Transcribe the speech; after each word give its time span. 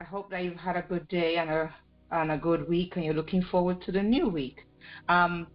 I 0.00 0.04
hope 0.04 0.30
that 0.30 0.44
you've 0.44 0.54
had 0.54 0.76
a 0.76 0.82
good 0.82 1.08
day 1.08 1.38
and 1.38 1.50
a 1.50 1.74
and 2.12 2.30
a 2.30 2.38
good 2.38 2.68
week, 2.68 2.94
and 2.94 3.04
you're 3.04 3.14
looking 3.14 3.42
forward 3.42 3.82
to 3.82 3.90
the 3.90 4.00
new 4.00 4.28
week. 4.28 4.64
Um, 5.08 5.48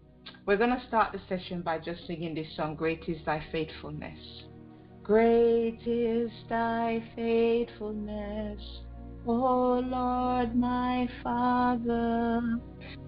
we're 0.46 0.58
going 0.58 0.78
to 0.78 0.86
start 0.86 1.14
the 1.14 1.22
session 1.30 1.62
by 1.62 1.80
just 1.80 2.06
singing 2.08 2.36
this 2.36 2.54
song, 2.58 2.76
Great 2.76 3.08
is 3.08 3.24
Thy 3.26 3.42
Faithfulness. 3.54 4.20
Great 5.02 5.80
is 5.86 6.30
Thy 6.50 7.02
faithfulness, 7.16 8.62
O 9.26 9.82
Lord 9.82 10.54
my 10.58 11.08
Father. 11.24 12.60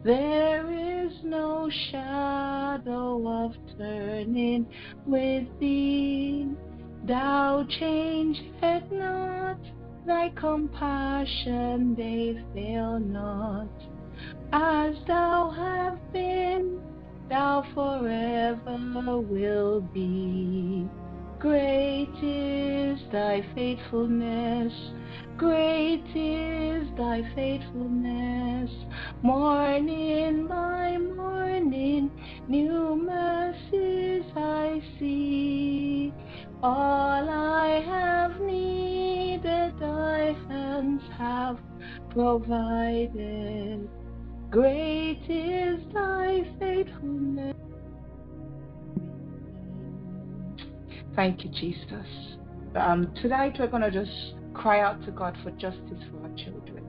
There 0.06 1.04
is 1.06 1.12
no 1.26 1.70
shadow 1.92 3.46
of 3.46 3.56
turning 3.78 4.68
with 5.06 5.44
Thee. 5.60 6.48
Thou 7.06 7.66
changest 7.78 8.90
not, 8.90 9.60
Thy 10.06 10.30
compassion 10.36 11.96
they 11.96 12.40
fail 12.54 13.00
not. 13.00 13.68
As 14.54 14.96
Thou 15.08 15.50
have 15.50 16.14
been, 16.14 16.80
Thou 17.28 17.64
forever 17.74 19.20
will 19.20 19.82
be. 19.82 20.88
Great 21.40 22.14
is 22.22 23.00
Thy 23.12 23.44
faithfulness, 23.56 24.74
great 25.38 26.04
is 26.14 26.88
Thy 26.96 27.24
faithfulness. 27.34 28.72
Morning 29.24 30.48
by 30.48 30.98
morning, 30.98 32.12
new 32.48 32.96
mercies 32.96 34.24
I 34.36 34.84
see. 35.00 36.14
All 36.64 37.30
I 37.30 37.84
have 37.86 38.40
needed, 38.42 39.74
Thy 39.80 40.36
hands 40.48 41.02
have 41.18 41.60
provided. 42.10 43.90
Great 44.50 45.22
is 45.30 45.80
Thy 45.94 46.44
faithfulness. 46.60 47.56
Thank 51.16 51.44
you, 51.44 51.52
Jesus. 51.52 52.38
Um, 52.76 53.14
tonight 53.22 53.56
we're 53.60 53.68
going 53.68 53.84
to 53.84 53.92
just 53.92 54.36
cry 54.54 54.82
out 54.82 55.04
to 55.06 55.12
God 55.12 55.38
for 55.44 55.52
justice 55.52 56.04
for 56.12 56.24
our 56.24 56.36
children. 56.36 56.86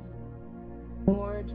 Lord, 1.07 1.53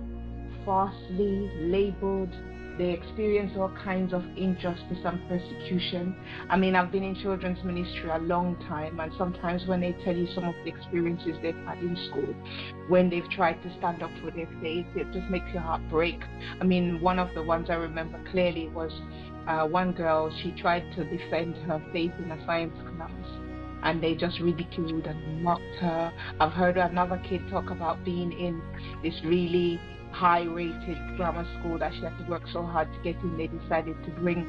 falsely 0.65 1.49
labeled, 1.59 2.33
they 2.81 2.89
experience 2.89 3.51
all 3.59 3.71
kinds 3.83 4.11
of 4.11 4.25
injustice 4.35 4.97
and 5.05 5.21
persecution. 5.29 6.15
I 6.49 6.57
mean, 6.57 6.75
I've 6.75 6.91
been 6.91 7.03
in 7.03 7.13
children's 7.13 7.63
ministry 7.63 8.09
a 8.09 8.17
long 8.17 8.55
time, 8.67 8.99
and 8.99 9.11
sometimes 9.19 9.67
when 9.67 9.81
they 9.81 9.95
tell 10.03 10.15
you 10.15 10.27
some 10.33 10.45
of 10.45 10.55
the 10.65 10.71
experiences 10.71 11.37
they've 11.43 11.55
had 11.63 11.77
in 11.77 11.95
school, 12.09 12.33
when 12.87 13.07
they've 13.07 13.29
tried 13.29 13.61
to 13.61 13.77
stand 13.77 14.01
up 14.01 14.09
for 14.19 14.31
their 14.31 14.49
faith, 14.63 14.87
it 14.95 15.05
just 15.13 15.29
makes 15.29 15.45
your 15.53 15.61
heart 15.61 15.81
break. 15.91 16.19
I 16.59 16.63
mean, 16.63 16.99
one 17.01 17.19
of 17.19 17.29
the 17.35 17.43
ones 17.43 17.69
I 17.69 17.75
remember 17.75 18.19
clearly 18.31 18.67
was 18.69 18.91
uh, 19.47 19.67
one 19.67 19.91
girl, 19.91 20.33
she 20.41 20.49
tried 20.59 20.91
to 20.95 21.03
defend 21.03 21.57
her 21.67 21.79
faith 21.93 22.13
in 22.17 22.31
a 22.31 22.45
science 22.47 22.73
class 22.97 23.40
and 23.83 24.01
they 24.01 24.15
just 24.15 24.39
ridiculed 24.39 25.05
and 25.05 25.43
mocked 25.43 25.75
her. 25.79 26.13
I've 26.39 26.53
heard 26.53 26.77
another 26.77 27.21
kid 27.27 27.41
talk 27.49 27.69
about 27.69 28.03
being 28.03 28.31
in 28.31 28.61
this 29.03 29.15
really 29.23 29.79
high 30.11 30.43
rated 30.43 30.97
grammar 31.17 31.47
school 31.59 31.79
that 31.79 31.93
she 31.93 32.01
had 32.01 32.17
to 32.17 32.23
work 32.29 32.43
so 32.51 32.63
hard 32.63 32.87
to 32.93 32.99
get 33.01 33.21
in. 33.23 33.37
They 33.37 33.47
decided 33.47 33.95
to 34.03 34.11
bring 34.11 34.45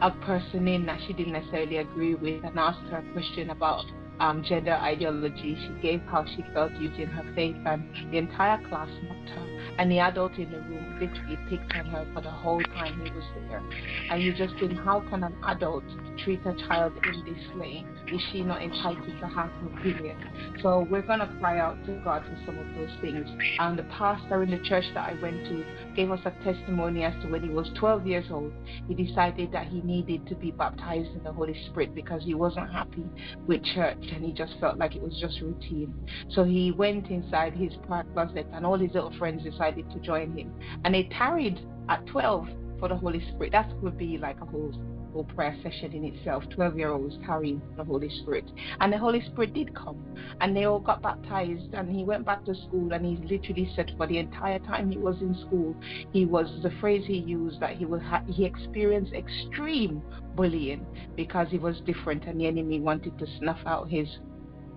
a 0.00 0.10
person 0.10 0.68
in 0.68 0.86
that 0.86 1.00
she 1.06 1.12
didn't 1.12 1.32
necessarily 1.32 1.78
agree 1.78 2.14
with 2.14 2.44
and 2.44 2.58
asked 2.58 2.88
her 2.90 2.98
a 2.98 3.12
question 3.12 3.50
about 3.50 3.84
um, 4.20 4.42
gender 4.42 4.72
ideology. 4.72 5.56
She 5.60 5.82
gave 5.82 6.00
how 6.02 6.24
she 6.24 6.44
felt 6.52 6.72
using 6.72 7.06
her 7.06 7.32
faith, 7.34 7.56
and 7.64 8.12
the 8.12 8.18
entire 8.18 8.58
class 8.68 8.88
mocked 9.08 9.28
her. 9.30 9.48
And 9.78 9.90
the 9.92 10.00
adult 10.00 10.32
in 10.38 10.50
the 10.50 10.58
room 10.58 10.98
literally 10.98 11.38
picked 11.48 11.72
on 11.76 11.86
her 11.86 12.06
for 12.12 12.20
the 12.20 12.30
whole 12.30 12.60
time 12.60 13.00
he 13.00 13.10
was 13.12 13.24
there. 13.48 13.62
And 14.10 14.20
you 14.20 14.34
just 14.34 14.54
think, 14.58 14.76
how 14.80 15.00
can 15.08 15.22
an 15.22 15.36
adult 15.46 15.84
treat 16.24 16.40
a 16.46 16.54
child 16.66 16.92
in 17.04 17.24
this 17.24 17.56
way? 17.56 17.84
Is 18.12 18.20
she 18.32 18.42
not 18.42 18.60
entitled 18.60 19.06
to 19.06 19.26
have 19.28 19.50
her 19.50 19.78
opinion? 19.78 20.16
So 20.62 20.86
we're 20.90 21.02
going 21.02 21.20
to 21.20 21.28
cry 21.38 21.60
out 21.60 21.84
to 21.86 21.92
God 22.02 22.24
for 22.24 22.36
some 22.44 22.58
of 22.58 22.66
those 22.74 22.90
things. 23.00 23.28
And 23.60 23.78
the 23.78 23.84
pastor 23.84 24.42
in 24.42 24.50
the 24.50 24.58
church 24.58 24.84
that 24.94 25.10
I 25.10 25.22
went 25.22 25.44
to 25.46 25.64
gave 25.94 26.10
us 26.10 26.20
a 26.24 26.30
testimony 26.42 27.04
as 27.04 27.14
to 27.22 27.28
when 27.28 27.44
he 27.44 27.50
was 27.50 27.70
12 27.78 28.04
years 28.04 28.24
old, 28.32 28.52
he 28.88 28.94
decided 28.94 29.52
that 29.52 29.68
he 29.68 29.80
needed 29.82 30.26
to 30.26 30.34
be 30.34 30.50
baptized 30.50 31.10
in 31.14 31.22
the 31.22 31.32
Holy 31.32 31.56
Spirit 31.66 31.94
because 31.94 32.24
he 32.24 32.34
wasn't 32.34 32.68
happy 32.72 33.04
with 33.46 33.62
church 33.62 34.07
and 34.12 34.24
he 34.24 34.32
just 34.32 34.54
felt 34.60 34.78
like 34.78 34.96
it 34.96 35.02
was 35.02 35.18
just 35.20 35.40
routine. 35.40 35.94
So 36.30 36.44
he 36.44 36.72
went 36.72 37.08
inside 37.10 37.54
his 37.54 37.72
prayer 37.86 38.04
closet 38.12 38.46
and 38.52 38.64
all 38.64 38.78
his 38.78 38.92
little 38.94 39.12
friends 39.18 39.42
decided 39.42 39.90
to 39.90 39.98
join 40.00 40.36
him. 40.36 40.52
And 40.84 40.94
they 40.94 41.04
tarried 41.04 41.60
at 41.88 42.06
12 42.06 42.48
for 42.78 42.88
the 42.88 42.96
Holy 42.96 43.20
Spirit. 43.28 43.52
That 43.52 43.72
would 43.82 43.98
be 43.98 44.18
like 44.18 44.40
a 44.40 44.44
whole 44.44 44.72
whole 45.12 45.24
prayer 45.24 45.56
session 45.62 45.92
in 45.92 46.04
itself. 46.04 46.44
12 46.50 46.76
year 46.76 46.90
olds 46.90 47.16
carrying 47.24 47.60
the 47.76 47.84
Holy 47.84 48.10
Spirit. 48.22 48.44
And 48.80 48.92
the 48.92 48.98
Holy 48.98 49.20
Spirit 49.26 49.54
did 49.54 49.74
come. 49.74 50.02
And 50.40 50.56
they 50.56 50.64
all 50.64 50.80
got 50.80 51.02
baptized. 51.02 51.74
And 51.74 51.90
he 51.90 52.04
went 52.04 52.24
back 52.24 52.44
to 52.44 52.54
school. 52.54 52.92
And 52.92 53.04
he 53.04 53.16
literally 53.26 53.70
said 53.74 53.92
for 53.96 54.06
the 54.06 54.18
entire 54.18 54.58
time 54.60 54.90
he 54.90 54.98
was 54.98 55.20
in 55.20 55.34
school, 55.46 55.76
he 56.12 56.24
was 56.24 56.48
the 56.62 56.70
phrase 56.80 57.04
he 57.06 57.18
used 57.18 57.60
that 57.60 57.76
he 57.76 57.84
ha- 57.84 58.24
he 58.28 58.44
experienced 58.44 59.12
extreme 59.12 60.02
bullying 60.34 60.86
because 61.16 61.48
he 61.50 61.58
was 61.58 61.80
different 61.80 62.24
and 62.26 62.40
the 62.40 62.46
enemy 62.46 62.80
wanted 62.80 63.18
to 63.18 63.26
snuff 63.38 63.58
out 63.66 63.88
his 63.88 64.08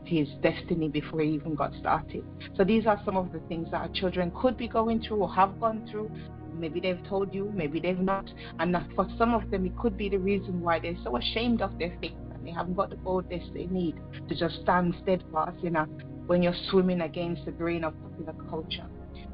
his 0.04 0.28
destiny 0.42 0.90
before 0.90 1.22
he 1.22 1.30
even 1.30 1.56
got 1.56 1.72
started. 1.80 2.24
So 2.58 2.64
these 2.64 2.86
are 2.86 3.00
some 3.06 3.18
of 3.18 3.32
the 3.32 3.40
things 3.42 3.70
that 3.72 3.78
our 3.78 3.90
children 3.90 4.32
could 4.36 4.58
be 4.58 4.68
going 4.68 5.02
through 5.02 5.18
or 5.18 5.34
have 5.34 5.60
gone 5.60 5.88
through. 5.90 6.12
Maybe 6.54 6.80
they've 6.80 7.04
told 7.08 7.34
you, 7.34 7.52
maybe 7.54 7.80
they've 7.80 8.00
not. 8.00 8.32
And 8.60 8.76
for 8.96 9.08
some 9.18 9.34
of 9.34 9.50
them, 9.52 9.66
it 9.66 9.78
could 9.78 9.98
be 9.98 10.10
the 10.10 10.20
reason 10.20 10.62
why 10.62 10.80
they're 10.80 10.98
so 11.04 11.18
ashamed 11.18 11.62
of 11.62 11.78
their 11.80 11.98
faith 12.02 12.14
and 12.34 12.46
they 12.46 12.52
haven't 12.52 12.76
got 12.76 12.90
the 12.90 12.98
boldness 12.98 13.44
they 13.54 13.66
need 13.66 14.00
to 14.28 14.36
just 14.36 14.62
stand 14.62 14.96
steadfast, 15.02 15.58
you 15.62 15.70
know, 15.70 15.86
when 16.28 16.42
you're 16.44 16.56
swimming 16.70 17.02
against 17.02 17.46
the 17.46 17.52
grain 17.52 17.84
of 17.84 17.94
popular 18.02 18.34
culture. 18.50 18.88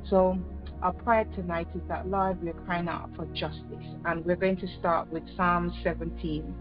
So 0.10 0.38
our 0.82 0.94
prayer 0.94 1.26
tonight 1.36 1.68
is 1.76 1.82
that, 1.88 2.08
Lord, 2.08 2.42
we're 2.42 2.54
crying 2.54 2.88
out 2.88 3.10
for 3.16 3.26
justice. 3.28 3.86
And 4.06 4.26
we're 4.26 4.36
going 4.36 4.58
to 4.58 4.68
start 4.80 5.12
with 5.12 5.24
Psalm 5.36 5.74
17. 5.84 6.54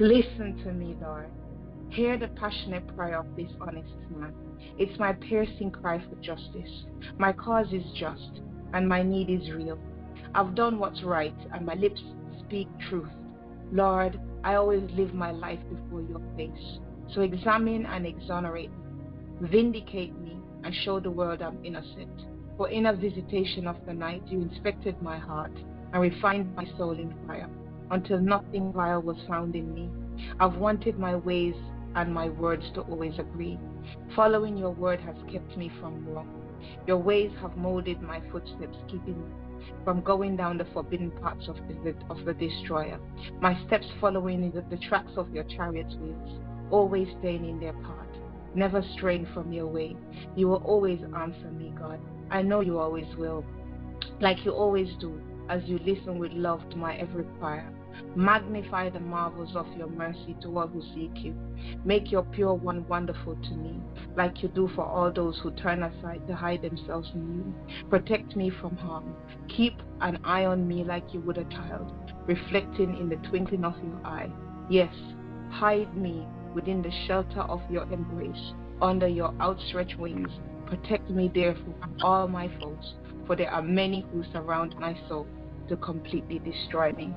Listen 0.00 0.60
to 0.64 0.72
me, 0.72 0.96
Lord. 1.00 1.30
Hear 1.90 2.18
the 2.18 2.28
passionate 2.28 2.86
prayer 2.94 3.18
of 3.18 3.26
this 3.36 3.50
honest 3.60 3.88
man. 4.10 4.34
It's 4.76 4.98
my 4.98 5.12
piercing 5.14 5.70
cry 5.70 5.98
for 5.98 6.16
justice. 6.16 6.84
My 7.16 7.32
cause 7.32 7.72
is 7.72 7.84
just, 7.98 8.40
and 8.72 8.88
my 8.88 9.02
need 9.02 9.30
is 9.30 9.50
real. 9.50 9.78
I've 10.34 10.54
done 10.54 10.78
what's 10.78 11.02
right, 11.02 11.34
and 11.52 11.64
my 11.64 11.74
lips 11.74 12.02
speak 12.40 12.68
truth. 12.88 13.08
Lord, 13.72 14.20
I 14.44 14.54
always 14.54 14.90
live 14.92 15.14
my 15.14 15.30
life 15.30 15.60
before 15.70 16.02
your 16.02 16.22
face. 16.36 16.78
So 17.12 17.22
examine 17.22 17.86
and 17.86 18.06
exonerate 18.06 18.70
me. 18.70 19.48
Vindicate 19.48 20.18
me 20.18 20.38
and 20.64 20.74
show 20.74 21.00
the 21.00 21.10
world 21.10 21.42
I'm 21.42 21.64
innocent. 21.64 22.22
For 22.56 22.68
in 22.68 22.86
a 22.86 22.92
visitation 22.94 23.66
of 23.66 23.76
the 23.86 23.94
night, 23.94 24.22
you 24.26 24.40
inspected 24.40 25.00
my 25.00 25.18
heart 25.18 25.52
and 25.92 26.02
refined 26.02 26.54
my 26.54 26.66
soul 26.76 26.92
in 26.92 27.14
fire 27.26 27.48
until 27.90 28.20
nothing 28.20 28.72
vile 28.72 29.00
was 29.00 29.16
found 29.28 29.54
in 29.54 29.72
me. 29.72 29.88
I've 30.40 30.56
wanted 30.56 30.98
my 30.98 31.16
ways 31.16 31.54
and 31.94 32.12
my 32.12 32.28
words 32.28 32.64
to 32.74 32.82
always 32.82 33.18
agree. 33.18 33.58
Following 34.14 34.56
your 34.56 34.70
word 34.70 35.00
has 35.00 35.16
kept 35.32 35.56
me 35.56 35.70
from 35.80 36.06
wrong. 36.06 36.37
Your 36.86 36.98
ways 36.98 37.30
have 37.40 37.56
molded 37.56 38.00
my 38.02 38.20
footsteps, 38.30 38.76
keeping 38.88 39.18
me 39.18 39.48
from 39.84 40.00
going 40.02 40.36
down 40.36 40.58
the 40.58 40.64
forbidden 40.66 41.10
paths 41.22 41.48
of 41.48 41.56
the, 41.56 41.94
of 42.10 42.24
the 42.24 42.34
destroyer. 42.34 42.98
My 43.40 43.58
steps 43.66 43.86
following 44.00 44.50
the, 44.50 44.62
the 44.70 44.82
tracks 44.82 45.12
of 45.16 45.32
your 45.32 45.44
chariot's 45.44 45.94
wheels, 45.96 46.40
always 46.70 47.08
staying 47.18 47.48
in 47.48 47.60
their 47.60 47.72
path, 47.72 48.06
never 48.54 48.82
straying 48.96 49.26
from 49.32 49.52
your 49.52 49.66
way. 49.66 49.96
You 50.36 50.48
will 50.48 50.62
always 50.64 51.00
answer 51.16 51.50
me, 51.50 51.72
God. 51.78 52.00
I 52.30 52.42
know 52.42 52.60
you 52.60 52.78
always 52.78 53.06
will, 53.16 53.44
like 54.20 54.44
you 54.44 54.52
always 54.52 54.88
do, 55.00 55.20
as 55.48 55.62
you 55.64 55.78
listen 55.78 56.18
with 56.18 56.32
love 56.32 56.68
to 56.70 56.76
my 56.76 56.96
every 56.96 57.24
prayer. 57.40 57.72
Magnify 58.18 58.90
the 58.90 58.98
marvels 58.98 59.54
of 59.54 59.68
your 59.76 59.86
mercy 59.86 60.36
to 60.42 60.58
all 60.58 60.66
who 60.66 60.82
seek 60.92 61.22
you. 61.22 61.36
Make 61.84 62.10
your 62.10 62.24
pure 62.24 62.52
one 62.52 62.84
wonderful 62.88 63.36
to 63.36 63.54
me, 63.54 63.78
like 64.16 64.42
you 64.42 64.48
do 64.48 64.68
for 64.74 64.84
all 64.84 65.12
those 65.12 65.38
who 65.40 65.52
turn 65.52 65.84
aside 65.84 66.26
to 66.26 66.34
hide 66.34 66.62
themselves 66.62 67.08
in 67.14 67.36
you. 67.36 67.76
Protect 67.88 68.34
me 68.34 68.50
from 68.50 68.76
harm. 68.76 69.14
Keep 69.46 69.74
an 70.00 70.18
eye 70.24 70.46
on 70.46 70.66
me 70.66 70.82
like 70.82 71.14
you 71.14 71.20
would 71.20 71.38
a 71.38 71.44
child, 71.44 71.92
reflecting 72.26 72.96
in 72.96 73.08
the 73.08 73.28
twinkling 73.28 73.64
of 73.64 73.76
your 73.84 74.00
eye. 74.04 74.28
Yes, 74.68 74.92
hide 75.52 75.96
me 75.96 76.26
within 76.56 76.82
the 76.82 76.90
shelter 77.06 77.42
of 77.42 77.62
your 77.70 77.84
embrace, 77.92 78.52
under 78.82 79.06
your 79.06 79.32
outstretched 79.40 79.96
wings. 79.96 80.30
Protect 80.66 81.08
me 81.08 81.30
therefore 81.32 81.74
from 81.80 81.96
all 82.02 82.26
my 82.26 82.48
foes, 82.58 82.94
for 83.28 83.36
there 83.36 83.52
are 83.52 83.62
many 83.62 84.04
who 84.12 84.24
surround 84.32 84.76
my 84.80 84.98
soul 85.08 85.28
to 85.68 85.76
completely 85.76 86.38
destroy 86.38 86.92
me. 86.92 87.14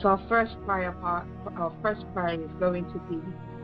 So 0.00 0.08
our 0.08 0.22
first 0.28 0.54
prayer 0.64 0.92
part, 0.92 1.26
our 1.56 1.72
first 1.82 2.04
prayer 2.12 2.40
is 2.40 2.50
going 2.58 2.84
to 2.92 2.98
be, 3.10 3.18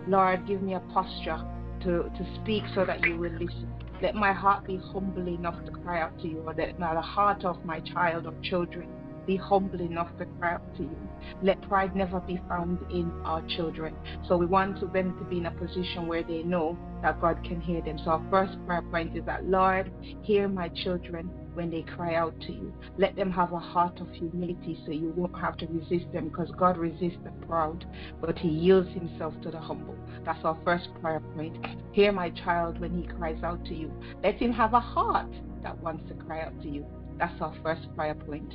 Lord, 0.06 0.46
give 0.46 0.62
me 0.62 0.75
a 0.75 0.80
posture 0.80 1.40
to 1.82 2.10
to, 2.16 2.40
speak 2.40 2.64
so 2.75 2.84
that 2.84 3.04
you 3.04 3.16
will 3.19 3.32
listen. 3.32 3.72
Let 4.00 4.14
my 4.14 4.32
heart 4.32 4.66
be 4.66 4.76
humble 4.92 5.26
enough 5.26 5.64
to 5.64 5.72
cry 5.72 6.00
out 6.00 6.19
to 6.20 6.28
you, 6.28 6.42
or 6.46 6.54
let 6.54 6.78
the 6.78 7.00
heart 7.00 7.44
of 7.44 7.64
my 7.64 7.80
child 7.80 8.26
or 8.26 8.34
children 8.42 8.88
be 9.26 9.36
humble 9.36 9.80
enough 9.80 10.08
to 10.19 10.25
cry 10.38 10.54
out 10.54 10.76
to 10.76 10.82
you. 10.82 11.08
Let 11.42 11.60
pride 11.69 11.94
never 11.94 12.19
be 12.20 12.40
found 12.48 12.78
in 12.90 13.12
our 13.25 13.42
children. 13.46 13.94
So 14.26 14.36
we 14.36 14.46
want 14.46 14.80
them 14.92 15.19
to 15.19 15.25
be 15.25 15.38
in 15.38 15.46
a 15.46 15.50
position 15.50 16.06
where 16.06 16.22
they 16.22 16.42
know 16.42 16.78
that 17.02 17.20
God 17.20 17.44
can 17.44 17.60
hear 17.60 17.82
them. 17.82 17.98
So 18.04 18.12
our 18.12 18.26
first 18.30 18.56
prayer 18.66 18.82
point 18.90 19.16
is 19.16 19.25
that, 19.26 19.44
Lord, 19.44 19.92
hear 20.22 20.48
my 20.48 20.69
children 20.70 21.30
when 21.58 21.70
they 21.70 21.82
cry 21.82 22.14
out 22.14 22.40
to 22.43 22.52
you. 22.52 22.72
Let 22.99 23.16
them 23.16 23.32
have 23.32 23.52
a 23.52 23.58
heart 23.58 24.00
of 24.00 24.08
humility 24.12 24.81
so 24.87 24.93
you 24.93 25.12
won't 25.16 25.37
have 25.40 25.56
to 25.56 25.66
resist 25.66 26.06
them 26.12 26.28
because 26.28 26.52
God 26.56 26.78
resists 26.78 27.19
the 27.25 27.32
proud, 27.46 27.84
but 28.20 28.38
He 28.38 28.49
yields 28.49 28.88
Himself 28.94 29.34
to 29.43 29.50
the 29.50 29.58
humble. 29.58 29.96
That's 30.25 30.44
our 30.44 30.56
first 30.64 30.88
prayer 31.02 31.20
point. 31.34 31.56
Hear 31.90 32.12
my 32.12 32.31
child 32.31 32.78
when 32.78 32.96
he 32.96 33.08
cries 33.08 33.43
out 33.43 33.64
to 33.64 33.75
you. 33.75 33.93
Let 34.22 34.37
him 34.37 34.52
have 34.52 34.72
a 34.72 34.78
heart 34.78 35.32
that 35.64 35.76
wants 35.82 36.08
to 36.08 36.14
cry 36.14 36.43
out 36.43 36.62
to 36.62 36.69
you. 36.69 36.87
That's 37.19 37.43
our 37.43 37.55
first 37.64 37.93
prayer 37.96 38.14
point. 38.14 38.54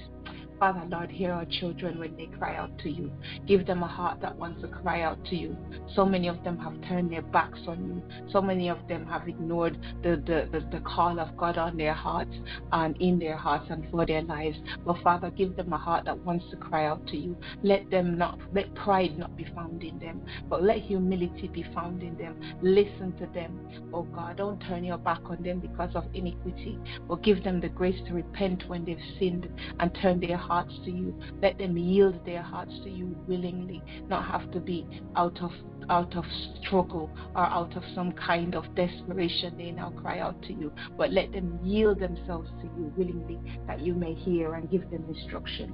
Father, 0.59 0.83
Lord, 0.89 1.11
hear 1.11 1.31
our 1.31 1.45
children 1.45 1.99
when 1.99 2.15
they 2.15 2.27
cry 2.27 2.55
out 2.55 2.77
to 2.79 2.89
you. 2.89 3.11
Give 3.45 3.65
them 3.65 3.83
a 3.83 3.87
heart 3.87 4.21
that 4.21 4.35
wants 4.35 4.61
to 4.61 4.67
cry 4.67 5.01
out 5.01 5.23
to 5.25 5.35
you. 5.35 5.57
So 5.95 6.05
many 6.05 6.27
of 6.27 6.43
them 6.43 6.57
have 6.59 6.73
turned 6.87 7.11
their 7.11 7.21
backs 7.21 7.59
on 7.67 7.85
you. 7.85 8.29
So 8.31 8.41
many 8.41 8.69
of 8.69 8.77
them 8.87 9.05
have 9.07 9.27
ignored 9.27 9.77
the, 10.03 10.17
the, 10.25 10.47
the, 10.51 10.65
the 10.71 10.79
call 10.81 11.19
of 11.19 11.35
God 11.35 11.57
on 11.57 11.77
their 11.77 11.93
hearts 11.93 12.33
and 12.71 12.95
in 12.97 13.19
their 13.19 13.35
hearts 13.35 13.65
and 13.69 13.85
for 13.91 14.05
their 14.05 14.21
lives. 14.21 14.57
But 14.85 15.01
Father, 15.03 15.31
give 15.31 15.55
them 15.55 15.73
a 15.73 15.77
heart 15.77 16.05
that 16.05 16.17
wants 16.19 16.45
to 16.51 16.57
cry 16.57 16.85
out 16.85 17.05
to 17.07 17.17
you. 17.17 17.37
Let 17.63 17.89
them 17.89 18.17
not 18.17 18.39
let 18.53 18.73
pride 18.75 19.17
not 19.17 19.35
be 19.35 19.45
found 19.55 19.83
in 19.83 19.99
them, 19.99 20.21
but 20.49 20.63
let 20.63 20.77
humility 20.79 21.47
be 21.47 21.65
found 21.73 22.03
in 22.03 22.17
them. 22.17 22.39
Listen 22.61 23.13
to 23.19 23.25
them. 23.33 23.59
Oh 23.93 24.03
God, 24.03 24.37
don't 24.37 24.59
turn 24.61 24.83
your 24.83 24.97
back 24.97 25.21
on 25.25 25.43
them 25.43 25.59
because 25.59 25.95
of 25.95 26.05
iniquity, 26.13 26.79
but 27.07 27.23
give 27.23 27.43
them 27.43 27.59
the 27.59 27.69
grace 27.69 27.99
to 28.07 28.13
repent 28.13 28.67
when 28.67 28.85
they've 28.85 28.97
sinned 29.19 29.47
and 29.79 29.97
turn 30.01 30.19
their 30.19 30.37
hearts 30.43 30.73
to 30.85 30.91
you. 30.91 31.17
Let 31.41 31.57
them 31.57 31.77
yield 31.77 32.25
their 32.25 32.41
hearts 32.41 32.73
to 32.83 32.89
you 32.89 33.15
willingly, 33.27 33.81
not 34.07 34.25
have 34.25 34.51
to 34.51 34.59
be 34.59 34.85
out 35.15 35.41
of 35.41 35.51
out 35.89 36.15
of 36.15 36.23
struggle 36.61 37.09
or 37.35 37.43
out 37.45 37.75
of 37.75 37.83
some 37.93 38.11
kind 38.13 38.55
of 38.55 38.63
desperation. 38.75 39.57
They 39.57 39.71
now 39.71 39.91
cry 39.91 40.19
out 40.19 40.41
to 40.43 40.53
you. 40.53 40.71
But 40.97 41.11
let 41.11 41.31
them 41.31 41.59
yield 41.61 41.99
themselves 41.99 42.49
to 42.61 42.65
you 42.77 42.93
willingly 42.95 43.39
that 43.67 43.81
you 43.81 43.93
may 43.93 44.13
hear 44.13 44.53
and 44.53 44.69
give 44.69 44.89
them 44.91 45.05
instruction. 45.09 45.73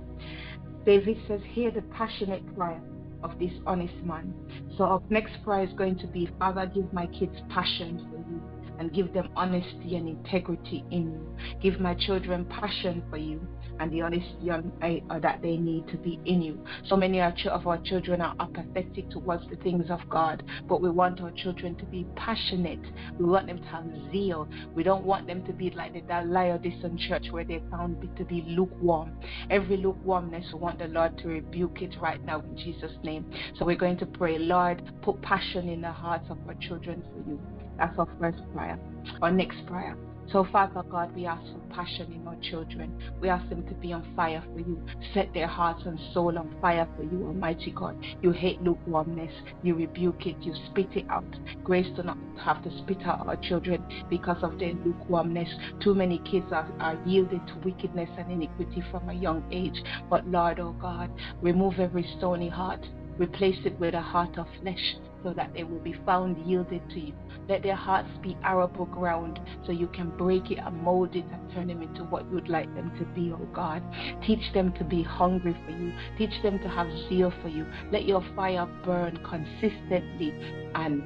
David 0.86 1.18
says 1.28 1.42
hear 1.54 1.72
the 1.72 1.82
passionate 1.84 2.44
cry 2.56 2.80
of 3.22 3.38
this 3.38 3.52
honest 3.66 3.96
man. 4.04 4.34
So 4.78 4.86
our 4.86 5.02
next 5.10 5.34
prayer 5.44 5.64
is 5.64 5.74
going 5.74 6.00
to 6.00 6.08
be 6.08 6.30
father 6.40 6.66
give 6.74 6.92
my 6.94 7.06
kids 7.08 7.36
passion 7.50 8.08
for 8.10 8.18
you 8.18 8.42
and 8.80 8.94
give 8.94 9.14
them 9.14 9.30
honesty 9.36 9.98
and 9.98 10.08
integrity 10.08 10.86
in 10.90 11.12
you. 11.12 11.36
Give 11.62 11.82
my 11.82 11.94
children 11.96 12.46
passion 12.46 13.04
for 13.10 13.18
you 13.18 13.46
and 13.80 13.92
the 13.92 14.02
honesty 14.02 14.50
uh, 14.50 15.20
that 15.20 15.42
they 15.42 15.58
need 15.58 15.88
to 15.88 15.98
be 15.98 16.20
in 16.26 16.42
you. 16.42 16.64
So 16.86 16.96
many 16.96 17.22
of 17.22 17.68
our 17.68 17.78
children 17.80 18.22
are 18.22 18.36
apathetic 18.40 19.10
towards 19.10 19.48
the 19.50 19.56
things 19.58 19.90
of 19.90 20.00
God, 20.10 20.44
but 20.68 20.82
we 20.82 20.90
want 20.90 21.22
our 21.22 21.32
children 21.32 21.76
to 21.76 21.86
be 21.86 22.06
passionate. 22.16 22.82
We 23.18 23.26
want 23.26 23.48
them 23.48 23.60
to 23.60 23.68
have 23.68 23.86
zeal. 24.12 24.48
We 24.76 24.84
don't 24.84 25.06
want 25.06 25.28
them 25.28 25.46
to 25.46 25.54
be 25.54 25.70
like 25.72 25.94
the 25.94 26.22
Laodicean 26.26 26.98
church 26.98 27.28
where 27.32 27.44
they 27.44 27.62
found 27.72 28.04
it 28.04 28.16
to 28.18 28.26
be 28.26 28.44
lukewarm. 28.48 29.14
Every 29.50 29.78
lukewarmness, 29.78 30.46
we 30.54 30.60
want 30.60 30.80
the 30.80 30.88
Lord 30.88 31.18
to 31.20 31.28
rebuke 31.28 31.82
it 31.82 31.96
right 32.02 32.24
now 32.26 32.42
in 32.42 32.58
Jesus' 32.58 32.92
name. 33.04 33.32
So 33.58 33.66
we're 33.66 33.76
going 33.76 33.98
to 33.98 34.06
pray, 34.06 34.38
Lord, 34.38 34.82
put 35.02 35.22
passion 35.22 35.70
in 35.70 35.82
the 35.82 35.92
hearts 35.92 36.28
of 36.30 36.38
our 36.48 36.56
children 36.56 37.04
for 37.12 37.30
you. 37.30 37.40
That's 37.78 37.98
our 37.98 38.08
first 38.20 38.40
prayer. 38.54 38.78
Our 39.22 39.32
next 39.32 39.66
prayer. 39.66 39.96
So, 40.32 40.46
Father 40.52 40.84
God, 40.84 41.16
we 41.16 41.26
ask 41.26 41.42
for 41.42 41.60
passion 41.74 42.14
in 42.14 42.28
our 42.28 42.36
children. 42.36 42.96
We 43.20 43.30
ask 43.30 43.50
them 43.50 43.66
to 43.68 43.74
be 43.74 43.94
on 43.94 44.14
fire 44.16 44.44
for 44.54 44.60
you. 44.60 44.80
Set 45.12 45.34
their 45.34 45.48
hearts 45.48 45.82
and 45.86 46.00
soul 46.14 46.38
on 46.38 46.56
fire 46.62 46.88
for 46.96 47.02
you, 47.02 47.26
Almighty 47.26 47.72
God. 47.72 47.98
You 48.22 48.32
hate 48.32 48.62
lukewarmness. 48.62 49.34
You 49.64 49.74
rebuke 49.76 50.28
it. 50.28 50.36
You 50.42 50.54
spit 50.68 50.90
it 50.96 51.10
out. 51.10 51.26
Grace 51.64 51.88
to 51.96 52.04
not 52.04 52.18
have 52.44 52.64
to 52.64 52.78
spit 52.78 53.02
out 53.06 53.28
our 53.28 53.38
children 53.38 53.84
because 54.08 54.44
of 54.44 54.60
their 54.60 54.74
lukewarmness. 54.74 55.50
Too 55.80 55.96
many 55.96 56.20
kids 56.20 56.52
are, 56.52 56.72
are 56.80 57.00
yielded 57.08 57.48
to 57.48 57.56
wickedness 57.66 58.10
and 58.18 58.32
iniquity 58.32 58.84
from 58.92 59.10
a 59.10 59.14
young 59.14 59.44
age. 59.52 59.82
But, 60.12 60.28
Lord, 60.28 60.60
oh 60.60 60.76
God, 60.80 61.10
remove 61.42 61.80
every 61.80 62.08
stony 62.20 62.50
heart. 62.50 62.86
Replace 63.18 63.66
it 63.66 63.80
with 63.80 63.96
a 63.96 64.02
heart 64.02 64.38
of 64.38 64.46
flesh 64.62 64.96
so 65.24 65.34
that 65.34 65.54
they 65.54 65.64
will 65.64 65.80
be 65.80 65.94
found 66.06 66.38
yielded 66.46 66.82
to 66.90 67.00
you. 67.00 67.14
Let 67.48 67.64
their 67.64 67.76
hearts 67.76 68.10
be 68.22 68.38
arable 68.44 68.86
ground 68.86 69.40
so 69.66 69.72
you 69.72 69.88
can 69.88 70.10
break 70.18 70.52
it 70.52 70.60
and 70.60 70.82
mold 70.82 71.16
it 71.16 71.26
and 71.32 71.52
turn 71.54 71.68
them 71.68 71.82
into 71.82 72.04
what 72.04 72.30
you'd 72.32 72.48
like 72.48 72.74
them 72.76 72.92
to 73.00 73.06
be, 73.06 73.32
oh 73.34 73.48
God. 73.54 73.84
Teach 74.26 74.54
them 74.54 74.74
to 74.74 74.84
be 74.84 75.04
hungry 75.04 75.56
for 75.66 75.72
you. 75.72 75.94
Teach 76.18 76.42
them 76.44 76.60
to 76.60 76.70
have 76.70 76.88
zeal 77.10 77.34
for 77.42 77.50
you. 77.50 77.66
Let 77.92 78.06
your 78.06 78.24
fire 78.36 78.68
burn 78.86 79.18
consistently 79.24 80.34
and 80.76 81.04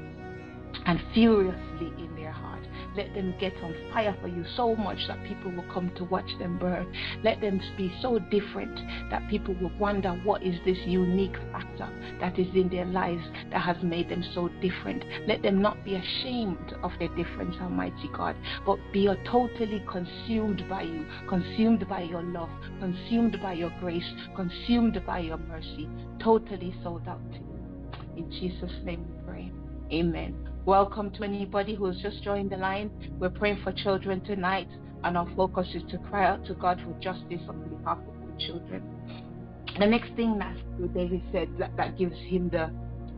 and 0.86 1.00
furiously 1.14 1.88
in. 1.98 2.13
Let 2.96 3.14
them 3.14 3.34
get 3.40 3.54
on 3.64 3.76
fire 3.92 4.16
for 4.22 4.28
you 4.28 4.46
so 4.56 4.76
much 4.76 4.98
that 5.08 5.24
people 5.26 5.52
will 5.52 5.66
come 5.74 5.92
to 5.96 6.04
watch 6.04 6.30
them 6.40 6.58
burn. 6.60 6.92
Let 7.24 7.42
them 7.42 7.60
be 7.78 7.94
so 8.02 8.20
different 8.20 8.76
that 9.10 9.28
people 9.30 9.56
will 9.56 9.72
wonder 9.80 10.12
what 10.24 10.44
is 10.44 10.56
this 10.66 10.78
unique 10.86 11.36
factor 11.52 11.90
that 12.20 12.38
is 12.38 12.48
in 12.56 12.70
their 12.70 12.86
lives 12.86 13.24
that 13.52 13.62
has 13.62 13.78
made 13.84 14.10
them 14.10 14.24
so 14.34 14.50
different. 14.62 15.04
Let 15.28 15.42
them 15.42 15.62
not 15.62 15.84
be 15.84 15.96
ashamed 15.96 16.74
of 16.84 16.92
their 17.00 17.14
difference, 17.16 17.56
Almighty 17.62 18.10
God, 18.16 18.36
but 18.66 18.78
be 18.92 19.08
totally 19.30 19.84
consumed 19.90 20.64
by 20.70 20.84
you, 20.84 21.06
consumed 21.28 21.88
by 21.88 22.04
your 22.04 22.24
love, 22.24 22.50
consumed 22.80 23.40
by 23.42 23.54
your 23.54 23.74
grace, 23.80 24.10
consumed 24.36 25.02
by 25.06 25.20
your 25.20 25.38
mercy, 25.38 25.90
totally 26.22 26.74
sold 26.84 27.08
out 27.08 27.22
to 27.32 27.38
you. 27.38 27.54
In 28.18 28.32
Jesus' 28.32 28.72
name 28.84 29.06
we 29.08 29.26
pray. 29.26 29.52
Amen. 29.92 30.53
Welcome 30.66 31.12
to 31.16 31.24
anybody 31.24 31.76
who 31.76 31.88
has 31.88 31.98
just 31.98 32.24
joined 32.24 32.50
the 32.50 32.56
line. 32.56 32.90
We're 33.20 33.30
praying 33.30 33.60
for 33.66 33.74
children 33.74 34.22
tonight, 34.22 34.70
and 35.04 35.18
our 35.18 35.30
focus 35.36 35.68
is 35.76 35.84
to 35.92 35.98
cry 35.98 36.26
out 36.26 36.46
to 36.46 36.54
God 36.54 36.80
for 36.80 36.98
justice 37.02 37.42
on 37.50 37.68
behalf 37.68 37.98
of 37.98 38.16
the 38.26 38.46
children. 38.46 38.82
The 39.78 39.86
next 39.86 40.14
thing 40.16 40.40
that 40.40 40.56
David 40.94 41.22
said 41.34 41.50
that, 41.60 41.76
that 41.76 41.98
gives 41.98 42.16
him 42.16 42.48
the 42.48 42.72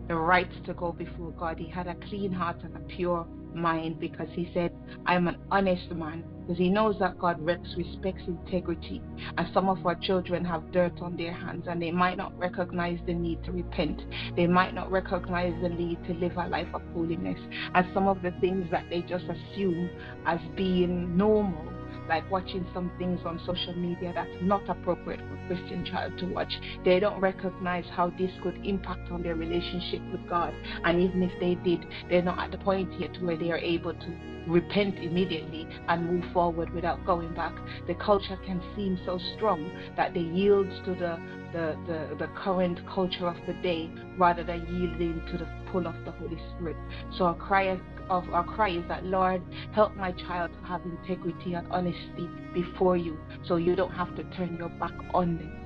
the 0.08 0.16
right 0.16 0.50
to 0.66 0.74
go 0.74 0.92
before 0.92 1.34
God. 1.34 1.60
He 1.60 1.70
had 1.70 1.86
a 1.86 1.94
clean 2.10 2.32
heart 2.32 2.64
and 2.64 2.76
a 2.76 2.80
pure 2.80 3.28
mind 3.56 4.00
because 4.00 4.28
he 4.32 4.50
said, 4.54 4.72
I'm 5.06 5.28
an 5.28 5.38
honest 5.52 5.92
man. 5.92 6.24
Because 6.42 6.58
he 6.60 6.70
knows 6.70 6.98
that 7.00 7.18
God 7.18 7.42
respects 7.42 8.22
integrity. 8.28 9.02
And 9.38 9.48
some 9.54 9.68
of 9.68 9.84
our 9.86 9.96
children 9.96 10.46
have 10.46 10.72
dirt 10.72 11.02
on 11.02 11.18
their 11.18 11.34
hands 11.34 11.66
and 11.68 11.82
they 11.82 11.92
might 11.92 12.18
not 12.18 12.38
recognize 12.38 13.00
the 13.08 13.14
need 13.14 13.44
to 13.46 13.52
repent. 13.52 14.02
They 14.36 14.46
might 14.46 14.76
not 14.76 14.92
recognize 14.92 15.54
the 15.62 15.70
need 15.70 16.04
to 16.06 16.14
live 16.14 16.38
a 16.38 16.48
life 16.48 16.68
of 16.74 16.82
holiness. 16.94 17.40
And 17.74 17.88
some 17.94 18.08
of 18.08 18.22
the 18.22 18.32
things 18.42 18.70
that 18.72 18.86
they 18.90 19.02
just 19.02 19.26
assume 19.26 19.90
as 20.26 20.40
being 20.56 21.18
normal 21.18 21.66
like 22.08 22.30
watching 22.30 22.66
some 22.74 22.92
things 22.98 23.20
on 23.26 23.40
social 23.46 23.74
media 23.76 24.12
that's 24.14 24.30
not 24.42 24.68
appropriate 24.70 25.20
for 25.20 25.36
a 25.36 25.48
Christian 25.48 25.86
child 25.86 26.18
to 26.20 26.26
watch. 26.26 26.54
They 26.84 27.00
don't 27.00 27.20
recognize 27.20 27.86
how 27.92 28.10
this 28.12 28.32
could 28.44 28.66
impact 28.66 29.12
on 29.12 29.24
their 29.24 29.36
relationship 29.36 30.02
with 30.12 30.28
God. 30.30 30.54
And 30.84 31.02
even 31.02 31.24
if 31.24 31.32
they 31.40 31.56
did, 31.56 31.86
they're 32.10 32.22
not 32.22 32.40
at 32.40 32.52
the 32.52 32.58
point 32.58 33.00
yet 33.00 33.22
where 33.22 33.38
they 33.38 33.52
are 33.52 33.58
able 33.58 33.94
to 33.94 34.36
repent 34.48 35.00
immediately 35.00 35.68
and 35.88 36.06
move 36.06 36.24
forward 36.32 36.72
without 36.74 37.04
going 37.06 37.34
back. 37.34 37.54
The 37.88 37.96
culture 37.96 38.38
can 38.46 38.62
seem 38.76 39.00
so 39.06 39.20
strong 39.36 39.72
that 39.98 40.14
they 40.14 40.22
yield 40.22 40.68
to 40.86 40.92
the, 40.92 41.20
the, 41.52 41.78
the, 41.88 42.16
the 42.20 42.28
current 42.36 42.80
culture 42.88 43.28
of 43.28 43.36
the 43.48 43.54
day 43.54 43.90
rather 44.18 44.44
than 44.44 44.62
yielding 44.68 45.22
to 45.32 45.38
the 45.38 45.48
pull 45.72 45.88
of 45.88 45.96
the 46.06 46.12
Holy 46.12 46.38
Spirit. 46.56 46.78
So 47.18 47.26
our 47.26 47.36
cry 47.36 47.64
of 48.10 48.30
our 48.34 48.44
cry 48.44 48.70
is 48.70 48.84
that 48.88 49.06
Lord, 49.06 49.42
help 49.74 49.96
my 49.96 50.12
child 50.12 50.52
to 50.54 50.68
have 50.68 50.82
integrity 50.84 51.54
and 51.54 51.68
honesty 51.72 52.30
before 52.54 52.98
you 52.98 53.18
so 53.48 53.56
you 53.58 53.76
don't 53.76 53.92
have 53.92 54.16
to 54.16 54.24
turn 54.36 54.56
your 54.58 54.70
back 54.70 54.94
on 55.14 55.38
them. 55.38 55.66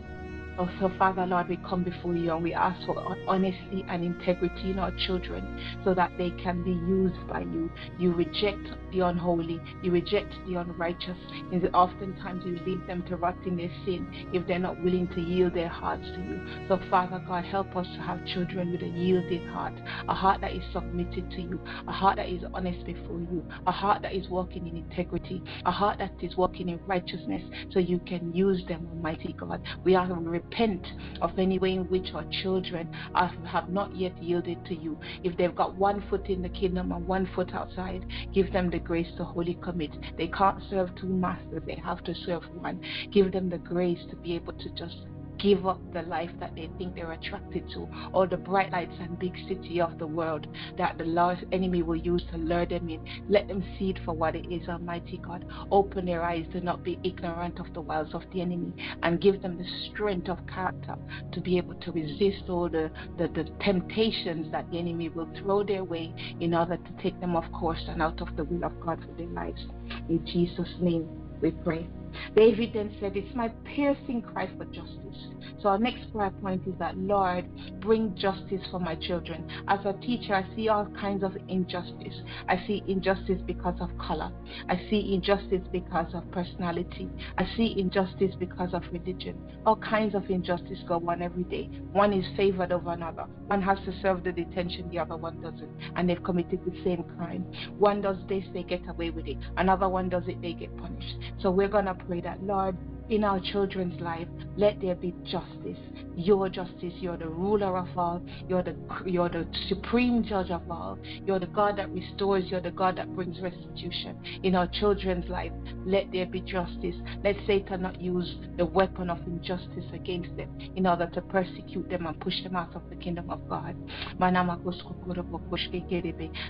Also, 0.59 0.91
Father 0.97 1.25
Lord, 1.25 1.47
we 1.47 1.55
come 1.57 1.85
before 1.85 2.13
you 2.13 2.33
and 2.33 2.43
we 2.43 2.53
ask 2.53 2.85
for 2.85 3.15
honesty 3.27 3.85
and 3.87 4.03
integrity 4.03 4.71
in 4.71 4.79
our 4.79 4.91
children 5.07 5.57
so 5.85 5.93
that 5.93 6.11
they 6.17 6.31
can 6.31 6.63
be 6.63 6.71
used 6.71 7.27
by 7.29 7.39
you. 7.39 7.71
You 7.97 8.13
reject 8.13 8.67
the 8.91 9.01
unholy, 9.01 9.59
you 9.81 9.91
reject 9.91 10.33
the 10.47 10.55
unrighteous. 10.55 11.17
And 11.51 11.67
oftentimes 11.73 12.43
you 12.45 12.59
leave 12.65 12.85
them 12.87 13.03
to 13.07 13.15
rot 13.15 13.37
in 13.45 13.57
their 13.57 13.71
sin 13.85 14.29
if 14.33 14.45
they're 14.47 14.59
not 14.59 14.81
willing 14.83 15.07
to 15.09 15.21
yield 15.21 15.53
their 15.53 15.67
hearts 15.67 16.05
to 16.05 16.21
you. 16.21 16.67
So, 16.67 16.79
Father 16.89 17.21
God, 17.27 17.45
help 17.45 17.75
us 17.75 17.87
to 17.95 18.01
have 18.01 18.25
children 18.25 18.71
with 18.71 18.81
a 18.81 18.87
yielding 18.87 19.47
heart, 19.47 19.73
a 20.07 20.13
heart 20.13 20.41
that 20.41 20.53
is 20.53 20.63
submitted 20.73 21.29
to 21.31 21.41
you, 21.41 21.59
a 21.87 21.91
heart 21.91 22.17
that 22.17 22.29
is 22.29 22.43
honest 22.53 22.85
before 22.85 23.19
you, 23.19 23.43
a 23.67 23.71
heart 23.71 24.01
that 24.01 24.13
is 24.13 24.27
walking 24.29 24.67
in 24.67 24.77
integrity, 24.77 25.41
a 25.65 25.71
heart 25.71 25.97
that 25.99 26.13
is 26.21 26.35
walking 26.37 26.69
in 26.69 26.79
righteousness 26.85 27.43
so 27.71 27.79
you 27.79 27.99
can 27.99 28.33
use 28.33 28.63
them, 28.67 28.87
Almighty 28.89 29.33
God. 29.37 29.61
We 29.83 29.95
are 29.95 30.07
to 30.07 30.13
repent 30.15 30.85
of 31.21 31.37
any 31.37 31.59
way 31.59 31.73
in 31.73 31.89
which 31.89 32.13
our 32.13 32.25
children 32.41 32.91
have 33.13 33.69
not 33.69 33.95
yet 33.95 34.21
yielded 34.21 34.65
to 34.65 34.75
you. 34.75 34.99
If 35.23 35.37
they've 35.37 35.55
got 35.55 35.75
one 35.75 36.03
foot 36.09 36.27
in 36.27 36.41
the 36.41 36.49
kingdom 36.49 36.91
and 36.91 37.07
one 37.07 37.29
foot 37.35 37.53
outside, 37.53 38.05
give 38.33 38.51
them 38.51 38.69
the 38.69 38.78
grace 38.79 39.07
to 39.17 39.23
wholly 39.23 39.57
commit. 39.61 39.91
They 40.17 40.27
can't 40.27 40.61
serve 40.69 40.95
two 40.95 41.07
masters, 41.07 41.63
they 41.65 41.75
have 41.75 42.03
to 42.05 42.13
serve 42.25 42.43
one. 42.55 42.81
Give 43.11 43.31
them 43.31 43.49
the 43.49 43.57
grace 43.57 43.99
to 44.09 44.15
be 44.15 44.35
able 44.35 44.53
to 44.53 44.69
just 44.75 44.97
give 45.39 45.65
up 45.65 45.79
the 45.93 46.01
life 46.03 46.31
that 46.39 46.55
they 46.55 46.69
think 46.77 46.95
they're 46.95 47.11
attracted 47.11 47.69
to, 47.71 47.87
or 48.13 48.27
the 48.27 48.37
bright 48.37 48.71
lights 48.71 48.95
and 48.99 49.17
big 49.17 49.35
city 49.47 49.81
of 49.81 49.97
the 49.97 50.07
world 50.07 50.47
that 50.77 50.97
the 50.97 51.05
Lord 51.05 51.47
enemy 51.51 51.81
will 51.81 51.95
use 51.95 52.23
to 52.31 52.37
lure 52.37 52.65
them 52.65 52.89
in. 52.89 53.03
Let 53.29 53.47
them 53.47 53.63
see 53.77 53.91
it 53.91 53.99
for 54.05 54.13
what 54.13 54.35
it 54.35 54.51
is, 54.51 54.67
Almighty 54.67 55.17
God. 55.17 55.45
Open 55.71 56.05
their 56.05 56.23
eyes 56.23 56.45
to 56.51 56.61
not 56.61 56.83
be 56.83 56.99
ignorant 57.03 57.59
of 57.59 57.73
the 57.73 57.81
wiles 57.81 58.13
of 58.13 58.23
the 58.33 58.41
enemy 58.41 58.73
and 59.03 59.21
give 59.21 59.41
them 59.41 59.57
the 59.57 59.65
strength 59.89 60.29
of 60.29 60.45
character 60.47 60.95
to 61.31 61.41
be 61.41 61.57
able 61.57 61.75
to 61.75 61.91
resist 61.91 62.49
all 62.49 62.69
the, 62.69 62.91
the, 63.17 63.27
the 63.29 63.49
temptations 63.61 64.51
that 64.51 64.69
the 64.71 64.77
enemy 64.77 65.09
will 65.09 65.29
throw 65.39 65.63
their 65.63 65.83
way 65.83 66.13
in 66.39 66.53
order 66.53 66.77
to 66.77 67.03
take 67.03 67.19
them 67.19 67.35
off 67.35 67.49
course 67.51 67.83
and 67.87 68.01
out 68.01 68.21
of 68.21 68.35
the 68.35 68.43
will 68.43 68.65
of 68.65 68.79
God 68.81 68.99
for 68.99 69.13
their 69.17 69.27
lives. 69.27 69.61
In 70.09 70.25
Jesus' 70.25 70.69
name 70.79 71.07
we 71.41 71.51
pray. 71.51 71.87
David 72.35 72.71
then 72.73 72.95
said, 72.99 73.15
It's 73.15 73.35
my 73.35 73.49
piercing 73.65 74.21
cry 74.21 74.49
for 74.57 74.65
justice. 74.65 75.27
So 75.61 75.69
our 75.69 75.77
next 75.77 76.11
prayer 76.13 76.31
point 76.41 76.61
is 76.65 76.73
that, 76.79 76.97
Lord, 76.97 77.45
bring 77.81 78.15
justice 78.15 78.61
for 78.71 78.79
my 78.79 78.95
children. 78.95 79.45
As 79.67 79.79
a 79.85 79.93
teacher, 79.93 80.33
I 80.33 80.55
see 80.55 80.69
all 80.69 80.85
kinds 80.99 81.23
of 81.23 81.35
injustice. 81.49 82.15
I 82.47 82.63
see 82.65 82.83
injustice 82.87 83.41
because 83.45 83.75
of 83.81 83.89
color. 83.97 84.31
I 84.69 84.77
see 84.89 85.13
injustice 85.13 85.67
because 85.71 86.13
of 86.13 86.29
personality. 86.31 87.09
I 87.37 87.45
see 87.57 87.75
injustice 87.77 88.35
because 88.39 88.73
of 88.73 88.83
religion. 88.91 89.37
All 89.65 89.75
kinds 89.75 90.15
of 90.15 90.29
injustice 90.29 90.79
go 90.87 91.03
on 91.09 91.21
every 91.21 91.43
day. 91.43 91.69
One 91.91 92.13
is 92.13 92.25
favored 92.37 92.71
over 92.71 92.91
another. 92.91 93.25
One 93.47 93.61
has 93.61 93.79
to 93.85 93.93
serve 94.01 94.23
the 94.23 94.31
detention, 94.31 94.89
the 94.89 94.99
other 94.99 95.17
one 95.17 95.41
doesn't. 95.41 95.69
And 95.95 96.09
they've 96.09 96.23
committed 96.23 96.61
the 96.65 96.83
same 96.83 97.03
crime. 97.17 97.45
One 97.77 98.01
does 98.01 98.17
this, 98.29 98.45
they 98.53 98.63
get 98.63 98.87
away 98.87 99.09
with 99.09 99.27
it. 99.27 99.37
Another 99.57 99.89
one 99.89 100.07
does 100.07 100.23
it, 100.27 100.41
they 100.41 100.53
get 100.53 100.75
punished. 100.77 101.17
So 101.41 101.51
we're 101.51 101.67
going 101.67 101.85
to 101.85 101.95
pray 101.95 102.21
that, 102.21 102.41
Lord, 102.43 102.77
in 103.09 103.23
our 103.23 103.39
children's 103.39 103.99
life, 103.99 104.27
let 104.55 104.79
there 104.81 104.95
be 104.95 105.13
justice. 105.23 105.77
Your 106.15 106.49
justice. 106.49 106.93
You're 106.99 107.17
the 107.17 107.29
ruler 107.29 107.77
of 107.77 107.97
all. 107.97 108.21
You're 108.47 108.61
the 108.61 108.75
you're 109.05 109.29
the 109.29 109.47
supreme 109.67 110.23
judge 110.23 110.51
of 110.51 110.69
all. 110.69 110.99
You're 111.25 111.39
the 111.39 111.47
God 111.47 111.77
that 111.77 111.89
restores. 111.91 112.45
You're 112.47 112.61
the 112.61 112.71
God 112.71 112.97
that 112.97 113.13
brings 113.15 113.39
restitution. 113.41 114.17
In 114.43 114.55
our 114.55 114.67
children's 114.67 115.29
life, 115.29 115.51
let 115.85 116.11
there 116.11 116.25
be 116.25 116.41
justice. 116.41 116.95
Let 117.23 117.37
Satan 117.47 117.81
not 117.81 118.01
use 118.01 118.35
the 118.57 118.65
weapon 118.65 119.09
of 119.09 119.19
injustice 119.25 119.85
against 119.93 120.35
them 120.35 120.55
in 120.75 120.85
order 120.85 121.07
to 121.13 121.21
persecute 121.21 121.89
them 121.89 122.05
and 122.05 122.19
push 122.19 122.43
them 122.43 122.55
out 122.55 122.75
of 122.75 122.81
the 122.89 122.95
kingdom 122.95 123.29
of 123.29 123.47
God. 123.47 123.75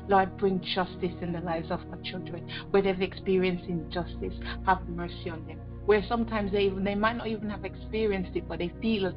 Lord, 0.08 0.38
bring 0.38 0.62
justice 0.62 1.16
in 1.22 1.32
the 1.32 1.42
lives 1.42 1.72
of 1.72 1.80
our 1.92 2.02
children. 2.04 2.50
Where 2.72 2.82
they've 2.82 3.02
experienced 3.02 3.66
injustice, 3.66 4.34
have 4.66 4.88
mercy 4.90 5.30
on 5.30 5.46
them 5.46 5.60
where 5.86 6.04
sometimes 6.08 6.52
they 6.52 6.70
they 6.70 6.96
might 6.96 7.18
not 7.18 7.28
even 7.28 7.50
have 7.50 7.66
experienced 7.66 8.36
it, 8.36 8.48
but 8.48 8.60
they 8.60 8.72
feel 8.82 9.12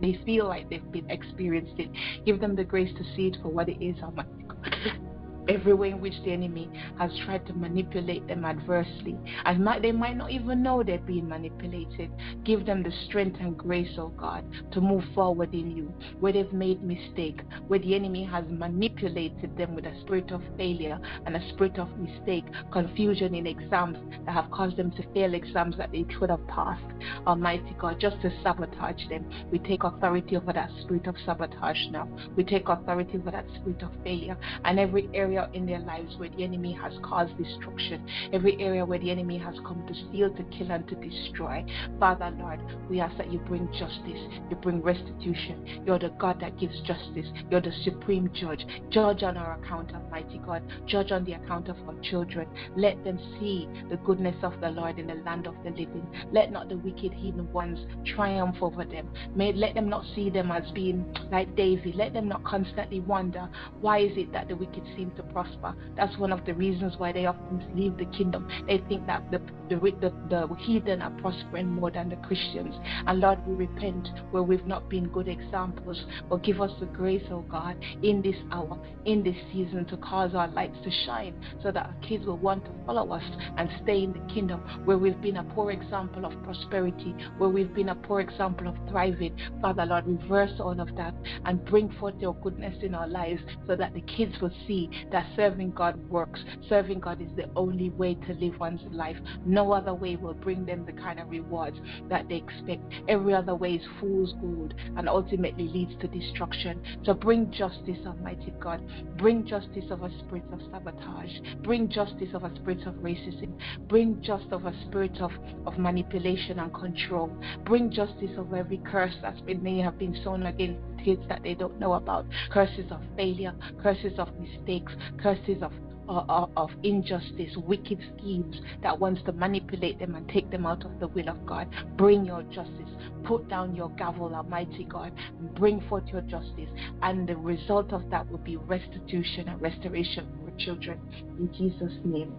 they 0.00 0.20
feel 0.24 0.46
like 0.46 0.68
they've 0.70 0.92
been 0.92 1.10
experienced 1.10 1.78
it. 1.78 1.90
Give 2.24 2.40
them 2.40 2.56
the 2.56 2.64
grace 2.64 2.92
to 2.96 3.04
see 3.16 3.28
it 3.28 3.36
for 3.42 3.48
what 3.48 3.68
it 3.68 3.82
is, 3.84 3.96
Almighty 4.02 4.44
God 4.46 5.06
every 5.48 5.74
way 5.74 5.90
in 5.90 6.00
which 6.00 6.14
the 6.24 6.32
enemy 6.32 6.70
has 6.98 7.10
tried 7.24 7.46
to 7.46 7.52
manipulate 7.52 8.26
them 8.26 8.44
adversely. 8.44 9.18
And 9.44 9.66
they 9.82 9.92
might 9.92 10.16
not 10.16 10.30
even 10.30 10.62
know 10.62 10.82
they're 10.82 10.98
being 10.98 11.28
manipulated. 11.28 12.10
Give 12.44 12.66
them 12.66 12.82
the 12.82 12.92
strength 13.06 13.38
and 13.40 13.56
grace, 13.56 13.94
oh 13.98 14.08
God, 14.08 14.44
to 14.72 14.80
move 14.80 15.04
forward 15.14 15.54
in 15.54 15.70
you. 15.70 15.92
Where 16.18 16.32
they've 16.32 16.52
made 16.52 16.82
mistake, 16.82 17.40
where 17.68 17.78
the 17.78 17.94
enemy 17.94 18.24
has 18.24 18.44
manipulated 18.48 19.56
them 19.56 19.74
with 19.74 19.86
a 19.86 20.00
spirit 20.02 20.30
of 20.30 20.42
failure 20.56 20.98
and 21.26 21.36
a 21.36 21.48
spirit 21.50 21.78
of 21.78 21.88
mistake, 21.98 22.44
confusion 22.72 23.34
in 23.34 23.46
exams 23.46 23.98
that 24.26 24.32
have 24.32 24.50
caused 24.50 24.76
them 24.76 24.90
to 24.92 25.02
fail 25.12 25.34
exams 25.34 25.76
that 25.76 25.92
they 25.92 26.04
should 26.18 26.30
have 26.30 26.46
passed. 26.48 26.82
Almighty 27.26 27.76
God, 27.78 27.98
just 28.00 28.20
to 28.22 28.32
sabotage 28.42 29.08
them. 29.08 29.28
We 29.50 29.58
take 29.58 29.84
authority 29.84 30.36
over 30.36 30.52
that 30.52 30.70
spirit 30.82 31.06
of 31.06 31.16
sabotage 31.24 31.88
now. 31.90 32.08
We 32.36 32.44
take 32.44 32.68
authority 32.68 33.18
over 33.18 33.30
that 33.30 33.46
spirit 33.54 33.82
of 33.82 33.90
failure 34.02 34.36
and 34.64 34.78
every 34.78 35.08
area 35.14 35.39
area 35.40 35.50
in 35.54 35.66
their 35.66 35.80
lives 35.80 36.16
where 36.16 36.28
the 36.28 36.44
enemy 36.44 36.72
has 36.72 36.92
caused 37.02 37.36
destruction, 37.36 38.06
every 38.32 38.60
area 38.60 38.84
where 38.84 38.98
the 38.98 39.10
enemy 39.10 39.38
has 39.38 39.54
come 39.66 39.84
to 39.86 39.94
steal, 40.08 40.30
to 40.34 40.42
kill, 40.44 40.70
and 40.70 40.86
to 40.88 40.94
destroy. 40.96 41.64
Father, 41.98 42.30
Lord, 42.38 42.60
we 42.88 43.00
ask 43.00 43.16
that 43.18 43.32
you 43.32 43.38
bring 43.40 43.68
justice, 43.72 44.20
you 44.50 44.56
bring 44.56 44.82
restitution. 44.82 45.82
You're 45.86 45.98
the 45.98 46.10
God 46.18 46.40
that 46.40 46.58
gives 46.58 46.78
justice, 46.80 47.26
you're 47.50 47.60
the 47.60 47.72
supreme 47.84 48.30
judge. 48.32 48.64
Judge 48.90 49.22
on 49.22 49.36
our 49.36 49.58
account, 49.60 49.92
Almighty 49.94 50.38
God. 50.44 50.62
Judge 50.86 51.12
on 51.12 51.24
the 51.24 51.32
account 51.32 51.68
of 51.68 51.76
our 51.86 51.98
children. 52.02 52.48
Let 52.76 53.02
them 53.04 53.18
see 53.38 53.68
the 53.88 53.96
goodness 53.98 54.36
of 54.42 54.60
the 54.60 54.70
Lord 54.70 54.98
in 54.98 55.06
the 55.06 55.14
land 55.14 55.46
of 55.46 55.54
the 55.64 55.70
living. 55.70 56.06
Let 56.32 56.52
not 56.52 56.68
the 56.68 56.76
wicked 56.76 57.12
heathen 57.12 57.52
ones 57.52 57.78
triumph 58.14 58.56
over 58.60 58.84
them. 58.84 59.08
May 59.34 59.52
let 59.52 59.74
them 59.74 59.88
not 59.88 60.04
see 60.14 60.30
them 60.30 60.50
as 60.50 60.70
being 60.72 61.04
like 61.30 61.54
David. 61.56 61.94
Let 61.94 62.12
them 62.12 62.28
not 62.28 62.44
constantly 62.44 63.00
wonder 63.00 63.48
why 63.80 63.98
is 63.98 64.16
it 64.16 64.32
that 64.32 64.48
the 64.48 64.56
wicked 64.56 64.84
seem 64.96 65.10
to 65.12 65.19
prosper. 65.22 65.74
That's 65.96 66.16
one 66.18 66.32
of 66.32 66.44
the 66.44 66.54
reasons 66.54 66.94
why 66.98 67.12
they 67.12 67.26
often 67.26 67.64
leave 67.74 67.96
the 67.96 68.06
kingdom. 68.16 68.48
They 68.66 68.78
think 68.88 69.06
that 69.06 69.30
the 69.30 69.40
the, 69.70 69.76
the, 69.76 70.12
the 70.28 70.54
heathen 70.56 71.00
are 71.00 71.12
prospering 71.20 71.68
more 71.68 71.90
than 71.90 72.08
the 72.08 72.16
Christians. 72.16 72.74
And 73.06 73.20
Lord, 73.20 73.38
we 73.46 73.54
repent 73.54 74.08
where 74.32 74.42
we've 74.42 74.66
not 74.66 74.90
been 74.90 75.08
good 75.08 75.28
examples. 75.28 76.04
But 76.28 76.42
give 76.42 76.60
us 76.60 76.72
the 76.80 76.86
grace, 76.86 77.22
oh 77.30 77.42
God, 77.42 77.76
in 78.02 78.20
this 78.20 78.34
hour, 78.50 78.78
in 79.04 79.22
this 79.22 79.36
season, 79.52 79.86
to 79.86 79.96
cause 79.98 80.34
our 80.34 80.48
lights 80.48 80.76
to 80.84 80.90
shine 81.06 81.34
so 81.62 81.70
that 81.70 81.86
our 81.86 81.94
kids 82.02 82.26
will 82.26 82.38
want 82.38 82.64
to 82.64 82.70
follow 82.84 83.12
us 83.12 83.22
and 83.56 83.70
stay 83.82 84.02
in 84.02 84.12
the 84.12 84.34
kingdom 84.34 84.60
where 84.84 84.98
we've 84.98 85.20
been 85.20 85.36
a 85.36 85.44
poor 85.44 85.70
example 85.70 86.24
of 86.24 86.32
prosperity, 86.42 87.14
where 87.38 87.48
we've 87.48 87.74
been 87.74 87.90
a 87.90 87.94
poor 87.94 88.20
example 88.20 88.66
of 88.66 88.74
thriving. 88.88 89.36
Father, 89.62 89.86
Lord, 89.86 90.06
reverse 90.06 90.52
all 90.58 90.80
of 90.80 90.94
that 90.96 91.14
and 91.44 91.64
bring 91.64 91.90
forth 91.92 92.14
your 92.18 92.34
goodness 92.36 92.74
in 92.82 92.94
our 92.94 93.06
lives 93.06 93.40
so 93.66 93.76
that 93.76 93.94
the 93.94 94.00
kids 94.02 94.34
will 94.40 94.52
see 94.66 94.90
that 95.12 95.26
serving 95.36 95.72
God 95.72 95.96
works. 96.08 96.40
Serving 96.68 97.00
God 97.00 97.20
is 97.20 97.28
the 97.36 97.48
only 97.56 97.90
way 97.90 98.14
to 98.14 98.34
live 98.34 98.58
one's 98.58 98.80
life. 98.92 99.16
No 99.44 99.72
other 99.72 99.94
way 99.94 100.16
will 100.16 100.34
bring 100.34 100.64
them 100.64 100.84
the 100.86 100.92
kind 100.92 101.18
of 101.18 101.30
rewards 101.30 101.78
that 102.08 102.28
they 102.28 102.36
expect. 102.36 102.82
Every 103.08 103.34
other 103.34 103.54
way 103.54 103.74
is 103.74 103.86
fool's 104.00 104.34
gold 104.40 104.74
and 104.96 105.08
ultimately 105.08 105.68
leads 105.68 106.00
to 106.00 106.08
destruction. 106.08 106.82
So 107.04 107.14
bring 107.14 107.50
justice, 107.50 107.98
Almighty 108.06 108.52
God. 108.60 108.82
Bring 109.16 109.46
justice 109.46 109.90
of 109.90 110.02
a 110.02 110.10
spirit 110.20 110.44
of 110.52 110.60
sabotage. 110.70 111.32
Bring 111.62 111.88
justice 111.88 112.30
of 112.34 112.44
a 112.44 112.54
spirit 112.56 112.86
of 112.86 112.94
racism. 112.96 113.52
Bring 113.88 114.20
justice 114.22 114.52
of 114.52 114.66
a 114.66 114.74
spirit 114.86 115.20
of, 115.20 115.32
of 115.66 115.78
manipulation 115.78 116.58
and 116.58 116.72
control. 116.72 117.30
Bring 117.64 117.90
justice 117.90 118.30
of 118.36 118.52
every 118.54 118.78
curse 118.78 119.14
been 119.46 119.62
may 119.62 119.78
have 119.78 119.98
been 119.98 120.18
sown 120.22 120.44
against 120.44 120.80
kids 121.04 121.22
that 121.28 121.42
they 121.42 121.54
don't 121.54 121.78
know 121.78 121.94
about. 121.94 122.26
Curses 122.50 122.90
of 122.90 123.00
failure, 123.16 123.54
curses 123.82 124.18
of 124.18 124.28
mistakes, 124.38 124.92
curses 125.22 125.62
of 125.62 125.72
of, 126.10 126.50
of 126.56 126.70
injustice, 126.82 127.56
wicked 127.56 127.98
schemes 128.16 128.60
that 128.82 128.98
wants 128.98 129.22
to 129.22 129.32
manipulate 129.32 129.98
them 129.98 130.16
and 130.16 130.28
take 130.28 130.50
them 130.50 130.66
out 130.66 130.84
of 130.84 130.98
the 130.98 131.06
will 131.06 131.28
of 131.28 131.46
God. 131.46 131.68
Bring 131.96 132.24
your 132.24 132.42
justice. 132.44 132.90
Put 133.24 133.48
down 133.48 133.76
your 133.76 133.90
gavel, 133.90 134.34
Almighty 134.34 134.84
God. 134.84 135.12
And 135.38 135.54
bring 135.54 135.80
forth 135.82 136.04
your 136.08 136.22
justice. 136.22 136.68
And 137.02 137.28
the 137.28 137.36
result 137.36 137.92
of 137.92 138.10
that 138.10 138.28
will 138.28 138.38
be 138.38 138.56
restitution 138.56 139.48
and 139.48 139.62
restoration 139.62 140.26
for 140.44 140.50
children. 140.58 141.00
In 141.38 141.52
Jesus' 141.52 141.98
name. 142.04 142.34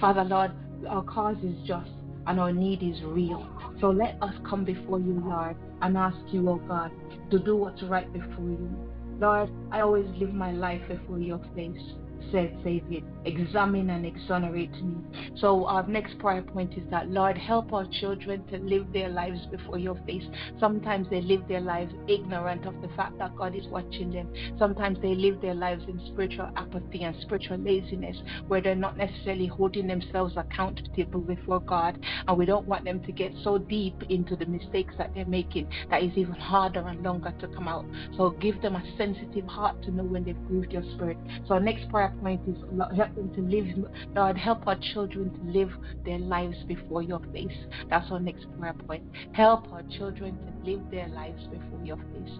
Father, 0.00 0.24
Lord, 0.24 0.50
our 0.88 1.04
cause 1.04 1.36
is 1.44 1.56
just 1.66 1.90
and 2.26 2.40
our 2.40 2.52
need 2.52 2.82
is 2.82 3.02
real. 3.04 3.46
So 3.80 3.90
let 3.90 4.20
us 4.22 4.34
come 4.48 4.64
before 4.64 4.98
you, 4.98 5.22
Lord, 5.24 5.56
and 5.82 5.96
ask 5.96 6.16
you, 6.32 6.48
oh 6.48 6.56
God, 6.66 6.90
to 7.30 7.38
do 7.38 7.56
what's 7.56 7.82
right 7.82 8.10
before 8.12 8.48
you. 8.48 8.93
Lord, 9.24 9.48
I 9.72 9.80
always 9.80 10.04
live 10.20 10.34
my 10.34 10.52
life 10.52 10.82
before 10.86 11.18
your 11.18 11.40
face 11.54 11.94
said 12.30 12.56
Savior, 12.64 13.00
examine 13.24 13.90
and 13.90 14.04
exonerate 14.06 14.72
me. 14.82 14.96
So 15.36 15.66
our 15.66 15.86
next 15.86 16.18
prayer 16.18 16.42
point 16.42 16.74
is 16.74 16.84
that 16.90 17.08
Lord, 17.08 17.36
help 17.36 17.72
our 17.72 17.86
children 18.00 18.44
to 18.48 18.58
live 18.58 18.92
their 18.92 19.08
lives 19.08 19.40
before 19.50 19.78
your 19.78 19.98
face. 20.06 20.24
Sometimes 20.58 21.08
they 21.10 21.20
live 21.20 21.46
their 21.48 21.60
lives 21.60 21.92
ignorant 22.08 22.66
of 22.66 22.80
the 22.82 22.88
fact 22.96 23.18
that 23.18 23.36
God 23.36 23.54
is 23.54 23.66
watching 23.68 24.10
them. 24.10 24.32
Sometimes 24.58 24.98
they 25.00 25.14
live 25.14 25.40
their 25.40 25.54
lives 25.54 25.84
in 25.88 26.00
spiritual 26.12 26.50
apathy 26.56 27.02
and 27.02 27.16
spiritual 27.22 27.58
laziness, 27.58 28.16
where 28.48 28.60
they're 28.60 28.74
not 28.74 28.96
necessarily 28.96 29.46
holding 29.46 29.86
themselves 29.86 30.34
accountable 30.36 31.20
before 31.20 31.60
God. 31.60 31.98
And 32.26 32.38
we 32.38 32.46
don't 32.46 32.66
want 32.66 32.84
them 32.84 33.02
to 33.04 33.12
get 33.12 33.32
so 33.42 33.58
deep 33.58 34.02
into 34.08 34.36
the 34.36 34.46
mistakes 34.46 34.94
that 34.98 35.14
they're 35.14 35.24
making 35.26 35.68
that 35.90 36.02
is 36.02 36.16
even 36.16 36.34
harder 36.34 36.86
and 36.86 37.02
longer 37.02 37.32
to 37.40 37.48
come 37.48 37.68
out. 37.68 37.86
So 38.16 38.30
give 38.30 38.60
them 38.62 38.76
a 38.76 38.96
sensitive 38.96 39.46
heart 39.46 39.82
to 39.82 39.90
know 39.90 40.04
when 40.04 40.24
they've 40.24 40.46
grieved 40.46 40.72
your 40.72 40.82
spirit. 40.94 41.18
So 41.46 41.54
our 41.54 41.60
next 41.60 41.88
prayer 41.90 42.13
is 42.46 42.56
help 42.96 43.14
them 43.14 43.32
to 43.34 43.40
live. 43.40 43.66
Lord, 44.14 44.36
help 44.36 44.66
our 44.66 44.76
children 44.92 45.32
to 45.32 45.58
live 45.58 45.70
their 46.04 46.18
lives 46.18 46.56
before 46.66 47.02
your 47.02 47.20
face. 47.32 47.56
That's 47.90 48.10
our 48.10 48.20
next 48.20 48.46
prayer 48.58 48.74
point. 48.86 49.04
Help 49.32 49.72
our 49.72 49.82
children 49.82 50.38
to 50.38 50.70
live 50.70 50.80
their 50.90 51.08
lives 51.08 51.42
before 51.46 51.84
your 51.84 51.96
face. 51.96 52.38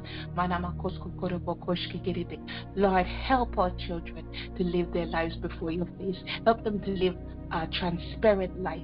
Lord, 2.77 3.07
help 3.07 3.59
our 3.59 3.71
children 3.87 4.27
to 4.57 4.65
live 4.65 4.93
their 4.93 5.07
lives 5.07 5.37
before 5.37 5.71
your 5.71 5.89
face. 5.99 6.17
Help 6.45 6.65
them 6.65 6.81
to 6.81 6.91
live 6.91 7.17
a 7.53 7.67
transparent 7.67 8.61
life 8.61 8.83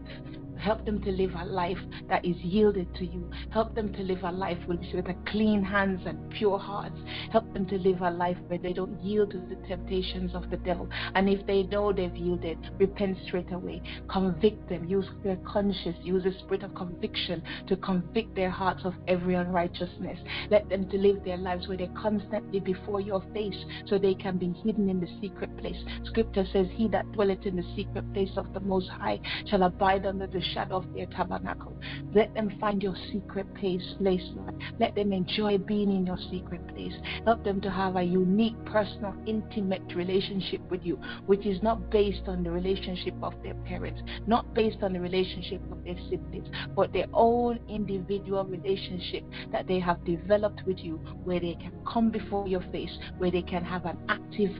Help 0.61 0.85
them 0.85 1.03
to 1.03 1.11
live 1.11 1.33
a 1.39 1.45
life 1.45 1.79
that 2.09 2.25
is 2.25 2.37
yielded 2.37 2.95
to 2.97 3.07
you. 3.07 3.31
Help 3.51 3.75
them 3.75 3.93
to 3.95 4.03
live 4.03 4.23
a 4.25 4.31
life 4.31 4.59
with, 4.69 4.81
clean 5.27 5.63
hands 5.63 6.01
and 6.07 6.31
pure 6.31 6.59
hearts. 6.59 6.99
Help 7.33 7.53
them 7.55 7.67
to 7.67 7.79
live 7.79 8.03
a 8.03 8.11
life 8.11 8.37
where 8.49 8.59
they 8.59 8.73
don't 8.73 9.01
yield 9.03 9.31
to 9.31 9.39
the 9.39 9.57
temptations 9.67 10.35
of 10.35 10.51
the 10.51 10.57
devil. 10.59 10.89
And 11.15 11.29
if 11.29 11.47
they 11.47 11.63
know 11.65 11.93
they've 11.93 12.15
yielded, 12.15 12.59
repent 12.79 13.19
straight 13.27 13.53
away. 13.53 13.83
Convict 14.09 14.69
them. 14.69 14.85
Use 14.85 15.07
their 15.25 15.37
conscience. 15.37 15.97
Use 16.03 16.25
the 16.25 16.33
spirit 16.41 16.63
of 16.63 16.75
conviction 16.75 17.43
to 17.67 17.77
convict 17.77 18.35
their 18.35 18.51
hearts 18.51 18.85
of 18.85 18.95
every 19.09 19.35
unrighteousness. 19.35 20.19
Let 20.51 20.69
them 20.69 20.89
to 20.91 20.99
live 20.99 21.25
their 21.25 21.39
lives 21.39 21.69
where 21.69 21.79
they're 21.79 21.89
constantly 21.89 22.61
before 22.61 23.01
your 23.01 23.23
face 23.33 23.65
so 23.87 23.99
they 23.99 24.15
can 24.15 24.37
be 24.37 24.53
hidden 24.65 24.89
in 24.91 25.01
the 25.01 25.09
secret 25.21 25.57
place. 25.57 25.83
Scripture 26.05 26.45
says, 26.53 26.67
He 26.73 26.89
that 26.89 27.11
dwelleth 27.13 27.47
in 27.47 27.57
the 27.57 27.75
secret 27.77 28.13
place 28.13 28.33
of 28.37 28.53
the 28.53 28.61
Most 28.61 28.89
High 28.89 29.21
shall 29.47 29.63
abide 29.63 30.07
under 30.07 30.27
the 30.27 30.43
shadow 30.53 30.77
of 30.77 30.93
their 30.95 31.07
tabernacle. 31.07 31.77
Let 32.15 32.35
them 32.35 32.51
find 32.61 32.83
your 32.83 32.95
secret 33.13 33.53
place, 33.55 33.83
place, 33.99 34.23
Lord. 34.35 34.55
Let 34.79 34.95
them 34.95 35.13
enjoy 35.13 35.59
being 35.59 35.91
in 35.91 36.07
your 36.07 36.19
secret 36.31 36.67
place. 36.69 36.95
Help 37.25 37.45
them 37.45 37.61
to 37.61 37.71
have 37.71 37.97
a 37.97 38.03
unique, 38.03 38.57
personal, 38.65 39.15
intimate 39.27 39.95
relationship 39.95 40.61
with 40.71 40.85
you, 40.85 40.97
which 41.27 41.47
is 41.47 41.63
not 41.63 41.91
based 41.91 42.27
on 42.27 42.43
the 42.43 42.51
relationship 42.51 43.15
of 43.23 43.35
their 43.43 43.55
parents, 43.55 44.01
not 44.27 44.53
based 44.55 44.83
on 44.83 44.93
the 44.93 45.01
relationship 45.01 45.61
of 45.71 45.83
their 45.85 45.97
siblings, 46.09 46.49
but 46.75 46.93
their 46.93 47.07
own 47.13 47.59
individual 47.69 48.45
relationship 48.45 49.25
that 49.53 49.67
they 49.67 49.79
have 49.79 50.05
developed 50.05 50.63
with 50.67 50.79
you, 50.79 50.97
where 51.25 51.41
they 51.41 51.55
can 51.55 51.73
come 51.91 52.11
before 52.11 52.47
your 52.47 52.63
face, 52.73 52.97
where 53.19 53.31
they 53.31 53.43
can 53.43 53.65
have 53.65 53.85
an 53.87 53.97
active, 54.09 54.51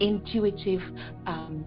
intuitive, 0.00 0.80
um, 1.26 1.64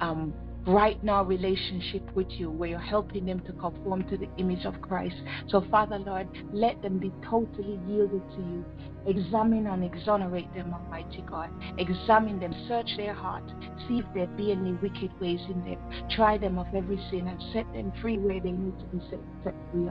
um, 0.00 0.34
right 0.66 1.02
now 1.04 1.22
relationship 1.22 2.02
with 2.14 2.26
you 2.30 2.50
where 2.50 2.70
you're 2.70 2.78
helping 2.78 3.26
them 3.26 3.40
to 3.40 3.52
conform 3.52 4.08
to 4.08 4.16
the 4.16 4.28
image 4.38 4.64
of 4.64 4.80
Christ. 4.80 5.16
So, 5.48 5.64
Father 5.70 5.98
Lord, 5.98 6.28
let 6.52 6.82
them 6.82 6.98
be 6.98 7.12
totally 7.28 7.78
yielded 7.86 8.22
to 8.30 8.38
you. 8.38 8.64
Examine 9.06 9.68
and 9.68 9.84
exonerate 9.84 10.52
them, 10.54 10.74
Almighty 10.74 11.24
God. 11.28 11.50
Examine 11.78 12.40
them, 12.40 12.52
search 12.66 12.90
their 12.96 13.14
heart, 13.14 13.44
see 13.86 13.98
if 13.98 14.06
there 14.14 14.26
be 14.26 14.50
any 14.50 14.72
wicked 14.72 15.10
ways 15.20 15.40
in 15.48 15.64
them. 15.64 15.78
Try 16.10 16.38
them 16.38 16.58
of 16.58 16.66
every 16.74 16.98
sin 17.10 17.28
and 17.28 17.40
set 17.52 17.72
them 17.72 17.92
free 18.02 18.18
where 18.18 18.40
they 18.40 18.50
need 18.50 18.76
to 18.80 18.84
be 18.86 19.00
set, 19.08 19.20
set 19.44 19.54
free, 19.70 19.88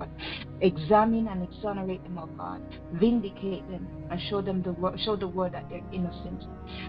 God. 0.00 0.10
Examine 0.60 1.28
and 1.28 1.42
exonerate 1.42 2.02
them, 2.02 2.18
O 2.18 2.26
God. 2.26 2.60
Vindicate 2.94 3.68
them 3.70 3.86
and 4.10 4.20
show 4.28 4.42
them 4.42 4.62
the 4.62 4.74
show 5.04 5.16
the 5.16 5.28
world 5.28 5.52
that 5.52 5.68
they're 5.70 5.82
innocent. 5.92 6.44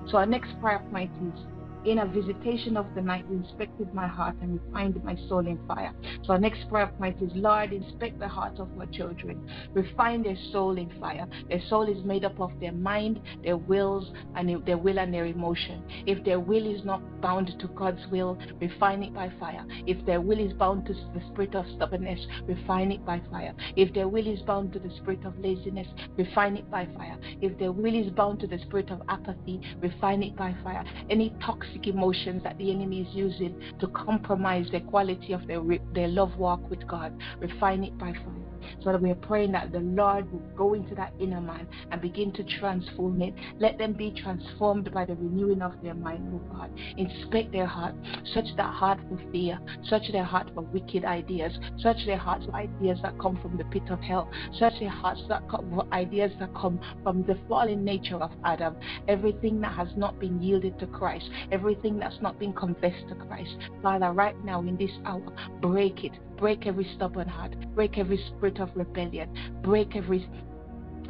So 0.10 0.18
our 0.18 0.26
next 0.26 0.60
prayer 0.60 0.84
point 0.92 1.12
is 1.34 1.42
in 1.86 2.00
a 2.00 2.06
visitation 2.06 2.78
of 2.78 2.86
the 2.96 3.02
night, 3.02 3.26
you 3.30 3.38
inspected 3.38 3.94
my 3.94 4.08
heart 4.08 4.36
and 4.42 4.60
refined 4.62 5.04
my 5.04 5.16
soul 5.28 5.40
in 5.40 5.60
fire. 5.68 5.94
So 6.24 6.34
our 6.34 6.40
next 6.40 6.70
prayer 6.70 6.88
point 6.88 7.22
is, 7.22 7.32
Lord, 7.34 7.74
inspect 7.74 8.20
the 8.20 8.28
hearts 8.28 8.60
of 8.60 8.70
our 8.80 8.86
children. 8.88 9.50
Refine 9.74 10.22
their 10.22 10.38
soul 10.52 10.78
in 10.78 10.92
fire. 11.00 11.28
Their 11.50 11.62
soul 11.70 11.90
is 11.90 12.04
made 12.06 12.24
up 12.24 12.40
of 12.40 12.52
their 12.60 12.72
mind, 12.72 13.20
their 13.44 13.58
wills, 13.58 14.12
and 14.36 14.64
their 14.66 14.78
will 14.78 15.00
and 15.00 15.14
their 15.14 15.26
emotion. 15.26 15.84
If 16.06 16.24
their 16.24 16.40
will 16.40 16.66
is 16.72 16.86
not 16.86 17.02
bound 17.22 17.52
to 17.60 17.68
God's 17.70 18.06
will, 18.12 18.38
refine 18.60 19.02
it 19.04 19.14
by 19.14 19.32
fire. 19.40 19.66
If 19.88 20.06
their 20.06 20.22
will 20.22 20.40
is 20.40 20.54
bound 20.54 20.86
to 20.86 20.94
the 20.94 21.22
spirit 21.32 21.56
of 21.56 21.66
stubbornness, 21.76 22.20
refine 22.46 22.92
it 22.92 23.04
by 23.06 23.22
fire. 23.32 23.54
If 23.76 23.94
their 23.94 24.08
will 24.08 24.28
is 24.28 24.42
bound 24.42 24.74
to 24.74 24.80
the 24.80 24.92
spirit 24.98 25.26
of 25.26 25.38
laziness, 25.40 25.88
refine 26.18 26.58
it 26.58 26.70
by 26.70 26.88
fire. 26.96 27.18
If 27.42 27.58
their 27.58 27.72
will 27.72 27.96
is 27.96 28.12
bound 28.12 28.40
to 28.42 28.48
the 28.48 28.60
spirit 28.60 28.92
of 28.92 29.02
apathy, 29.10 29.62
refine 29.80 30.22
it 30.22 30.36
by 30.36 30.56
fire. 30.64 30.84
Any 31.10 31.34
toxic 31.44 31.71
toxic 31.72 31.88
emotions 31.88 32.44
that 32.44 32.58
the 32.58 32.72
enemy 32.72 33.02
is 33.02 33.16
using 33.16 33.60
to 33.80 33.88
compromise 33.88 34.68
the 34.72 34.80
quality 34.82 35.34
of 35.34 35.46
their, 35.48 35.62
their 35.94 36.08
love 36.08 36.36
walk 36.38 36.70
with 36.70 36.86
God. 36.88 37.18
Refine 37.40 37.84
it 37.84 37.98
by 37.98 38.14
fire. 38.14 38.51
So 38.84 38.96
we 38.98 39.12
are 39.12 39.16
praying 39.16 39.52
that 39.54 39.72
the 39.72 39.80
Lord 39.80 40.32
will 40.32 40.40
go 40.56 40.74
into 40.74 40.96
that 40.96 41.14
inner 41.20 41.42
man 41.42 41.68
and 41.92 42.02
begin 42.02 42.32
to 42.34 42.44
transform 42.60 43.22
it. 43.22 43.34
Let 43.60 43.78
them 43.78 43.94
be 43.94 44.12
transformed 44.12 44.92
by 44.94 45.06
the 45.06 45.16
renewing 45.16 45.62
of 45.62 45.74
their 45.84 45.94
mind, 45.94 46.30
oh 46.34 46.56
God. 46.56 46.72
Inspect 46.98 47.52
their 47.52 47.66
heart. 47.66 47.96
Search 48.34 48.48
that 48.58 48.74
heart 48.74 49.00
for 49.10 49.20
fear. 49.32 49.60
Search 49.84 50.12
their 50.12 50.24
heart 50.24 50.50
for 50.54 50.62
wicked 50.62 51.06
ideas. 51.06 51.58
Search 51.78 52.06
their 52.06 52.18
hearts 52.18 52.46
for 52.46 52.56
ideas 52.56 53.00
that 53.04 53.18
come 53.20 53.40
from 53.42 53.58
the 53.58 53.66
pit 53.66 53.84
of 53.90 54.00
hell. 54.00 54.30
Search 54.58 54.74
their 54.80 54.90
hearts 54.90 55.22
that 55.30 55.48
come 55.50 55.70
for 55.74 55.94
ideas 55.94 56.32
that 56.40 56.54
come 56.56 56.80
from 57.04 57.24
the 57.24 57.38
fallen 57.48 57.84
nature 57.84 58.18
of 58.18 58.32
Adam. 58.44 58.76
Everything 59.08 59.62
that 59.62 59.74
has 59.74 59.90
not 59.96 60.20
been 60.20 60.42
yielded 60.42 60.80
to 60.80 60.88
Christ. 60.88 61.30
Everything 61.52 62.00
that's 62.00 62.20
not 62.22 62.40
been 62.40 62.54
confessed 62.54 63.08
to 63.10 63.16
Christ. 63.16 63.56
Father, 63.82 64.12
right 64.12 64.36
now 64.44 64.62
in 64.62 64.78
this 64.78 64.92
hour, 65.06 65.34
break 65.62 66.04
it 66.04 66.14
break 66.42 66.66
every 66.66 66.92
stubborn 66.96 67.28
heart, 67.28 67.54
break 67.76 68.00
every 68.00 68.18
spirit 68.18 68.60
of 68.60 68.70
rebellion, 68.76 69.30
break 69.62 69.96
every 69.96 70.28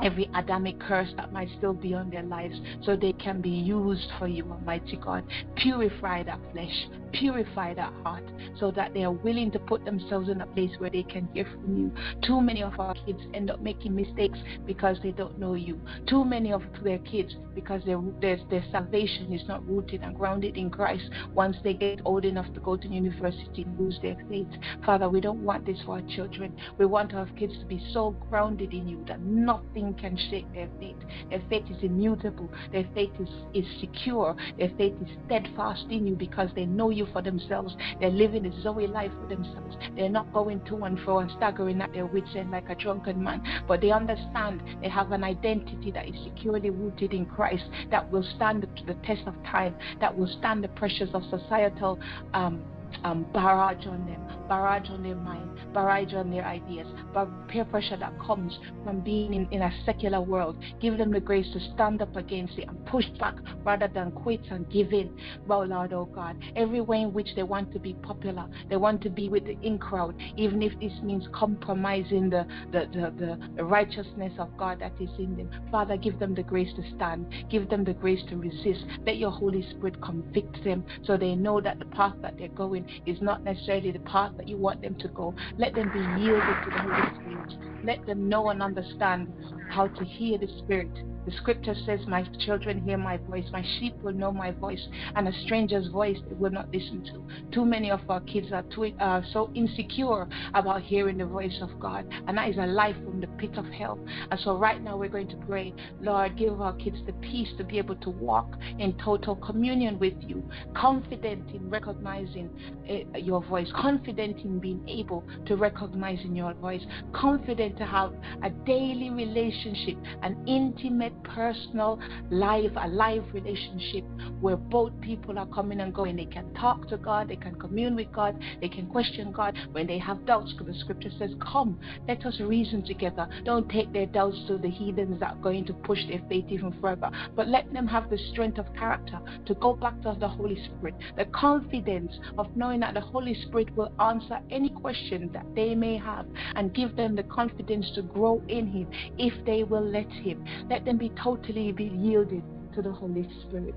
every 0.04 0.30
Adamic 0.36 0.80
curse 0.80 1.13
that 1.15 1.32
might 1.32 1.48
still 1.58 1.74
be 1.74 1.94
on 1.94 2.10
their 2.10 2.24
lives 2.24 2.60
so 2.84 2.96
they 2.96 3.13
can 3.13 3.39
be 3.39 3.50
used 3.50 4.08
for 4.20 4.28
you, 4.28 4.44
Almighty 4.52 4.98
God. 4.98 5.24
Purify 5.56 6.24
that 6.24 6.39
flesh, 6.52 6.88
purify 7.13 7.74
that 7.74 7.93
heart 8.04 8.24
so 8.60 8.71
that 8.71 8.93
they 8.93 9.04
are 9.04 9.12
willing 9.12 9.52
to 9.52 9.60
put 9.60 9.84
themselves 9.86 10.30
in 10.30 10.41
a 10.41 10.47
place 10.47 10.71
where 10.78 10.89
they 10.89 11.04
can 11.04 11.28
hear 11.34 11.45
from 11.45 11.78
you. 11.78 11.91
Too 12.21 12.41
many 12.41 12.63
of 12.63 12.80
our 12.80 12.93
kids 13.06 13.19
end 13.34 13.50
up 13.50 13.62
making 13.62 13.95
mistakes 13.95 14.39
because 14.65 14.97
they 15.04 15.12
don't 15.12 15.39
know 15.39 15.54
you. 15.54 15.80
Too 16.08 16.24
many 16.24 16.52
of 16.54 16.62
their 16.84 17.00
kids 17.00 17.36
because 17.56 17.82
their, 17.86 18.02
their, 18.21 18.38
their 18.50 18.63
salvation 18.71 19.34
is 19.34 19.47
not 19.47 19.67
rooted 19.67 20.02
and 20.02 20.15
grounded 20.15 20.58
in 20.58 20.69
Christ 20.69 21.10
once 21.34 21.58
they 21.63 21.74
get 21.74 22.02
old 22.06 22.26
enough 22.26 22.52
to 22.54 22.60
go 22.60 22.76
to 22.78 22.88
university 22.88 23.65
lose 23.78 23.97
their 24.02 24.17
faith. 24.30 24.47
Father, 24.86 25.10
we 25.10 25.21
don't 25.21 25.43
want 25.43 25.65
this 25.65 25.78
for 25.86 25.95
our 25.95 26.02
children. 26.15 26.56
We 26.78 26.86
want 26.86 27.13
our 27.13 27.26
kids 27.38 27.58
to 27.60 27.65
be 27.65 27.84
so 27.93 28.12
grounded 28.30 28.74
in 28.74 28.88
you 28.88 29.04
that 29.08 29.21
nothing 29.21 29.93
can 29.95 30.17
shake 30.30 30.52
their 30.54 30.69
faith. 30.80 30.97
Their 31.30 31.41
faith 31.50 31.65
is 31.69 31.84
immutable. 31.84 32.50
Their 32.71 32.88
faith 32.93 33.12
is, 33.19 33.30
is 33.54 33.65
secure. 33.80 34.36
Their 34.58 34.71
faith 34.78 34.93
is 35.02 35.10
steadfast 35.26 35.86
in 35.89 36.08
you 36.08 36.15
because 36.15 36.50
they 36.56 36.65
know 36.65 36.89
you 36.89 37.01
for 37.12 37.22
themselves. 37.22 37.76
They're 38.00 38.10
living 38.10 38.46
a 38.46 38.62
Zoe 38.62 38.88
life 38.88 39.12
for 39.22 39.28
themselves. 39.28 39.76
They're 39.96 40.10
not 40.10 40.32
going 40.34 40.62
to 40.66 40.84
and 40.84 41.00
fro 41.00 41.20
and 41.20 41.32
staggering 41.32 41.82
at 41.82 41.94
their 41.94 42.06
wits 42.06 42.30
end 42.36 42.52
like 42.52 42.70
a 42.70 42.76
drunken 42.76 43.24
man. 43.24 43.44
But 43.68 43.82
they 43.82 43.92
understand 43.92 44.62
they 44.82 44.90
have 44.90 45.12
an 45.12 45.24
identity 45.24 45.92
that 45.92 46.08
is 46.08 46.16
securely 46.24 46.70
rooted 46.70 47.14
in 47.14 47.26
Christ 47.26 47.66
that 47.90 48.10
will 48.12 48.26
stand 48.36 48.68
the 48.86 48.94
test 49.06 49.28
of 49.28 49.36
time, 49.44 49.76
that 50.00 50.16
will 50.18 50.28
stand 50.40 50.64
the 50.64 50.70
pressures 50.70 51.10
of 51.14 51.24
societal 51.30 52.00
um, 52.34 52.64
um, 53.04 53.26
barrage 53.34 53.86
on 53.88 54.06
them, 54.06 54.22
barrage 54.48 54.90
on 54.90 55.04
their 55.04 55.16
mind, 55.16 55.50
barrage 55.74 56.14
on 56.14 56.30
their 56.32 56.46
ideas, 56.46 56.88
but 57.14 57.28
peer 57.48 57.66
pressure 57.66 57.98
that 57.98 58.14
comes 58.20 58.58
from 58.84 59.02
being 59.02 59.34
in, 59.34 59.48
in 59.52 59.62
a 59.62 59.72
secular 59.86 60.22
world. 60.22 60.62
Give 60.80 60.98
them 60.98 61.12
the 61.12 61.20
grace 61.20 61.48
to 61.54 61.60
stand 61.74 62.02
up 62.02 62.16
against 62.16 62.58
it 62.58 62.68
and 62.68 62.86
push 62.86 63.06
back 63.20 63.36
rather 63.64 63.88
than 63.88 64.12
quit 64.12 64.42
and 64.50 64.70
give 64.70 64.94
in. 64.94 65.16
Well, 65.48 65.66
Lord, 65.66 65.94
oh 65.94 66.06
God, 66.06 66.38
every 66.56 66.82
way 66.82 67.02
in 67.02 67.14
which 67.14 67.30
they 67.36 67.44
want 67.44 67.72
to 67.74 67.80
be 67.80 67.94
popular, 67.96 68.48
they 68.70 68.78
want 68.78 69.02
to 69.04 69.10
be 69.10 69.30
with 69.30 69.46
the 69.46 69.58
in 69.62 69.78
crowd, 69.78 70.16
even 70.38 70.62
if 70.62 70.78
this 70.80 70.94
means 71.04 71.28
compromising 71.34 72.30
the, 72.30 72.46
the, 72.72 72.88
the, 72.94 73.14
the, 73.18 73.50
the 73.58 73.64
righteousness 73.64 74.34
of 74.38 74.56
God 74.58 74.80
that 74.80 74.94
is 75.00 75.10
in 75.18 75.36
them. 75.38 75.50
Father, 75.72 75.98
give 75.98 76.20
them 76.20 76.36
the 76.36 76.44
grace 76.44 76.74
to 76.76 76.96
stand, 76.96 77.34
give 77.50 77.70
them 77.70 77.84
the 77.84 77.94
grace 77.94 78.22
to 78.30 78.38
resist. 78.38 78.86
Let 79.06 79.18
your 79.18 79.32
Holy 79.32 79.68
Spirit 79.72 80.02
convict 80.02 80.64
them 80.64 80.86
so 81.04 81.18
they 81.18 81.36
know 81.36 81.62
that 81.62 81.80
the 81.80 81.86
path 81.86 82.16
that 82.22 82.38
they're 82.38 82.48
going 82.50 82.88
is 83.06 83.21
not 83.21 83.43
necessarily 83.43 83.91
the 83.91 83.99
path 83.99 84.32
that 84.38 84.47
you 84.47 84.58
want 84.58 84.82
them 84.82 84.95
to 84.95 85.08
go. 85.10 85.34
Let 85.58 85.73
them 85.75 85.91
be 85.91 86.21
yielded 86.21 86.63
to 86.63 86.69
the 86.69 86.80
Holy 86.80 87.19
Spirit. 87.21 87.86
Let 87.86 88.06
them 88.06 88.30
know 88.30 88.49
and 88.49 88.62
understand 88.62 89.32
how 89.69 89.88
to 89.88 90.06
hear 90.06 90.38
the 90.38 90.47
Spirit 90.60 90.89
the 91.25 91.32
scripture 91.34 91.75
says, 91.86 91.99
My 92.08 92.23
children 92.39 92.82
hear 92.82 92.97
my 92.97 93.17
voice, 93.17 93.45
my 93.51 93.63
sheep 93.80 93.95
will 94.01 94.13
know 94.13 94.32
my 94.32 94.51
voice, 94.51 94.88
and 95.15 95.27
a 95.27 95.34
stranger's 95.43 95.88
voice 95.88 96.17
they 96.27 96.36
will 96.36 96.49
not 96.49 96.71
listen 96.71 97.04
to. 97.06 97.23
Too 97.51 97.63
many 97.63 97.91
of 97.91 97.99
our 98.10 98.21
kids 98.21 98.51
are 98.51 98.63
too, 98.63 98.86
uh, 98.99 99.21
so 99.32 99.51
insecure 99.54 100.27
about 100.56 100.82
hearing 100.82 101.19
the 101.19 101.25
voice 101.25 101.58
of 101.62 101.80
God, 101.80 102.08
and 102.27 102.38
that 102.38 102.49
is 102.49 102.58
a 102.58 102.65
life 102.65 102.95
from 103.06 103.21
the 103.21 103.27
pit 103.27 103.56
of 103.58 103.65
hell. 103.67 103.99
And 104.32 104.39
so, 104.39 104.58
right 104.58 104.82
now, 104.82 104.97
we're 104.97 105.10
going 105.10 105.27
to 105.27 105.38
pray, 105.47 105.73
Lord, 106.01 106.38
give 106.38 106.60
our 106.60 106.73
kids 106.73 106.97
the 107.06 107.13
peace 107.13 107.49
to 107.58 107.63
be 107.63 107.77
able 107.77 107.97
to 107.97 108.10
walk 108.10 108.58
in 108.80 108.93
total 108.97 109.36
communion 109.36 109.99
with 109.99 110.15
you, 110.21 110.43
confident 110.75 111.51
in 111.51 111.69
recognizing 111.69 112.49
Eh, 112.91 113.04
your 113.19 113.41
voice, 113.43 113.71
confident 113.73 114.39
in 114.39 114.60
being 114.60 114.84
able 114.89 115.23
to 115.45 115.56
recognize 115.56 116.19
in 116.25 116.36
your 116.36 116.54
voice, 116.56 116.82
confident 117.13 117.77
to 117.77 117.86
have 117.86 118.13
a 118.43 118.49
daily 118.49 119.10
relationship 119.10 119.97
an 120.23 120.36
intimate, 120.45 121.13
personal, 121.23 121.99
live, 122.30 122.71
a 122.75 122.88
live 122.88 123.23
relationship 123.34 124.04
where 124.41 124.58
both 124.58 124.91
people 124.99 125.39
are 125.39 125.45
coming 125.47 125.80
and 125.80 125.93
going. 125.93 126.17
They 126.17 126.25
can 126.25 126.54
talk 126.54 126.89
to 126.89 126.97
God, 126.97 127.30
they 127.30 127.36
can 127.38 127.56
commune 127.56 127.95
with 127.95 128.12
God, 128.12 128.38
they 128.60 128.67
can 128.67 128.88
question 128.88 129.32
God 129.32 129.58
when 129.71 129.88
they 129.88 129.99
have 129.99 130.25
doubts. 130.25 130.51
Because 130.51 130.73
the 130.73 130.80
scripture 130.80 131.12
says, 131.17 131.32
Come, 131.41 131.80
let 132.08 132.25
us 132.25 132.39
reason 132.41 132.84
together. 132.84 133.27
Don't 133.45 133.69
take 133.69 133.93
their 133.93 134.06
doubts 134.06 134.38
to 134.47 134.58
the 134.58 134.69
heathens 134.69 135.19
that 135.21 135.36
are 135.36 135.41
going 135.41 135.65
to 135.65 135.73
push 135.73 135.99
their 136.10 136.21
faith 136.27 136.45
even 136.49 136.75
further, 136.82 137.10
but 137.36 137.47
let 137.47 137.71
them 137.71 137.88
have 137.88 138.10
the 138.10 138.17
strength 138.32 138.58
of 138.58 138.65
character 138.75 139.19
to 139.45 139.54
go 139.56 139.73
back 139.73 140.01
to 140.01 140.15
the 140.19 140.27
Holy 140.27 140.62
Spirit, 140.65 140.95
the 141.15 141.25
confidence 141.25 142.12
of 142.38 142.47
knowing 142.56 142.81
that 142.82 142.94
the 142.94 143.02
Holy 143.02 143.34
Spirit 143.44 143.76
will 143.76 143.91
answer 144.00 144.39
any 144.50 144.70
question 144.70 145.30
that 145.34 145.46
they 145.56 145.74
may 145.74 145.98
have 145.98 146.26
and 146.56 146.74
give 146.74 146.96
them 146.96 147.15
the 147.15 147.24
confidence 147.24 147.89
to 147.96 148.02
grow 148.02 148.41
in 148.48 148.67
Him 148.67 148.88
if 149.17 149.34
they 149.46 149.63
will 149.63 149.86
let 149.86 150.10
Him. 150.12 150.44
Let 150.70 150.86
them 150.86 150.98
be 150.98 151.10
totally 151.22 151.72
be 151.72 151.86
yielded 151.86 152.44
to 152.76 152.82
the 152.82 152.91
Holy 152.91 153.28
Spirit. 153.44 153.76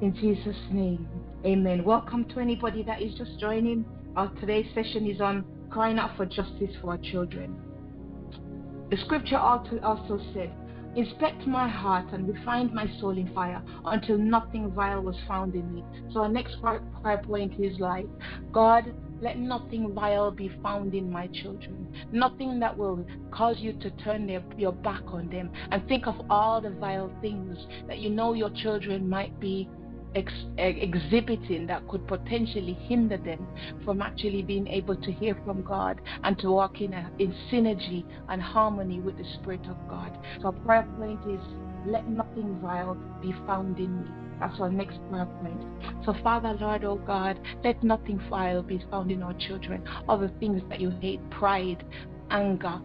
In 0.00 0.14
Jesus' 0.14 0.56
name, 0.70 1.08
amen. 1.44 1.84
Welcome 1.84 2.24
to 2.26 2.40
anybody 2.40 2.82
that 2.82 3.00
is 3.00 3.14
just 3.14 3.38
joining. 3.38 3.84
Our 4.16 4.28
today's 4.40 4.66
session 4.74 5.06
is 5.08 5.20
on 5.20 5.44
crying 5.70 5.98
out 5.98 6.16
for 6.16 6.26
justice 6.26 6.74
for 6.80 6.90
our 6.90 6.98
children. 6.98 7.56
The 8.90 8.96
scripture 8.98 9.38
also 9.38 10.20
said, 10.32 10.52
Inspect 10.96 11.46
my 11.46 11.68
heart 11.68 12.12
and 12.12 12.28
refine 12.28 12.72
my 12.72 12.86
soul 13.00 13.18
in 13.18 13.32
fire 13.34 13.60
until 13.84 14.16
nothing 14.16 14.70
vile 14.70 15.02
was 15.02 15.16
found 15.26 15.54
in 15.54 15.74
me. 15.74 15.84
So 16.12 16.20
our 16.20 16.28
next 16.28 16.56
prayer 16.60 17.22
point 17.24 17.58
is 17.58 17.80
like, 17.80 18.06
God, 18.52 18.94
let 19.20 19.38
nothing 19.38 19.92
vile 19.92 20.30
be 20.30 20.50
found 20.62 20.94
in 20.94 21.10
my 21.10 21.26
children. 21.28 21.88
Nothing 22.12 22.60
that 22.60 22.76
will 22.76 23.04
cause 23.32 23.56
you 23.58 23.72
to 23.72 23.90
turn 23.90 24.26
their, 24.26 24.42
your 24.56 24.72
back 24.72 25.02
on 25.06 25.28
them 25.30 25.50
and 25.70 25.86
think 25.88 26.06
of 26.06 26.14
all 26.30 26.60
the 26.60 26.70
vile 26.70 27.10
things 27.20 27.58
that 27.88 27.98
you 27.98 28.10
know 28.10 28.34
your 28.34 28.50
children 28.50 29.08
might 29.08 29.38
be 29.40 29.68
ex- 30.14 30.32
exhibiting 30.56 31.66
that 31.66 31.86
could 31.88 32.06
potentially 32.06 32.74
hinder 32.74 33.16
them 33.16 33.46
from 33.84 34.02
actually 34.02 34.42
being 34.42 34.66
able 34.68 34.96
to 34.96 35.12
hear 35.12 35.36
from 35.44 35.62
God 35.62 36.00
and 36.22 36.38
to 36.38 36.50
walk 36.50 36.80
in, 36.80 36.92
a, 36.92 37.10
in 37.18 37.34
synergy 37.50 38.04
and 38.28 38.40
harmony 38.40 39.00
with 39.00 39.16
the 39.18 39.24
Spirit 39.34 39.66
of 39.68 39.76
God. 39.88 40.16
So, 40.40 40.46
our 40.46 40.52
prayer 40.52 40.88
point 40.98 41.20
is 41.28 41.40
let 41.86 42.08
nothing 42.08 42.58
vile 42.60 42.96
be 43.20 43.34
found 43.46 43.78
in 43.78 44.04
me. 44.04 44.10
That's 44.40 44.58
our 44.60 44.70
next 44.70 44.98
prayer 45.10 45.26
point. 45.26 45.62
So, 46.04 46.14
Father, 46.22 46.56
Lord, 46.60 46.84
oh 46.84 46.96
God, 46.96 47.38
let 47.62 47.82
nothing 47.82 48.20
vile 48.28 48.62
be 48.62 48.82
found 48.90 49.10
in 49.10 49.22
our 49.22 49.34
children. 49.34 49.84
All 50.08 50.18
the 50.18 50.30
things 50.40 50.62
that 50.68 50.80
you 50.80 50.90
hate 50.90 51.20
pride, 51.30 51.84
anger, 52.30 52.80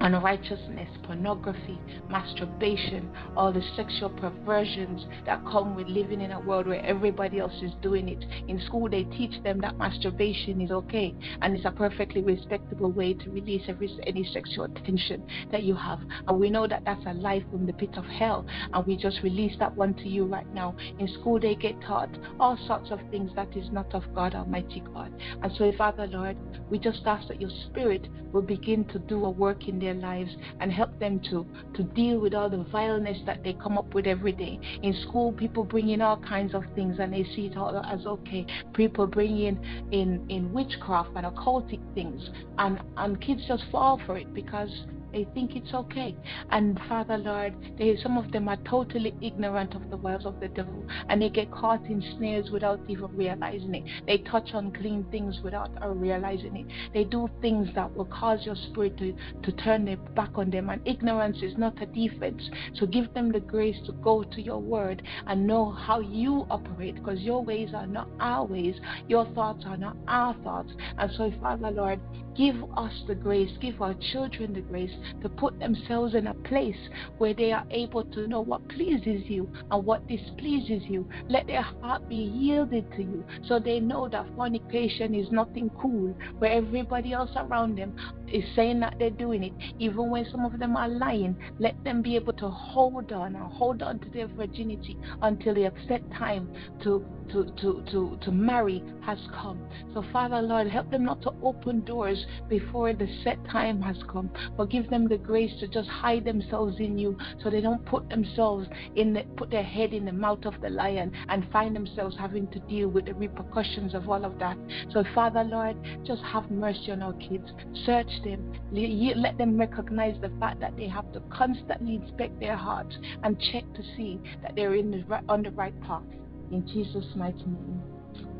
unrighteousness, 0.00 0.88
pornography, 1.02 1.78
masturbation, 2.08 3.10
all 3.36 3.52
the 3.52 3.62
sexual 3.76 4.10
perversions 4.10 5.06
that 5.26 5.42
come 5.44 5.74
with 5.74 5.86
living 5.88 6.20
in 6.20 6.32
a 6.32 6.40
world 6.40 6.66
where 6.66 6.84
everybody 6.84 7.38
else 7.38 7.54
is 7.62 7.72
doing 7.82 8.08
it. 8.08 8.24
In 8.48 8.60
school, 8.66 8.88
they 8.88 9.04
teach 9.04 9.42
them 9.42 9.60
that 9.60 9.76
masturbation 9.76 10.60
is 10.60 10.70
okay 10.70 11.14
and 11.42 11.54
it's 11.54 11.64
a 11.64 11.70
perfectly 11.70 12.22
respectable 12.22 12.90
way 12.90 13.14
to 13.14 13.30
release 13.30 13.62
every, 13.68 13.90
any 14.06 14.24
sexual 14.32 14.68
tension 14.68 15.26
that 15.52 15.62
you 15.62 15.74
have. 15.74 16.00
And 16.26 16.38
we 16.38 16.50
know 16.50 16.66
that 16.66 16.84
that's 16.84 17.04
a 17.06 17.14
lie 17.14 17.44
from 17.50 17.66
the 17.66 17.72
pit 17.72 17.96
of 17.96 18.04
hell. 18.04 18.46
And 18.72 18.86
we 18.86 18.96
just 18.96 19.22
release 19.22 19.56
that 19.58 19.74
one 19.76 19.94
to 19.94 20.08
you 20.08 20.24
right 20.24 20.52
now. 20.54 20.76
In 20.98 21.08
school, 21.08 21.38
they 21.38 21.54
get 21.54 21.80
taught 21.82 22.10
all 22.38 22.58
sorts 22.66 22.90
of 22.90 23.00
things 23.10 23.30
that 23.36 23.56
is 23.56 23.70
not 23.70 23.94
of 23.94 24.04
God, 24.14 24.34
Almighty 24.34 24.82
God. 24.94 25.12
And 25.42 25.52
so, 25.56 25.72
Father, 25.76 26.06
Lord, 26.06 26.36
we 26.70 26.78
just 26.78 27.02
ask 27.06 27.28
that 27.28 27.40
your 27.40 27.50
spirit 27.66 28.08
will 28.32 28.42
begin 28.42 28.84
to 28.86 28.98
do 28.98 29.24
a 29.24 29.30
work 29.30 29.68
in 29.70 29.78
their 29.78 29.94
lives 29.94 30.30
and 30.60 30.70
help 30.70 30.98
them 30.98 31.20
to, 31.30 31.46
to 31.74 31.82
deal 31.82 32.18
with 32.20 32.34
all 32.34 32.50
the 32.50 32.64
vileness 32.70 33.18
that 33.24 33.42
they 33.42 33.54
come 33.54 33.78
up 33.78 33.94
with 33.94 34.06
every 34.06 34.32
day. 34.32 34.60
In 34.82 34.92
school, 35.08 35.32
people 35.32 35.64
bring 35.64 35.88
in 35.88 36.02
all 36.02 36.18
kinds 36.18 36.54
of 36.54 36.64
things 36.74 36.96
and 37.00 37.12
they 37.12 37.24
see 37.34 37.46
it 37.46 37.56
all 37.56 37.74
as 37.78 38.04
okay. 38.06 38.44
People 38.74 39.06
bring 39.06 39.38
in, 39.38 39.88
in, 39.92 40.26
in 40.28 40.52
witchcraft 40.52 41.10
and 41.16 41.24
occultic 41.24 41.80
things, 41.94 42.28
and, 42.58 42.80
and 42.96 43.20
kids 43.20 43.42
just 43.48 43.64
fall 43.70 44.00
for 44.04 44.18
it 44.18 44.32
because 44.34 44.70
they 45.12 45.26
think 45.34 45.56
it's 45.56 45.72
okay. 45.74 46.16
And 46.50 46.78
Father 46.88 47.18
Lord, 47.18 47.54
they, 47.78 47.96
some 48.02 48.16
of 48.16 48.30
them 48.32 48.48
are 48.48 48.58
totally 48.68 49.14
ignorant 49.20 49.74
of 49.74 49.90
the 49.90 49.96
wiles 49.96 50.26
of 50.26 50.40
the 50.40 50.48
devil 50.48 50.84
and 51.08 51.20
they 51.20 51.28
get 51.28 51.50
caught 51.50 51.84
in 51.86 52.02
snares 52.16 52.50
without 52.50 52.80
even 52.88 53.08
realizing 53.16 53.74
it. 53.74 53.84
They 54.06 54.18
touch 54.18 54.50
unclean 54.52 55.06
things 55.10 55.40
without 55.42 55.70
realizing 55.98 56.56
it. 56.56 56.66
They 56.92 57.04
do 57.04 57.28
things 57.40 57.68
that 57.74 57.94
will 57.94 58.06
cause 58.06 58.40
your 58.44 58.56
spirit 58.56 58.96
to, 58.98 59.14
to 59.42 59.52
turn 59.52 59.84
their 59.84 59.96
back 59.96 60.30
on 60.34 60.50
them. 60.50 60.70
And 60.70 60.80
ignorance 60.86 61.38
is 61.42 61.56
not 61.56 61.80
a 61.82 61.86
defense. 61.86 62.42
So 62.74 62.86
give 62.86 63.12
them 63.14 63.32
the 63.32 63.40
grace 63.40 63.76
to 63.86 63.92
go 63.92 64.22
to 64.22 64.40
your 64.40 64.60
word 64.60 65.02
and 65.26 65.46
know 65.46 65.70
how 65.70 66.00
you 66.00 66.46
operate 66.50 66.96
because 66.96 67.20
your 67.20 67.42
ways 67.44 67.70
are 67.74 67.86
not 67.86 68.08
our 68.20 68.44
ways. 68.44 68.76
Your 69.08 69.26
thoughts 69.34 69.64
are 69.66 69.76
not 69.76 69.96
our 70.08 70.34
thoughts. 70.42 70.72
And 70.98 71.10
so, 71.16 71.32
Father 71.40 71.70
Lord, 71.70 72.00
give 72.40 72.64
us 72.74 72.92
the 73.06 73.14
grace, 73.14 73.50
give 73.60 73.82
our 73.82 73.92
children 74.12 74.54
the 74.54 74.62
grace 74.62 74.94
to 75.20 75.28
put 75.28 75.58
themselves 75.58 76.14
in 76.14 76.26
a 76.28 76.34
place 76.34 76.88
where 77.18 77.34
they 77.34 77.52
are 77.52 77.66
able 77.70 78.02
to 78.02 78.26
know 78.26 78.40
what 78.40 78.66
pleases 78.70 79.22
you 79.26 79.46
and 79.70 79.84
what 79.84 80.08
displeases 80.08 80.82
you. 80.88 81.06
Let 81.28 81.46
their 81.46 81.60
heart 81.60 82.08
be 82.08 82.16
yielded 82.16 82.90
to 82.92 83.02
you 83.02 83.26
so 83.46 83.58
they 83.58 83.78
know 83.78 84.08
that 84.08 84.24
fornication 84.36 85.14
is 85.14 85.30
nothing 85.30 85.70
cool, 85.78 86.16
where 86.38 86.52
everybody 86.52 87.12
else 87.12 87.30
around 87.36 87.76
them 87.76 87.94
is 88.26 88.44
saying 88.56 88.80
that 88.80 88.94
they're 88.98 89.10
doing 89.10 89.44
it. 89.44 89.52
Even 89.78 90.08
when 90.08 90.26
some 90.30 90.46
of 90.46 90.58
them 90.58 90.78
are 90.78 90.88
lying, 90.88 91.36
let 91.58 91.84
them 91.84 92.00
be 92.00 92.16
able 92.16 92.32
to 92.34 92.48
hold 92.48 93.12
on 93.12 93.36
and 93.36 93.52
hold 93.52 93.82
on 93.82 93.98
to 93.98 94.08
their 94.08 94.28
virginity 94.28 94.96
until 95.20 95.54
the 95.54 95.70
set 95.86 96.10
time 96.12 96.50
to 96.82 97.04
to, 97.32 97.44
to, 97.60 97.82
to, 97.90 98.18
to 98.22 98.32
marry 98.32 98.82
has 99.02 99.18
come. 99.32 99.60
So, 99.94 100.04
Father, 100.12 100.42
Lord, 100.42 100.66
help 100.66 100.90
them 100.90 101.04
not 101.04 101.22
to 101.22 101.32
open 101.42 101.84
doors 101.84 102.26
before 102.48 102.92
the 102.92 103.08
set 103.24 103.42
time 103.46 103.80
has 103.82 103.96
come, 104.10 104.30
but 104.56 104.70
give 104.70 104.90
them 104.90 105.08
the 105.08 105.18
grace 105.18 105.52
to 105.60 105.68
just 105.68 105.88
hide 105.88 106.24
themselves 106.24 106.76
in 106.78 106.98
you 106.98 107.16
so 107.42 107.50
they 107.50 107.60
don't 107.60 107.84
put 107.86 108.08
themselves 108.08 108.66
in 108.96 109.12
the, 109.12 109.22
put 109.36 109.50
their 109.50 109.62
head 109.62 109.92
in 109.92 110.04
the 110.04 110.12
mouth 110.12 110.44
of 110.44 110.60
the 110.60 110.68
lion 110.68 111.12
and 111.28 111.46
find 111.50 111.74
themselves 111.74 112.16
having 112.18 112.46
to 112.48 112.58
deal 112.60 112.88
with 112.88 113.06
the 113.06 113.14
repercussions 113.14 113.94
of 113.94 114.08
all 114.08 114.24
of 114.24 114.38
that. 114.38 114.56
So, 114.90 115.04
Father, 115.14 115.44
Lord, 115.44 115.76
just 116.04 116.22
have 116.22 116.50
mercy 116.50 116.92
on 116.92 117.02
our 117.02 117.14
kids. 117.14 117.50
Search 117.84 118.10
them. 118.24 118.52
Let 118.72 119.38
them 119.38 119.58
recognize 119.58 120.16
the 120.20 120.32
fact 120.40 120.60
that 120.60 120.76
they 120.76 120.88
have 120.88 121.12
to 121.12 121.20
constantly 121.30 121.96
inspect 121.96 122.40
their 122.40 122.56
hearts 122.56 122.96
and 123.22 123.40
check 123.52 123.64
to 123.74 123.82
see 123.96 124.20
that 124.42 124.54
they're 124.56 124.74
in 124.74 124.90
the, 124.90 125.22
on 125.28 125.42
the 125.42 125.50
right 125.50 125.78
path. 125.82 126.02
In 126.50 126.66
Jesus' 126.66 127.06
mighty 127.14 127.38
name. 127.38 127.82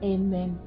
Amen. 0.03 0.59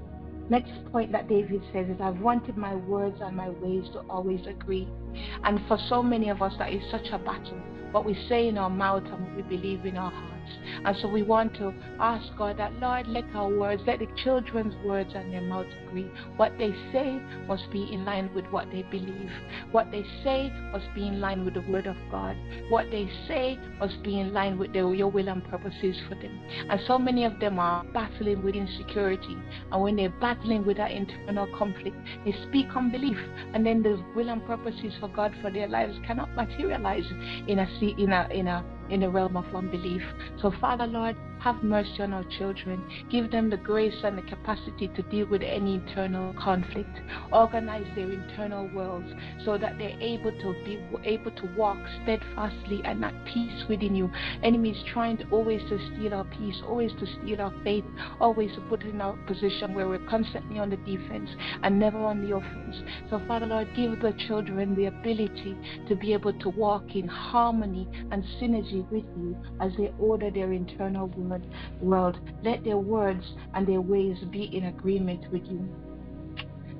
Next 0.49 0.71
point 0.91 1.11
that 1.13 1.29
David 1.29 1.61
says 1.71 1.87
is, 1.87 2.01
I've 2.01 2.19
wanted 2.19 2.57
my 2.57 2.75
words 2.75 3.17
and 3.21 3.35
my 3.35 3.49
ways 3.49 3.85
to 3.93 3.99
always 4.09 4.45
agree. 4.45 4.87
And 5.43 5.59
for 5.67 5.77
so 5.89 6.03
many 6.03 6.29
of 6.29 6.41
us, 6.41 6.53
that 6.59 6.73
is 6.73 6.83
such 6.91 7.07
a 7.11 7.17
battle. 7.17 7.59
What 7.91 8.05
we 8.05 8.17
say 8.27 8.47
in 8.47 8.57
our 8.57 8.69
mouth 8.69 9.03
and 9.05 9.25
what 9.25 9.35
we 9.35 9.41
believe 9.43 9.85
in 9.85 9.97
our 9.97 10.11
heart. 10.11 10.32
And 10.85 10.95
so 11.01 11.07
we 11.07 11.23
want 11.23 11.55
to 11.55 11.73
ask 11.99 12.25
God 12.37 12.57
that, 12.57 12.73
Lord, 12.79 13.07
let 13.07 13.25
our 13.33 13.49
words, 13.49 13.81
let 13.85 13.99
the 13.99 14.07
children's 14.23 14.75
words 14.85 15.11
and 15.15 15.33
their 15.33 15.41
mouths 15.41 15.69
agree. 15.87 16.09
What 16.37 16.57
they 16.57 16.71
say 16.91 17.21
must 17.47 17.69
be 17.71 17.91
in 17.91 18.05
line 18.05 18.29
with 18.33 18.45
what 18.45 18.69
they 18.71 18.83
believe. 18.83 19.31
What 19.71 19.91
they 19.91 20.05
say 20.23 20.51
must 20.71 20.85
be 20.95 21.07
in 21.07 21.19
line 21.19 21.45
with 21.45 21.53
the 21.53 21.61
Word 21.61 21.87
of 21.87 21.95
God. 22.11 22.35
What 22.69 22.89
they 22.91 23.09
say 23.27 23.59
must 23.79 24.01
be 24.03 24.19
in 24.19 24.33
line 24.33 24.57
with 24.57 24.73
the, 24.73 24.89
your 24.91 25.09
will 25.09 25.29
and 25.29 25.43
purposes 25.45 25.95
for 26.07 26.15
them. 26.15 26.39
And 26.69 26.79
so 26.87 26.97
many 26.97 27.25
of 27.25 27.39
them 27.39 27.59
are 27.59 27.83
battling 27.85 28.43
with 28.43 28.55
insecurity. 28.55 29.37
And 29.71 29.81
when 29.81 29.95
they're 29.95 30.13
battling 30.21 30.65
with 30.65 30.77
that 30.77 30.91
internal 30.91 31.47
conflict, 31.57 31.97
they 32.25 32.35
speak 32.47 32.67
unbelief. 32.75 33.17
And 33.53 33.65
then 33.65 33.83
the 33.83 34.03
will 34.15 34.29
and 34.29 34.45
purposes 34.45 34.93
for 34.99 35.07
God 35.09 35.33
for 35.41 35.51
their 35.51 35.67
lives 35.67 35.97
cannot 36.05 36.33
materialize 36.35 37.05
in 37.47 37.59
a, 37.59 37.67
in 37.81 38.11
a, 38.11 38.27
in 38.31 38.47
a 38.47 38.63
in 38.89 39.01
the 39.01 39.09
realm 39.09 39.37
of 39.37 39.45
unbelief. 39.55 40.01
So, 40.41 40.51
Father, 40.59 40.87
Lord, 40.87 41.15
have 41.43 41.61
mercy 41.61 42.01
on 42.01 42.13
our 42.13 42.23
children. 42.37 42.81
Give 43.11 43.29
them 43.29 43.49
the 43.49 43.57
grace 43.57 43.97
and 44.03 44.17
the 44.17 44.21
capacity 44.21 44.87
to 44.95 45.01
deal 45.03 45.27
with 45.27 45.41
any 45.41 45.75
internal 45.75 46.33
conflict. 46.35 47.01
Organize 47.33 47.85
their 47.95 48.09
internal 48.09 48.69
worlds 48.73 49.11
so 49.43 49.57
that 49.57 49.77
they're 49.77 49.99
able 49.99 50.31
to 50.31 50.53
be 50.63 50.79
able 51.03 51.31
to 51.31 51.55
walk 51.57 51.77
steadfastly 52.01 52.81
and 52.85 53.03
at 53.03 53.13
peace 53.25 53.63
within 53.67 53.93
you. 53.93 54.09
Enemies 54.41 54.81
trying 54.93 55.17
to 55.17 55.29
always 55.31 55.61
to 55.67 55.77
steal 55.91 56.13
our 56.13 56.23
peace, 56.23 56.55
always 56.65 56.91
to 56.93 57.05
steal 57.21 57.41
our 57.41 57.53
faith, 57.63 57.83
always 58.21 58.53
to 58.55 58.61
put 58.61 58.81
in 58.83 59.01
our 59.01 59.17
position 59.27 59.73
where 59.73 59.89
we're 59.89 60.07
constantly 60.09 60.59
on 60.59 60.69
the 60.69 60.77
defense 60.77 61.29
and 61.63 61.77
never 61.77 61.97
on 61.97 62.25
the 62.25 62.33
offense. 62.37 62.77
So, 63.09 63.21
Father 63.27 63.47
Lord, 63.47 63.67
give 63.75 63.99
the 63.99 64.13
children 64.27 64.75
the 64.75 64.85
ability 64.85 65.57
to 65.89 65.95
be 65.95 66.13
able 66.13 66.33
to 66.39 66.49
walk 66.49 66.95
in 66.95 67.07
harmony 67.07 67.85
and 68.11 68.23
synergy 68.41 68.89
with 68.89 69.03
you 69.17 69.35
as 69.59 69.73
they 69.77 69.91
order 69.99 70.31
their 70.31 70.53
internal 70.53 71.07
world 71.07 71.32
world. 71.81 72.19
Let 72.43 72.63
their 72.63 72.77
words 72.77 73.25
and 73.53 73.67
their 73.67 73.81
ways 73.81 74.17
be 74.31 74.55
in 74.55 74.65
agreement 74.65 75.31
with 75.31 75.43
you. 75.45 75.67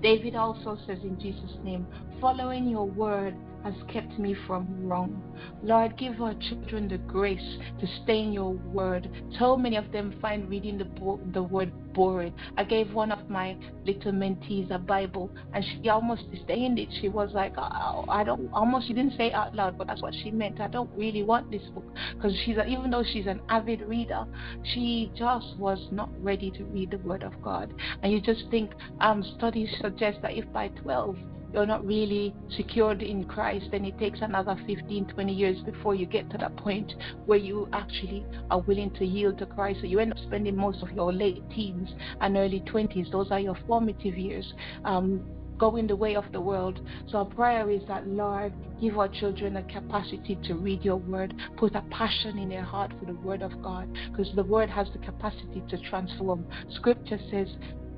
David 0.02 0.36
also 0.36 0.78
says 0.86 1.00
in 1.04 1.20
Jesus' 1.20 1.58
name, 1.64 1.88
following 2.20 2.68
your 2.68 2.86
word 2.86 3.36
has 3.64 3.74
kept 3.92 4.18
me 4.20 4.36
from 4.46 4.68
wrong. 4.88 5.22
Lord, 5.62 5.98
give 5.98 6.22
our 6.22 6.34
children 6.36 6.88
the 6.88 6.98
grace 6.98 7.58
to 7.80 7.88
stay 8.04 8.20
in 8.20 8.34
your 8.34 8.52
word. 8.52 9.10
So 9.40 9.56
many 9.56 9.78
of 9.78 9.92
them 9.92 10.18
find 10.22 10.50
reading 10.50 10.78
the, 10.78 10.86
bo- 10.86 11.22
the 11.34 11.44
word 11.44 11.72
boring. 11.94 12.34
I 12.58 12.64
gave 12.64 12.94
one 12.94 13.12
of 13.12 13.30
my 13.30 13.56
little 13.86 14.12
mentees 14.12 14.72
a 14.72 14.80
Bible, 14.80 15.30
and 15.54 15.64
she 15.64 15.90
almost 15.90 16.30
disdained 16.32 16.80
it. 16.80 16.90
She 17.02 17.10
was 17.10 17.32
like, 17.34 17.54
oh, 17.58 18.06
I 18.10 18.24
don't, 18.24 18.50
almost, 18.54 18.88
she 18.88 18.94
didn't 18.94 19.16
say 19.18 19.32
out 19.32 19.56
loud, 19.56 19.78
but 19.78 19.88
that's 19.88 20.02
what 20.02 20.14
she 20.14 20.32
meant. 20.32 20.60
I 20.60 20.68
don't 20.68 20.90
really 20.96 21.24
want 21.24 21.52
this 21.52 21.64
book. 21.74 21.86
Because 22.16 22.36
she's, 22.44 22.58
a, 22.58 22.66
even 22.66 22.92
though 22.92 23.04
she's 23.04 23.28
an 23.28 23.42
avid 23.50 23.82
reader, 23.82 24.26
she 24.74 25.12
just 25.16 25.58
was 25.58 25.88
not 25.92 26.10
ready 26.22 26.52
to 26.52 26.64
read 26.66 26.92
the 26.92 26.98
Word 27.00 27.24
of 27.24 27.42
God. 27.42 27.74
And 28.02 28.12
you 28.12 28.20
just 28.22 28.44
think, 28.50 28.72
um, 29.00 29.24
studies 29.38 29.70
suggest 29.82 30.22
that 30.22 30.34
if 30.34 30.52
by 30.52 30.70
12, 30.70 31.16
you're 31.54 31.66
not 31.66 31.86
really 31.86 32.34
secured 32.56 33.02
in 33.02 33.26
Christ, 33.26 33.68
then 33.72 33.86
it 33.86 33.98
takes 34.00 34.20
another 34.22 34.58
15, 34.66 35.06
20 35.06 35.34
years 35.34 35.58
before 35.64 35.96
you 35.96 36.06
get 36.06 36.30
to 36.32 36.38
that 36.40 36.56
point 36.58 36.94
where 37.26 37.38
you 37.38 37.70
actually 37.72 38.26
are 38.50 38.60
willing 38.62 38.92
to 38.96 39.06
yield 39.06 39.38
to 39.38 39.46
Christ. 39.46 39.82
So 39.82 39.88
you 39.88 40.00
end 40.00 40.14
up 40.14 40.20
spending 40.20 40.56
most 40.56 40.82
of 40.82 40.92
your 40.92 41.14
late 41.14 41.44
teens 41.52 41.90
and 42.22 42.36
early 42.36 42.62
20s. 42.62 43.12
Those 43.12 43.32
are 43.32 43.40
your 43.40 43.58
formative 43.68 44.18
years. 44.18 44.52
Um, 44.84 45.24
going 45.58 45.88
the 45.88 45.96
way 45.96 46.16
of 46.16 46.26
the 46.32 46.42
world. 46.42 46.80
So 47.08 47.20
our 47.20 47.26
prayer 47.26 47.70
is 47.70 47.82
that, 47.88 48.08
Lord, 48.08 48.54
give 48.82 48.98
our 48.98 49.08
children 49.08 49.56
a 49.56 49.64
capacity 49.64 50.38
to 50.44 50.56
read 50.56 50.84
your 50.84 50.98
word, 50.98 51.34
put 51.58 51.76
a 51.76 51.82
passion 51.90 52.38
in 52.38 52.50
their 52.50 52.64
heart 52.64 52.92
for 53.00 53.06
the 53.06 53.14
word 53.20 53.42
of 53.42 53.62
God, 53.62 53.88
because 54.12 54.34
the 54.36 54.44
word 54.44 54.70
has 54.70 54.88
the 54.92 55.00
capacity 55.00 55.64
to 55.70 55.78
transform. 55.90 56.46
Scripture 56.72 57.20
says, 57.32 57.48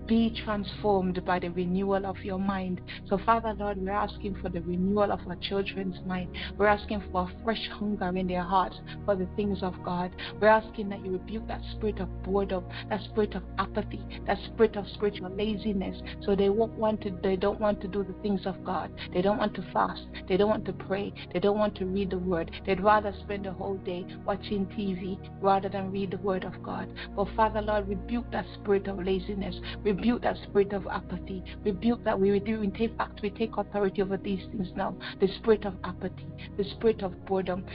be 0.08 0.42
transformed 0.44 1.24
by 1.26 1.40
the 1.40 1.50
renewal 1.50 2.06
of 2.06 2.18
your 2.20 2.40
mind. 2.40 2.82
So, 3.10 3.18
Father 3.26 3.54
Lord, 3.58 3.78
we're 3.78 3.92
asking 3.92 4.36
for 4.42 4.50
the 4.50 4.62
renewal 4.62 5.12
of 5.12 5.20
our 5.28 5.36
children's 5.38 5.98
mind. 6.06 6.36
We're 6.58 6.68
asking 6.68 7.04
for 7.12 7.24
a 7.24 7.44
fresh 7.44 7.68
hunger 7.72 8.16
in 8.16 8.28
their 8.28 8.44
hearts 8.44 8.78
for 9.06 9.16
the 9.16 9.28
things 9.36 9.64
of 9.64 9.74
God. 9.84 10.12
We're 10.40 10.48
asking 10.48 10.90
that 10.90 11.04
you 11.04 11.14
rebuke 11.14 11.48
that 11.48 11.62
spirit 11.72 12.00
of 12.00 12.24
boredom, 12.24 12.66
that 12.90 13.04
spirit 13.04 13.36
of 13.36 13.44
apathy, 13.58 14.02
that 14.28 14.38
spirit 14.46 14.76
of 14.76 14.88
spiritual 14.90 15.32
laziness. 15.36 16.02
So 16.24 16.36
they 16.36 16.50
won't 16.50 16.74
want 16.74 17.02
to 17.02 17.12
they 17.24 17.36
don't 17.36 17.60
want 17.60 17.82
to 17.82 17.88
do 17.88 18.04
the 18.04 18.14
things 18.22 18.46
of 18.46 18.64
God. 18.64 18.92
They 19.14 19.22
don't 19.22 19.38
want 19.38 19.56
to 19.56 19.72
fast. 19.74 20.06
They 20.28 20.38
don't 20.38 20.50
want 20.50 20.66
to 20.66 20.74
pray. 20.74 21.14
They 21.34 21.40
don't 21.40 21.58
want 21.58 21.76
to 21.76 21.86
read 21.86 22.12
the 22.12 22.20
word. 22.20 22.52
They'd 22.66 22.82
rather 22.82 23.14
spend 23.24 23.46
the 23.46 23.52
whole 23.52 23.78
day 23.78 24.06
watching 24.26 24.66
TV 24.68 25.18
rather 25.42 25.70
than 25.70 25.92
read 25.92 26.12
the 26.12 26.18
word 26.18 26.44
of 26.44 26.62
God. 26.62 26.92
But 27.16 27.28
Father 27.36 27.62
Lord, 27.62 27.88
rebuke 27.88 28.32
that 28.32 28.46
spirit 28.56 28.88
of 28.88 29.04
laziness 29.04 29.56
rebuke 29.84 29.95
that 30.22 30.38
spirit 30.44 30.74
of 30.74 30.88
apathy. 30.88 31.44
Rebuke 31.64 32.04
that 32.04 32.20
we 32.20 32.40
do 32.40 32.62
in 32.62 32.72
fact 32.98 33.22
we 33.22 33.30
take 33.30 33.58
authority 33.58 34.02
over 34.02 34.18
these 34.18 34.42
things 34.52 34.70
now. 34.76 34.96
The 35.20 35.28
spirit 35.38 35.66
of 35.66 35.76
apathy, 35.84 36.28
the 36.58 36.64
spirit 36.64 37.02
of 37.02 37.26
boredom. 37.26 37.66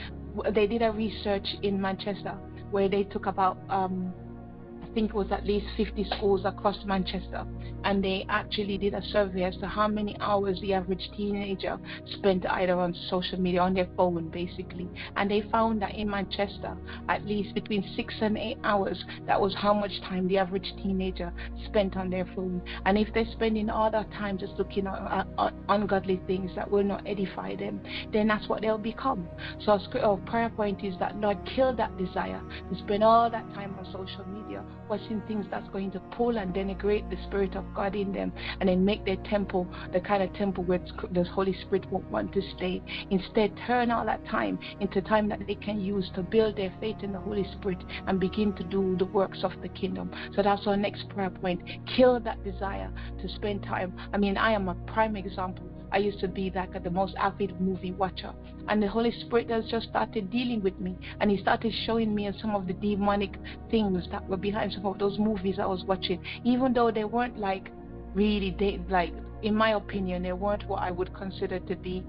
They 0.53 0.67
did 0.67 0.81
a 0.81 0.91
research 0.91 1.47
in 1.61 1.81
Manchester 1.81 2.37
where 2.71 2.87
they 2.87 3.03
took 3.03 3.25
about 3.25 3.57
um, 3.69 4.13
think 4.93 5.11
it 5.11 5.15
was 5.15 5.31
at 5.31 5.45
least 5.45 5.65
50 5.77 6.05
schools 6.15 6.41
across 6.45 6.77
Manchester, 6.85 7.45
and 7.83 8.03
they 8.03 8.25
actually 8.29 8.77
did 8.77 8.93
a 8.93 9.01
survey 9.01 9.43
as 9.43 9.55
to 9.57 9.67
how 9.67 9.87
many 9.87 10.15
hours 10.19 10.59
the 10.61 10.73
average 10.73 11.09
teenager 11.15 11.77
spent 12.17 12.45
either 12.45 12.73
on 12.73 12.95
social 13.09 13.39
media, 13.39 13.61
on 13.61 13.73
their 13.73 13.87
phone, 13.97 14.29
basically. 14.29 14.87
And 15.15 15.29
they 15.29 15.41
found 15.51 15.81
that 15.81 15.95
in 15.95 16.09
Manchester, 16.09 16.75
at 17.09 17.25
least 17.25 17.53
between 17.55 17.83
six 17.95 18.13
and 18.21 18.37
eight 18.37 18.57
hours, 18.63 19.03
that 19.27 19.39
was 19.39 19.55
how 19.55 19.73
much 19.73 19.91
time 20.01 20.27
the 20.27 20.37
average 20.37 20.73
teenager 20.77 21.33
spent 21.65 21.97
on 21.97 22.09
their 22.09 22.25
phone. 22.35 22.61
And 22.85 22.97
if 22.97 23.13
they're 23.13 23.31
spending 23.31 23.69
all 23.69 23.91
that 23.91 24.11
time 24.11 24.37
just 24.37 24.53
looking 24.53 24.87
at 24.87 25.27
ungodly 25.69 26.21
things 26.27 26.51
that 26.55 26.69
will 26.69 26.83
not 26.83 27.05
edify 27.07 27.55
them, 27.55 27.81
then 28.11 28.27
that's 28.27 28.47
what 28.47 28.61
they'll 28.61 28.77
become. 28.77 29.27
So 29.65 29.79
our 30.01 30.17
prayer 30.17 30.49
point 30.49 30.83
is 30.83 30.97
that 30.99 31.17
Lord, 31.17 31.37
kill 31.55 31.75
that 31.75 31.97
desire 31.97 32.41
to 32.71 32.79
spend 32.79 33.03
all 33.03 33.29
that 33.29 33.53
time 33.53 33.75
on 33.77 33.85
social 33.85 34.25
media 34.25 34.63
watching 34.89 35.21
things 35.27 35.45
that's 35.49 35.67
going 35.69 35.91
to 35.91 35.99
pull 36.15 36.37
and 36.37 36.53
denigrate 36.53 37.09
the 37.09 37.17
Spirit 37.27 37.55
of 37.55 37.65
God 37.73 37.95
in 37.95 38.11
them 38.11 38.31
and 38.59 38.69
then 38.69 38.83
make 38.83 39.05
their 39.05 39.17
temple 39.17 39.67
the 39.93 39.99
kind 39.99 40.23
of 40.23 40.33
temple 40.33 40.63
where 40.63 40.79
the 41.11 41.23
Holy 41.23 41.53
Spirit 41.61 41.89
won't 41.91 42.09
want 42.11 42.33
to 42.33 42.41
stay. 42.55 42.81
Instead, 43.09 43.57
turn 43.67 43.91
all 43.91 44.05
that 44.05 44.25
time 44.27 44.59
into 44.79 45.01
time 45.01 45.29
that 45.29 45.39
they 45.47 45.55
can 45.55 45.79
use 45.79 46.09
to 46.15 46.21
build 46.21 46.57
their 46.57 46.73
faith 46.79 46.97
in 47.03 47.11
the 47.11 47.19
Holy 47.19 47.45
Spirit 47.53 47.83
and 48.07 48.19
begin 48.19 48.53
to 48.53 48.63
do 48.63 48.95
the 48.97 49.05
works 49.05 49.39
of 49.43 49.51
the 49.61 49.69
kingdom. 49.69 50.11
So 50.35 50.43
that's 50.43 50.67
our 50.67 50.77
next 50.77 51.07
prayer 51.09 51.29
point. 51.29 51.61
Kill 51.95 52.19
that 52.19 52.43
desire 52.43 52.91
to 53.21 53.29
spend 53.29 53.63
time. 53.63 53.93
I 54.13 54.17
mean, 54.17 54.37
I 54.37 54.51
am 54.51 54.69
a 54.69 54.75
prime 54.75 55.15
example 55.15 55.65
I 55.91 55.97
used 55.97 56.19
to 56.21 56.27
be 56.27 56.51
like 56.53 56.81
the 56.83 56.89
most 56.89 57.15
avid 57.15 57.59
movie 57.59 57.91
watcher. 57.91 58.33
And 58.67 58.81
the 58.81 58.87
Holy 58.87 59.11
Spirit 59.11 59.49
has 59.49 59.65
just 59.65 59.89
started 59.89 60.29
dealing 60.31 60.61
with 60.61 60.79
me. 60.79 60.97
And 61.19 61.29
He 61.29 61.37
started 61.37 61.73
showing 61.85 62.13
me 62.13 62.31
some 62.41 62.55
of 62.55 62.67
the 62.67 62.73
demonic 62.73 63.37
things 63.69 64.07
that 64.11 64.27
were 64.27 64.37
behind 64.37 64.73
some 64.73 64.85
of 64.85 64.99
those 64.99 65.19
movies 65.19 65.59
I 65.59 65.65
was 65.65 65.83
watching. 65.83 66.23
Even 66.43 66.73
though 66.73 66.91
they 66.91 67.03
weren't 67.03 67.37
like 67.37 67.71
really, 68.13 68.55
like, 68.89 69.13
in 69.43 69.55
my 69.55 69.71
opinion, 69.71 70.23
they 70.23 70.33
weren't 70.33 70.67
what 70.67 70.81
I 70.81 70.91
would 70.91 71.13
consider 71.13 71.59
to 71.59 71.75
be 71.75 72.03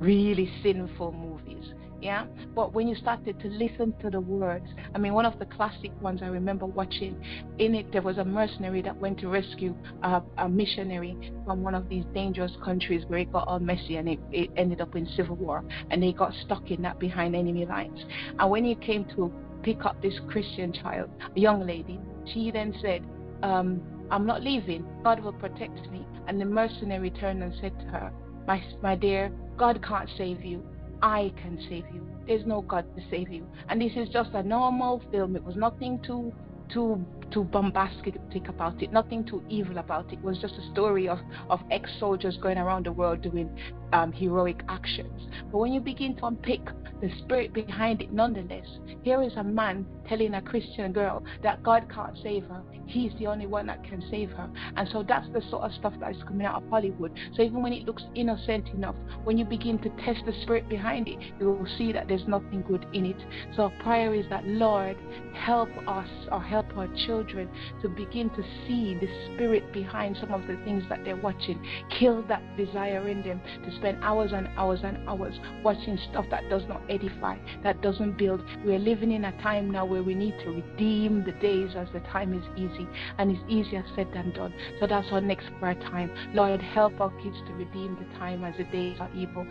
really 0.00 0.50
sinful 0.62 1.12
movies 1.12 1.72
yeah? 2.02 2.26
But 2.54 2.74
when 2.74 2.88
you 2.88 2.96
started 2.96 3.38
to 3.40 3.48
listen 3.48 3.94
to 4.00 4.10
the 4.10 4.20
words 4.20 4.66
i 4.94 4.98
mean 4.98 5.14
one 5.14 5.26
of 5.26 5.38
the 5.38 5.46
classic 5.46 5.90
ones 6.02 6.20
i 6.22 6.26
remember 6.26 6.66
watching 6.66 7.16
in 7.58 7.74
it 7.74 7.90
there 7.92 8.02
was 8.02 8.18
a 8.18 8.24
mercenary 8.24 8.82
that 8.82 8.96
went 8.96 9.18
to 9.20 9.28
rescue 9.28 9.74
a, 10.02 10.22
a 10.38 10.48
missionary 10.48 11.16
from 11.44 11.62
one 11.62 11.74
of 11.74 11.88
these 11.88 12.04
dangerous 12.12 12.52
countries 12.64 13.04
where 13.08 13.20
it 13.20 13.32
got 13.32 13.46
all 13.48 13.58
messy 13.58 13.96
and 13.96 14.08
it, 14.08 14.18
it 14.32 14.50
ended 14.56 14.80
up 14.80 14.94
in 14.96 15.06
civil 15.16 15.36
war 15.36 15.64
and 15.90 16.02
they 16.02 16.12
got 16.12 16.32
stuck 16.44 16.70
in 16.70 16.82
that 16.82 16.98
behind 16.98 17.34
enemy 17.34 17.64
lines. 17.66 17.98
And 18.38 18.50
when 18.50 18.64
he 18.64 18.74
came 18.74 19.04
to 19.16 19.32
pick 19.62 19.84
up 19.84 20.00
this 20.02 20.14
christian 20.28 20.72
child 20.72 21.08
a 21.36 21.40
young 21.40 21.66
lady 21.66 22.00
she 22.32 22.50
then 22.50 22.74
said 22.82 23.04
um, 23.42 23.80
i'm 24.10 24.26
not 24.26 24.42
leaving. 24.42 24.84
God 25.04 25.20
will 25.20 25.32
protect 25.32 25.90
me. 25.90 26.06
And 26.26 26.40
the 26.40 26.44
mercenary 26.44 27.10
turned 27.10 27.42
and 27.42 27.54
said 27.60 27.78
to 27.78 27.86
her 27.86 28.12
my, 28.46 28.62
my 28.82 28.96
dear 28.96 29.30
god 29.56 29.82
can't 29.86 30.08
save 30.16 30.44
you 30.44 30.62
I 31.02 31.32
can 31.42 31.58
save 31.68 31.84
you. 31.92 32.06
There's 32.26 32.46
no 32.46 32.62
God 32.62 32.84
to 32.96 33.02
save 33.10 33.30
you. 33.30 33.46
And 33.68 33.80
this 33.80 33.92
is 33.96 34.08
just 34.08 34.30
a 34.34 34.42
normal 34.42 35.02
film. 35.10 35.34
It 35.34 35.44
was 35.44 35.56
nothing 35.56 36.00
too 36.06 36.32
too 36.72 37.04
too 37.32 37.44
bombastic 37.44 38.16
about 38.48 38.82
it, 38.82 38.92
nothing 38.92 39.24
too 39.24 39.42
evil 39.48 39.78
about 39.78 40.12
it. 40.12 40.14
It 40.14 40.22
was 40.22 40.38
just 40.38 40.54
a 40.54 40.70
story 40.72 41.08
of, 41.08 41.18
of 41.48 41.60
ex 41.70 41.90
soldiers 41.98 42.36
going 42.36 42.58
around 42.58 42.86
the 42.86 42.92
world 42.92 43.22
doing 43.22 43.50
um, 43.92 44.12
heroic 44.12 44.62
actions. 44.68 45.28
But 45.50 45.58
when 45.58 45.72
you 45.72 45.80
begin 45.80 46.16
to 46.16 46.26
unpick 46.26 46.60
the 47.00 47.10
spirit 47.18 47.52
behind 47.52 48.00
it, 48.02 48.12
nonetheless, 48.12 48.66
here 49.02 49.22
is 49.22 49.32
a 49.36 49.44
man 49.44 49.86
telling 50.08 50.34
a 50.34 50.42
Christian 50.42 50.92
girl 50.92 51.24
that 51.42 51.62
God 51.62 51.90
can't 51.92 52.16
save 52.22 52.44
her. 52.44 52.62
He's 52.86 53.12
the 53.18 53.26
only 53.26 53.46
one 53.46 53.66
that 53.66 53.82
can 53.84 54.02
save 54.10 54.30
her. 54.30 54.50
And 54.76 54.88
so 54.88 55.02
that's 55.02 55.26
the 55.32 55.40
sort 55.50 55.64
of 55.64 55.72
stuff 55.72 55.94
that 56.00 56.14
is 56.14 56.22
coming 56.24 56.46
out 56.46 56.62
of 56.62 56.68
Hollywood. 56.68 57.12
So 57.34 57.42
even 57.42 57.62
when 57.62 57.72
it 57.72 57.84
looks 57.84 58.02
innocent 58.14 58.68
enough, 58.68 58.96
when 59.24 59.38
you 59.38 59.44
begin 59.44 59.78
to 59.78 59.88
test 60.04 60.20
the 60.26 60.32
spirit 60.42 60.68
behind 60.68 61.08
it, 61.08 61.18
you 61.38 61.46
will 61.46 61.66
see 61.78 61.92
that 61.92 62.08
there's 62.08 62.26
nothing 62.26 62.62
good 62.68 62.86
in 62.92 63.06
it. 63.06 63.16
So 63.56 63.64
our 63.64 63.82
prayer 63.82 64.14
is 64.14 64.26
that, 64.30 64.46
Lord, 64.46 64.96
help 65.34 65.70
us 65.86 66.08
or 66.30 66.42
help 66.42 66.66
our 66.76 66.88
children 67.06 67.21
to 67.24 67.88
begin 67.88 68.30
to 68.30 68.42
see 68.66 68.94
the 68.94 69.08
spirit 69.32 69.72
behind 69.72 70.16
some 70.20 70.32
of 70.32 70.46
the 70.46 70.56
things 70.64 70.82
that 70.88 71.04
they're 71.04 71.16
watching. 71.16 71.64
Kill 71.98 72.22
that 72.28 72.42
desire 72.56 73.08
in 73.08 73.22
them 73.22 73.40
to 73.64 73.76
spend 73.76 74.02
hours 74.02 74.32
and 74.32 74.48
hours 74.56 74.80
and 74.84 75.08
hours 75.08 75.34
watching 75.62 75.98
stuff 76.10 76.26
that 76.30 76.48
does 76.48 76.62
not 76.68 76.82
edify, 76.88 77.36
that 77.62 77.80
doesn't 77.82 78.18
build. 78.18 78.42
We're 78.64 78.78
living 78.78 79.12
in 79.12 79.24
a 79.24 79.32
time 79.42 79.70
now 79.70 79.84
where 79.84 80.02
we 80.02 80.14
need 80.14 80.34
to 80.44 80.50
redeem 80.50 81.24
the 81.24 81.32
days 81.32 81.70
as 81.76 81.88
the 81.92 82.00
time 82.00 82.34
is 82.34 82.44
easy 82.56 82.86
and 83.18 83.30
it's 83.30 83.42
easier 83.48 83.84
said 83.94 84.08
than 84.14 84.32
done. 84.32 84.52
So 84.80 84.86
that's 84.86 85.08
our 85.12 85.20
next 85.20 85.46
prayer 85.58 85.74
time. 85.74 86.10
Lord, 86.34 86.60
help 86.60 87.00
our 87.00 87.10
kids 87.22 87.36
to 87.46 87.52
redeem 87.54 87.96
the 87.96 88.18
time 88.18 88.44
as 88.44 88.56
the 88.56 88.64
days 88.64 88.96
are 89.00 89.10
evil. 89.14 89.46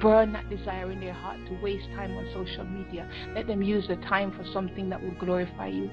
Burn 0.00 0.32
that 0.32 0.48
desire 0.48 0.90
in 0.90 1.00
their 1.00 1.12
heart 1.12 1.38
to 1.48 1.60
waste 1.62 1.86
time 1.94 2.16
on 2.16 2.26
social 2.32 2.64
media. 2.64 3.08
Let 3.34 3.46
them 3.46 3.62
use 3.62 3.86
the 3.88 3.96
time 3.96 4.32
for 4.32 4.44
something 4.52 4.88
that 4.90 5.02
will 5.02 5.14
glorify 5.18 5.68
you. 5.68 5.90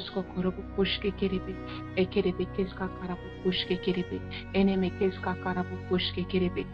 koskokorobu 0.00 0.62
pushke 0.76 1.10
kiribi 1.20 1.54
ekiribi 1.96 2.46
keska 2.56 2.88
karabu 3.00 3.26
pushke 3.42 3.76
kiribi 3.84 4.18
enemi 4.54 4.90
keska 4.98 5.34
karabu 5.44 5.76
pushke 5.88 6.22
kiribi 6.30 6.66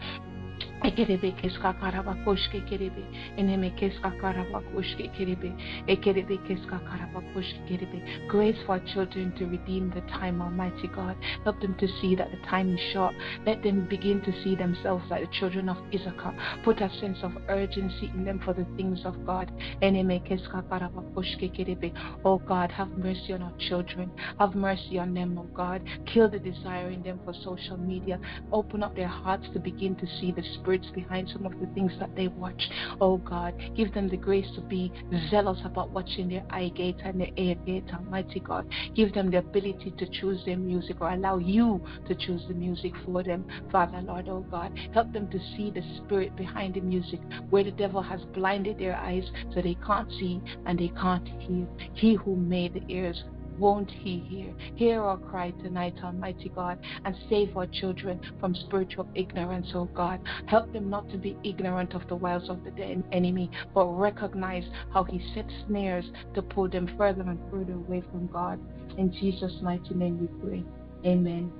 Ekerebe 0.83 1.35
keska 1.35 1.79
karaba 1.79 2.15
koşke 2.25 2.65
kerebe. 2.65 3.01
Eneme 3.37 3.75
keska 3.75 4.17
karaba 4.17 4.61
koşke 4.75 5.11
kerebe. 5.11 5.51
Ekerebe 5.87 6.37
keska 6.47 6.77
karaba 6.79 7.33
koşke 7.33 7.65
kerebe. 7.67 8.27
Grace 8.31 8.65
for 8.65 8.79
children 8.85 9.31
to 9.31 9.45
redeem 9.45 9.91
the 9.91 10.01
time, 10.19 10.41
Almighty 10.41 10.87
God. 10.87 11.15
Help 11.43 11.61
them 11.61 11.73
to 11.77 11.87
see 11.87 12.15
that 12.15 12.31
the 12.31 12.49
time 12.49 12.75
is 12.75 12.81
short. 12.93 13.15
Let 13.45 13.63
them 13.63 13.87
begin 13.89 14.21
to 14.21 14.31
see 14.43 14.55
themselves 14.55 15.03
like 15.11 15.25
the 15.25 15.31
children 15.39 15.69
of 15.69 15.77
Issachar. 15.93 16.33
Put 16.63 16.81
a 16.81 16.89
sense 16.99 17.23
of 17.23 17.31
urgency 17.49 18.11
in 18.15 18.25
them 18.25 18.39
for 18.45 18.53
the 18.53 18.65
things 18.77 19.05
of 19.05 19.15
God. 19.25 19.51
Eneme 19.81 20.19
keska 20.19 20.63
karaba 20.69 21.03
koşke 21.15 21.47
kerebe. 21.53 21.91
Oh 22.23 22.37
God, 22.47 22.71
have 22.71 22.91
mercy 22.97 23.33
on 23.33 23.41
our 23.41 23.57
children. 23.57 24.11
Have 24.37 24.55
mercy 24.55 24.99
on 24.99 25.13
them, 25.13 25.37
oh 25.37 25.47
God. 25.55 25.81
Kill 26.05 26.29
the 26.29 26.39
desire 26.39 26.91
in 26.91 27.03
them 27.03 27.19
for 27.25 27.33
social 27.33 27.77
media. 27.77 28.19
Open 28.51 28.83
up 28.83 28.95
their 28.95 29.07
hearts 29.07 29.47
to 29.53 29.59
begin 29.59 29.95
to 29.95 30.05
see 30.05 30.31
the 30.31 30.43
spirits 30.67 30.87
behind 30.93 31.29
some 31.31 31.45
of 31.45 31.57
the 31.61 31.65
things 31.67 31.93
that 31.97 32.13
they 32.15 32.27
watch. 32.27 32.61
Oh 32.99 33.17
God, 33.17 33.53
give 33.75 33.93
them 33.93 34.09
the 34.09 34.17
grace 34.17 34.47
to 34.55 34.61
be 34.61 34.91
zealous 35.29 35.59
about 35.63 35.91
watching 35.91 36.27
their 36.27 36.43
eye 36.49 36.69
gate 36.75 36.97
and 37.05 37.21
their 37.21 37.29
ear 37.37 37.55
gate, 37.65 37.85
Almighty 37.93 38.41
God. 38.41 38.67
Give 38.93 39.13
them 39.13 39.31
the 39.31 39.37
ability 39.37 39.93
to 39.97 40.05
choose 40.09 40.43
their 40.45 40.57
music 40.57 40.97
or 40.99 41.09
allow 41.11 41.37
you 41.37 41.81
to 42.09 42.15
choose 42.15 42.41
the 42.49 42.53
music 42.53 42.91
for 43.05 43.23
them, 43.23 43.45
Father, 43.71 44.01
Lord, 44.01 44.27
oh 44.27 44.45
God. 44.51 44.77
Help 44.93 45.13
them 45.13 45.29
to 45.29 45.39
see 45.55 45.71
the 45.71 45.83
spirit 45.97 46.35
behind 46.35 46.73
the 46.73 46.81
music 46.81 47.21
where 47.49 47.63
the 47.63 47.71
devil 47.71 48.01
has 48.01 48.19
blinded 48.33 48.77
their 48.77 48.97
eyes 48.97 49.23
so 49.53 49.61
they 49.61 49.77
can't 49.87 50.11
see 50.11 50.41
and 50.65 50.77
they 50.77 50.91
can't 50.99 51.27
hear. 51.39 51.65
He 51.93 52.15
who 52.15 52.35
made 52.35 52.73
the 52.73 52.83
ears 52.93 53.23
won't 53.57 53.91
he 53.91 54.19
hear? 54.19 54.53
Hear 54.75 55.01
our 55.01 55.17
cry 55.17 55.51
tonight, 55.51 55.95
Almighty 56.03 56.49
God, 56.49 56.79
and 57.05 57.15
save 57.29 57.55
our 57.57 57.67
children 57.67 58.19
from 58.39 58.55
spiritual 58.55 59.07
ignorance, 59.15 59.67
oh 59.73 59.85
God. 59.85 60.19
Help 60.47 60.71
them 60.73 60.89
not 60.89 61.09
to 61.09 61.17
be 61.17 61.37
ignorant 61.43 61.93
of 61.93 62.07
the 62.07 62.15
wiles 62.15 62.49
of 62.49 62.63
the 62.63 63.03
enemy, 63.11 63.49
but 63.73 63.85
recognize 63.87 64.63
how 64.93 65.03
he 65.03 65.21
sets 65.33 65.53
snares 65.67 66.05
to 66.33 66.41
pull 66.41 66.69
them 66.69 66.89
further 66.97 67.21
and 67.21 67.39
further 67.51 67.73
away 67.73 68.01
from 68.11 68.27
God. 68.27 68.59
In 68.97 69.11
Jesus' 69.11 69.59
mighty 69.61 69.93
name 69.93 70.19
we 70.19 70.27
pray. 70.47 70.63
Amen. 71.05 71.51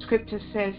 Scripture 0.00 0.40
says, 0.52 0.74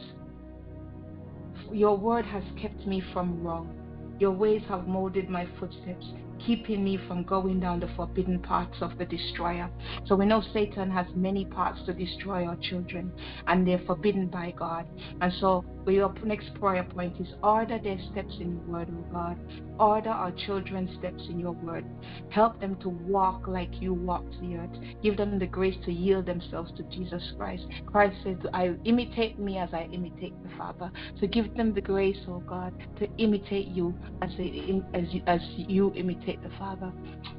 Your 1.71 1.97
word 1.97 2.25
has 2.25 2.43
kept 2.61 2.85
me 2.85 3.01
from 3.13 3.43
wrong. 3.43 3.73
Your 4.19 4.31
ways 4.31 4.61
have 4.69 4.88
molded 4.88 5.29
my 5.29 5.47
footsteps 5.59 6.05
keeping 6.45 6.84
me 6.84 6.99
from 7.08 7.23
going 7.23 7.60
down 7.60 7.79
the 7.79 7.89
forbidden 7.95 8.39
paths 8.39 8.77
of 8.81 8.97
the 8.97 9.05
destroyer. 9.05 9.69
So 10.05 10.15
we 10.15 10.25
know 10.25 10.43
Satan 10.53 10.91
has 10.91 11.08
many 11.15 11.45
paths 11.45 11.79
to 11.86 11.93
destroy 11.93 12.45
our 12.45 12.58
children, 12.58 13.12
and 13.47 13.67
they're 13.67 13.81
forbidden 13.86 14.27
by 14.27 14.53
God. 14.58 14.86
And 15.21 15.34
so 15.39 15.65
your 15.88 16.13
next 16.23 16.53
prayer 16.55 16.84
point 16.84 17.19
is 17.19 17.27
order 17.43 17.79
their 17.79 17.99
steps 18.12 18.36
in 18.39 18.55
the 18.55 18.71
word, 18.71 18.89
O 18.89 19.12
God. 19.12 19.38
Order 19.79 20.09
our 20.09 20.31
children's 20.31 20.97
steps 20.97 21.23
in 21.29 21.39
your 21.39 21.51
word. 21.51 21.85
Help 22.29 22.61
them 22.61 22.77
to 22.77 22.89
walk 22.89 23.47
like 23.47 23.81
you 23.81 23.93
walked 23.93 24.39
the 24.39 24.55
earth. 24.55 24.69
Give 25.03 25.17
them 25.17 25.38
the 25.38 25.47
grace 25.47 25.75
to 25.85 25.91
yield 25.91 26.25
themselves 26.25 26.71
to 26.77 26.83
Jesus 26.83 27.33
Christ. 27.38 27.65
Christ 27.85 28.15
said, 28.23 28.41
I 28.53 28.75
imitate 28.85 29.38
me 29.38 29.57
as 29.57 29.69
I 29.73 29.89
imitate 29.91 30.33
the 30.43 30.49
Father. 30.57 30.91
So 31.19 31.27
give 31.27 31.55
them 31.57 31.73
the 31.73 31.81
grace, 31.81 32.17
O 32.27 32.39
God, 32.39 32.73
to 32.99 33.07
imitate 33.17 33.67
you 33.67 33.93
as, 34.21 34.31
they, 34.38 34.81
as, 34.93 35.13
you, 35.13 35.21
as 35.27 35.41
you 35.57 35.93
imitate 35.95 36.41
the 36.41 36.51
Father. 36.57 36.93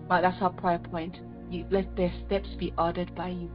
But 0.09 0.21
that's 0.21 0.41
our 0.43 0.51
prayer 0.51 0.79
point. 0.79 1.17
You, 1.51 1.65
let 1.71 1.97
their 1.97 2.13
steps 2.27 2.49
be 2.59 2.75
ordered 2.77 3.15
by 3.15 3.29
you. 3.29 3.51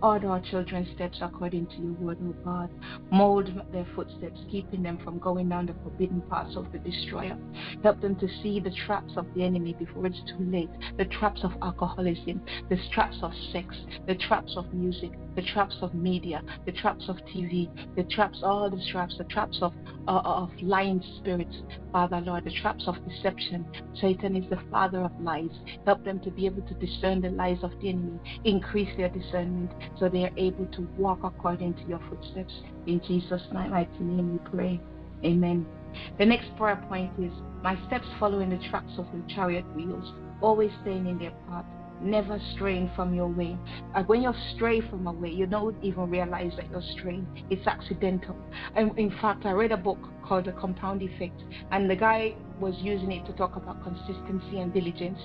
Order 0.00 0.28
our 0.30 0.40
children's 0.40 0.88
steps 0.94 1.18
according 1.20 1.66
to 1.66 1.76
your 1.76 1.92
word, 1.92 2.18
O 2.22 2.32
God. 2.44 2.70
Mold 3.10 3.50
their 3.72 3.86
footsteps, 3.96 4.40
keeping 4.50 4.82
them 4.82 4.98
from 5.02 5.18
going 5.18 5.48
down 5.48 5.66
the 5.66 5.74
forbidden 5.82 6.22
paths 6.30 6.56
of 6.56 6.70
the 6.72 6.78
destroyer. 6.78 7.36
Help 7.82 8.00
them 8.00 8.14
to 8.16 8.28
see 8.42 8.60
the 8.60 8.70
traps 8.86 9.12
of 9.16 9.26
the 9.34 9.42
enemy 9.42 9.74
before 9.78 10.06
it's 10.06 10.20
too 10.28 10.44
late. 10.50 10.70
The 10.96 11.06
traps 11.06 11.42
of 11.42 11.52
alcoholism, 11.60 12.40
the 12.68 12.78
traps 12.92 13.18
of 13.22 13.32
sex, 13.52 13.74
the 14.06 14.14
traps 14.14 14.54
of 14.56 14.72
music, 14.72 15.12
the 15.34 15.42
traps 15.42 15.76
of 15.82 15.94
media, 15.94 16.42
the 16.64 16.72
traps 16.72 17.08
of 17.08 17.16
TV, 17.16 17.68
the 17.96 18.04
traps, 18.04 18.40
all 18.42 18.70
the 18.70 18.82
traps, 18.90 19.16
the 19.18 19.24
traps 19.24 19.58
of 19.62 19.72
of 20.08 20.50
lying 20.62 21.02
spirits, 21.18 21.56
Father 21.92 22.20
Lord, 22.20 22.44
the 22.44 22.50
traps 22.50 22.84
of 22.86 22.96
deception. 23.08 23.66
Satan 24.00 24.36
is 24.36 24.48
the 24.50 24.58
father 24.70 25.00
of 25.00 25.12
lies. 25.20 25.50
Help 25.84 26.04
them 26.04 26.20
to 26.20 26.30
be 26.30 26.46
able 26.46 26.62
to 26.62 26.74
discern 26.74 27.20
the 27.20 27.30
lies 27.30 27.58
of 27.62 27.70
the 27.80 27.90
enemy. 27.90 28.18
Increase 28.44 28.88
their 28.96 29.08
discernment 29.08 29.70
so 29.98 30.08
they 30.08 30.24
are 30.24 30.32
able 30.36 30.66
to 30.66 30.88
walk 30.96 31.20
according 31.24 31.74
to 31.74 31.82
your 31.84 32.00
footsteps. 32.08 32.52
In 32.86 33.00
Jesus' 33.06 33.42
mighty 33.52 33.98
name 34.00 34.32
we 34.32 34.50
pray. 34.50 34.80
Amen. 35.24 35.66
The 36.18 36.26
next 36.26 36.54
prayer 36.56 36.82
point 36.88 37.12
is 37.18 37.32
My 37.62 37.76
steps 37.86 38.06
following 38.20 38.50
the 38.50 38.68
tracks 38.68 38.92
of 38.98 39.06
the 39.12 39.22
chariot 39.34 39.64
wheels, 39.74 40.12
always 40.40 40.70
staying 40.82 41.06
in 41.06 41.18
their 41.18 41.32
path 41.48 41.64
never 42.00 42.40
straying 42.54 42.90
from 42.94 43.14
your 43.14 43.28
way. 43.28 43.56
When 44.06 44.22
you 44.22 44.32
stray 44.54 44.80
from 44.80 45.06
a 45.06 45.12
way, 45.12 45.30
you 45.30 45.46
don't 45.46 45.76
even 45.82 46.10
realize 46.10 46.52
that 46.56 46.70
you're 46.70 46.82
straying. 46.98 47.26
It's 47.50 47.66
accidental. 47.66 48.36
And 48.74 48.96
in 48.98 49.10
fact, 49.20 49.46
I 49.46 49.52
read 49.52 49.72
a 49.72 49.76
book 49.76 49.98
called 50.24 50.44
The 50.44 50.52
Compound 50.52 51.02
Effect, 51.02 51.42
and 51.70 51.90
the 51.90 51.96
guy 51.96 52.34
was 52.60 52.74
using 52.78 53.12
it 53.12 53.24
to 53.26 53.32
talk 53.32 53.56
about 53.56 53.82
consistency 53.82 54.60
and 54.60 54.72
diligence. 54.72 55.18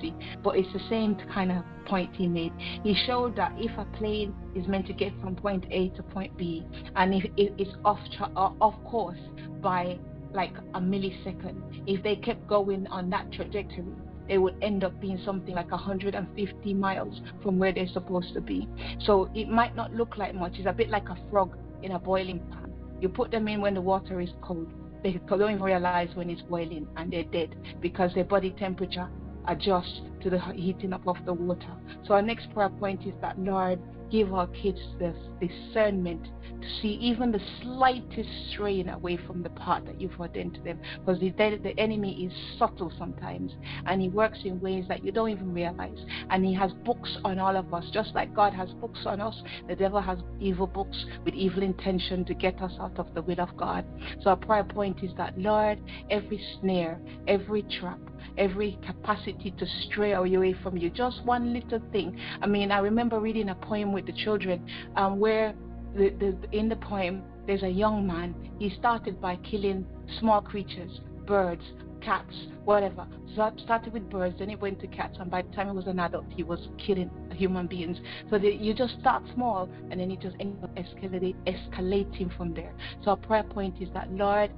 But 0.43 0.57
it's 0.57 0.71
the 0.73 0.81
same 0.89 1.15
kind 1.33 1.51
of 1.51 1.63
point 1.85 2.15
he 2.15 2.27
made. 2.27 2.53
He 2.83 2.95
showed 3.05 3.35
that 3.35 3.53
if 3.57 3.71
a 3.77 3.85
plane 3.97 4.33
is 4.55 4.67
meant 4.67 4.87
to 4.87 4.93
get 4.93 5.11
from 5.21 5.35
point 5.35 5.65
A 5.71 5.89
to 5.89 6.03
point 6.03 6.35
B, 6.37 6.65
and 6.95 7.13
if 7.13 7.25
it's 7.37 7.75
off 7.83 7.99
uh, 8.19 8.51
off 8.61 8.75
course 8.85 9.19
by 9.61 9.99
like 10.33 10.53
a 10.73 10.79
millisecond, 10.79 11.83
if 11.85 12.01
they 12.03 12.15
kept 12.15 12.47
going 12.47 12.87
on 12.87 13.09
that 13.11 13.31
trajectory, 13.31 13.85
they 14.27 14.37
would 14.37 14.55
end 14.61 14.83
up 14.83 14.99
being 14.99 15.19
something 15.25 15.53
like 15.55 15.71
150 15.71 16.73
miles 16.73 17.21
from 17.41 17.59
where 17.59 17.73
they're 17.73 17.87
supposed 17.87 18.33
to 18.33 18.41
be. 18.41 18.67
So 19.05 19.29
it 19.33 19.49
might 19.49 19.75
not 19.75 19.93
look 19.93 20.17
like 20.17 20.33
much. 20.33 20.53
It's 20.55 20.67
a 20.67 20.73
bit 20.73 20.89
like 20.89 21.09
a 21.09 21.17
frog 21.29 21.57
in 21.81 21.91
a 21.91 21.99
boiling 21.99 22.39
pan. 22.51 22.73
You 23.01 23.09
put 23.09 23.31
them 23.31 23.47
in 23.47 23.61
when 23.61 23.73
the 23.73 23.81
water 23.81 24.21
is 24.21 24.29
cold. 24.41 24.71
They 25.03 25.19
don't 25.27 25.61
realize 25.61 26.09
when 26.15 26.29
it's 26.29 26.41
boiling 26.41 26.87
and 26.95 27.11
they're 27.11 27.25
dead 27.25 27.55
because 27.81 28.13
their 28.13 28.23
body 28.23 28.51
temperature 28.51 29.09
adjusts 29.47 30.01
to 30.21 30.29
the 30.29 30.39
heating 30.55 30.93
up 30.93 31.05
of 31.07 31.17
the 31.25 31.33
water. 31.33 31.75
So 32.07 32.13
our 32.13 32.21
next 32.21 32.53
prayer 32.53 32.69
point 32.69 33.05
is 33.05 33.13
that 33.21 33.37
Lord, 33.37 33.79
give 34.09 34.33
our 34.33 34.47
kids 34.47 34.79
the 34.99 35.13
discernment 35.41 36.27
to 36.63 36.81
see 36.81 36.97
even 37.01 37.31
the 37.31 37.41
slightest 37.61 38.29
straying 38.51 38.89
away 38.89 39.17
from 39.27 39.43
the 39.43 39.49
path 39.51 39.83
that 39.85 39.99
you've 39.99 40.17
ordained 40.19 40.53
to 40.55 40.61
them. 40.61 40.79
Because 40.99 41.19
the, 41.19 41.29
the 41.31 41.73
enemy 41.77 42.25
is 42.25 42.57
subtle 42.57 42.91
sometimes 42.97 43.53
and 43.85 44.01
he 44.01 44.09
works 44.09 44.39
in 44.45 44.59
ways 44.61 44.85
that 44.87 45.03
you 45.03 45.11
don't 45.11 45.29
even 45.29 45.53
realize. 45.53 45.99
And 46.29 46.45
he 46.45 46.53
has 46.53 46.71
books 46.85 47.17
on 47.23 47.39
all 47.39 47.55
of 47.55 47.73
us, 47.73 47.85
just 47.91 48.15
like 48.15 48.33
God 48.33 48.53
has 48.53 48.69
books 48.73 49.01
on 49.05 49.19
us. 49.19 49.41
The 49.67 49.75
devil 49.75 50.01
has 50.01 50.19
evil 50.39 50.67
books 50.67 51.05
with 51.25 51.33
evil 51.33 51.63
intention 51.63 52.25
to 52.25 52.33
get 52.33 52.61
us 52.61 52.73
out 52.79 52.97
of 52.97 53.13
the 53.13 53.21
will 53.21 53.39
of 53.39 53.55
God. 53.57 53.85
So 54.21 54.31
our 54.31 54.37
prayer 54.37 54.63
point 54.63 55.03
is 55.03 55.11
that, 55.17 55.37
Lord, 55.37 55.79
every 56.09 56.41
snare, 56.59 56.99
every 57.27 57.63
trap, 57.63 57.99
every 58.37 58.79
capacity 58.85 59.51
to 59.51 59.65
stray 59.85 60.13
away 60.13 60.55
from 60.63 60.77
you, 60.77 60.89
just 60.89 61.23
one 61.23 61.53
little 61.53 61.81
thing. 61.91 62.17
I 62.41 62.47
mean, 62.47 62.71
I 62.71 62.79
remember 62.79 63.19
reading 63.19 63.49
a 63.49 63.55
poem 63.55 63.91
with 63.91 64.05
the 64.05 64.13
children 64.13 64.65
um, 64.95 65.19
where 65.19 65.53
the, 65.95 66.09
the, 66.09 66.57
in 66.57 66.69
the 66.69 66.75
poem, 66.75 67.23
there's 67.45 67.63
a 67.63 67.69
young 67.69 68.05
man. 68.07 68.35
He 68.59 68.69
started 68.77 69.19
by 69.19 69.37
killing 69.37 69.85
small 70.19 70.41
creatures, 70.41 71.01
birds, 71.25 71.63
cats, 72.01 72.33
whatever. 72.65 73.07
So 73.35 73.51
started 73.63 73.93
with 73.93 74.09
birds, 74.09 74.35
then 74.39 74.49
it 74.49 74.59
went 74.59 74.79
to 74.81 74.87
cats, 74.87 75.17
and 75.19 75.31
by 75.31 75.41
the 75.41 75.51
time 75.53 75.67
he 75.67 75.73
was 75.75 75.87
an 75.87 75.99
adult, 75.99 76.25
he 76.35 76.43
was 76.43 76.59
killing 76.77 77.09
human 77.31 77.67
beings. 77.67 77.97
So 78.29 78.37
the, 78.37 78.49
you 78.49 78.73
just 78.73 78.99
start 78.99 79.23
small, 79.33 79.69
and 79.89 79.99
then 79.99 80.11
it 80.11 80.19
just 80.19 80.35
ends 80.39 80.63
up 80.63 80.75
escalating, 80.75 81.35
escalating 81.47 82.35
from 82.37 82.53
there. 82.53 82.73
So 83.03 83.11
our 83.11 83.17
prayer 83.17 83.43
point 83.43 83.81
is 83.81 83.89
that 83.93 84.11
Lord, 84.11 84.51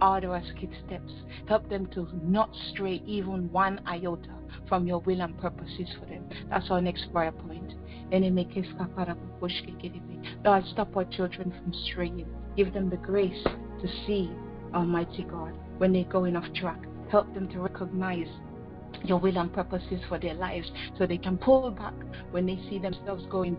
order 0.00 0.34
us 0.34 0.44
kids' 0.60 0.74
steps. 0.86 1.12
Help 1.48 1.68
them 1.68 1.86
to 1.94 2.08
not 2.22 2.50
stray 2.70 3.02
even 3.06 3.50
one 3.50 3.80
iota 3.86 4.39
from 4.68 4.86
your 4.86 5.00
will 5.00 5.20
and 5.20 5.36
purposes 5.38 5.88
for 5.98 6.06
them. 6.06 6.28
That's 6.48 6.70
our 6.70 6.80
next 6.80 7.12
prayer 7.12 7.32
point. 7.32 7.74
Lord, 10.44 10.64
stop 10.66 10.96
our 10.96 11.04
children 11.04 11.52
from 11.52 11.72
straying. 11.86 12.26
Give 12.56 12.72
them 12.72 12.90
the 12.90 12.96
grace 12.96 13.44
to 13.44 13.88
see, 14.06 14.30
Almighty 14.74 15.24
God, 15.24 15.52
when 15.78 15.92
they're 15.92 16.04
going 16.04 16.36
off 16.36 16.52
track. 16.54 16.80
Help 17.10 17.32
them 17.34 17.48
to 17.48 17.60
recognize 17.60 18.28
your 19.04 19.18
will 19.18 19.38
and 19.38 19.52
purposes 19.52 20.00
for 20.08 20.18
their 20.18 20.34
lives 20.34 20.70
so 20.98 21.06
they 21.06 21.18
can 21.18 21.38
pull 21.38 21.70
back 21.70 21.94
when 22.30 22.46
they 22.46 22.58
see 22.68 22.78
themselves 22.78 23.24
going 23.30 23.56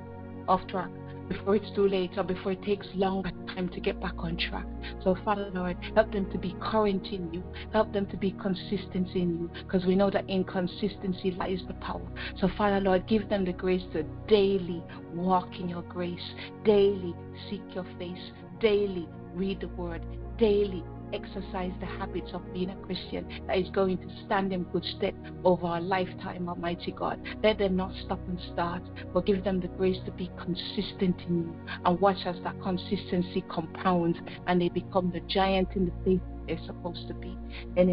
off 0.48 0.66
track 0.68 0.90
before 1.30 1.56
it's 1.56 1.72
too 1.76 1.88
late 1.88 2.12
or 2.18 2.24
before 2.24 2.54
it 2.54 2.62
takes 2.64 2.88
longer 2.96 3.32
time 3.54 3.70
to 3.70 3.80
get 3.80 4.00
back 4.00 4.16
on 4.18 4.38
track. 4.38 4.66
So, 5.04 5.16
Father 5.24 5.50
Lord, 5.54 5.78
help 5.96 6.12
them 6.12 6.30
to 6.32 6.38
be 6.38 6.56
current 6.62 7.08
in 7.08 7.34
you. 7.34 7.44
Help 7.74 7.94
them 7.94 8.06
to 8.08 8.18
be 8.18 8.32
consistent 8.32 9.10
in 9.16 9.40
you 9.40 9.50
because 9.64 9.86
we 9.86 9.96
know 9.96 10.10
that 10.10 10.30
inconsistency 10.30 11.32
lies 11.32 11.60
the 11.68 11.74
power. 11.76 12.08
So, 12.40 12.50
Father 12.58 12.80
Lord, 12.80 13.08
give 13.08 13.30
them 13.30 13.46
the 13.46 13.54
grace 13.54 13.84
to 13.94 14.04
daily 14.28 14.84
walk 15.14 15.60
in 15.60 15.70
your 15.70 15.84
grace, 15.84 16.34
daily 16.64 17.16
seek 17.50 17.62
your 17.74 17.86
face, 17.98 18.32
daily 18.60 19.08
read 19.34 19.62
the 19.62 19.68
word, 19.70 20.04
daily 20.38 20.84
exercise 21.14 21.72
the 21.80 21.86
habits 21.86 22.32
of 22.34 22.54
being 22.54 22.70
a 22.70 22.76
Christian 22.78 23.28
that 23.48 23.58
is 23.58 23.70
going 23.70 23.98
to 23.98 24.08
stand 24.26 24.54
in 24.54 24.64
good 24.66 24.86
stead 24.98 25.16
over 25.44 25.68
our 25.68 25.82
lifetime, 25.82 26.48
Almighty 26.50 26.92
God. 26.92 27.22
Let 27.44 27.58
them 27.58 27.76
not 27.76 27.94
stop 28.06 28.20
and 28.28 28.40
start, 28.54 28.82
but 29.14 29.26
give 29.26 29.44
them 29.44 29.60
the 29.60 29.68
grace 29.70 29.98
to 30.06 30.12
be 30.12 30.32
consistent 30.38 31.20
in 31.28 31.44
you 31.44 31.56
and 31.86 32.00
watch 32.00 32.26
as 32.26 32.36
that 32.44 32.62
consistency 32.62 33.44
compounds 33.50 34.18
and 34.48 34.62
they 34.62 34.70
become 34.70 35.12
the 35.12 35.22
giant 35.22 35.70
in 35.76 35.86
the 35.86 35.92
faith 36.06 36.22
they're 36.48 36.66
supposed 36.66 37.08
to 37.08 37.14
be. 37.14 37.38
In 37.76 37.90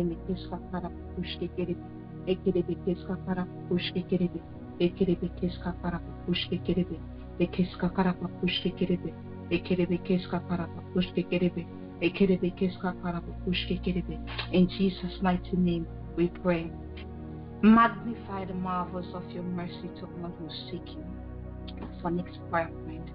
Jesus' 14.68 15.20
mighty 15.20 15.56
name 15.56 15.86
we 16.16 16.28
pray. 16.28 16.70
Magnify 17.62 18.44
the 18.44 18.54
marvels 18.54 19.12
of 19.14 19.28
your 19.30 19.42
mercy 19.42 19.90
to 20.00 20.02
all 20.02 20.32
who 20.38 20.48
seek 20.70 20.86
you. 20.86 21.04
Our 22.04 22.10
next 22.10 22.38
prayer 22.50 22.70
point. 22.86 23.10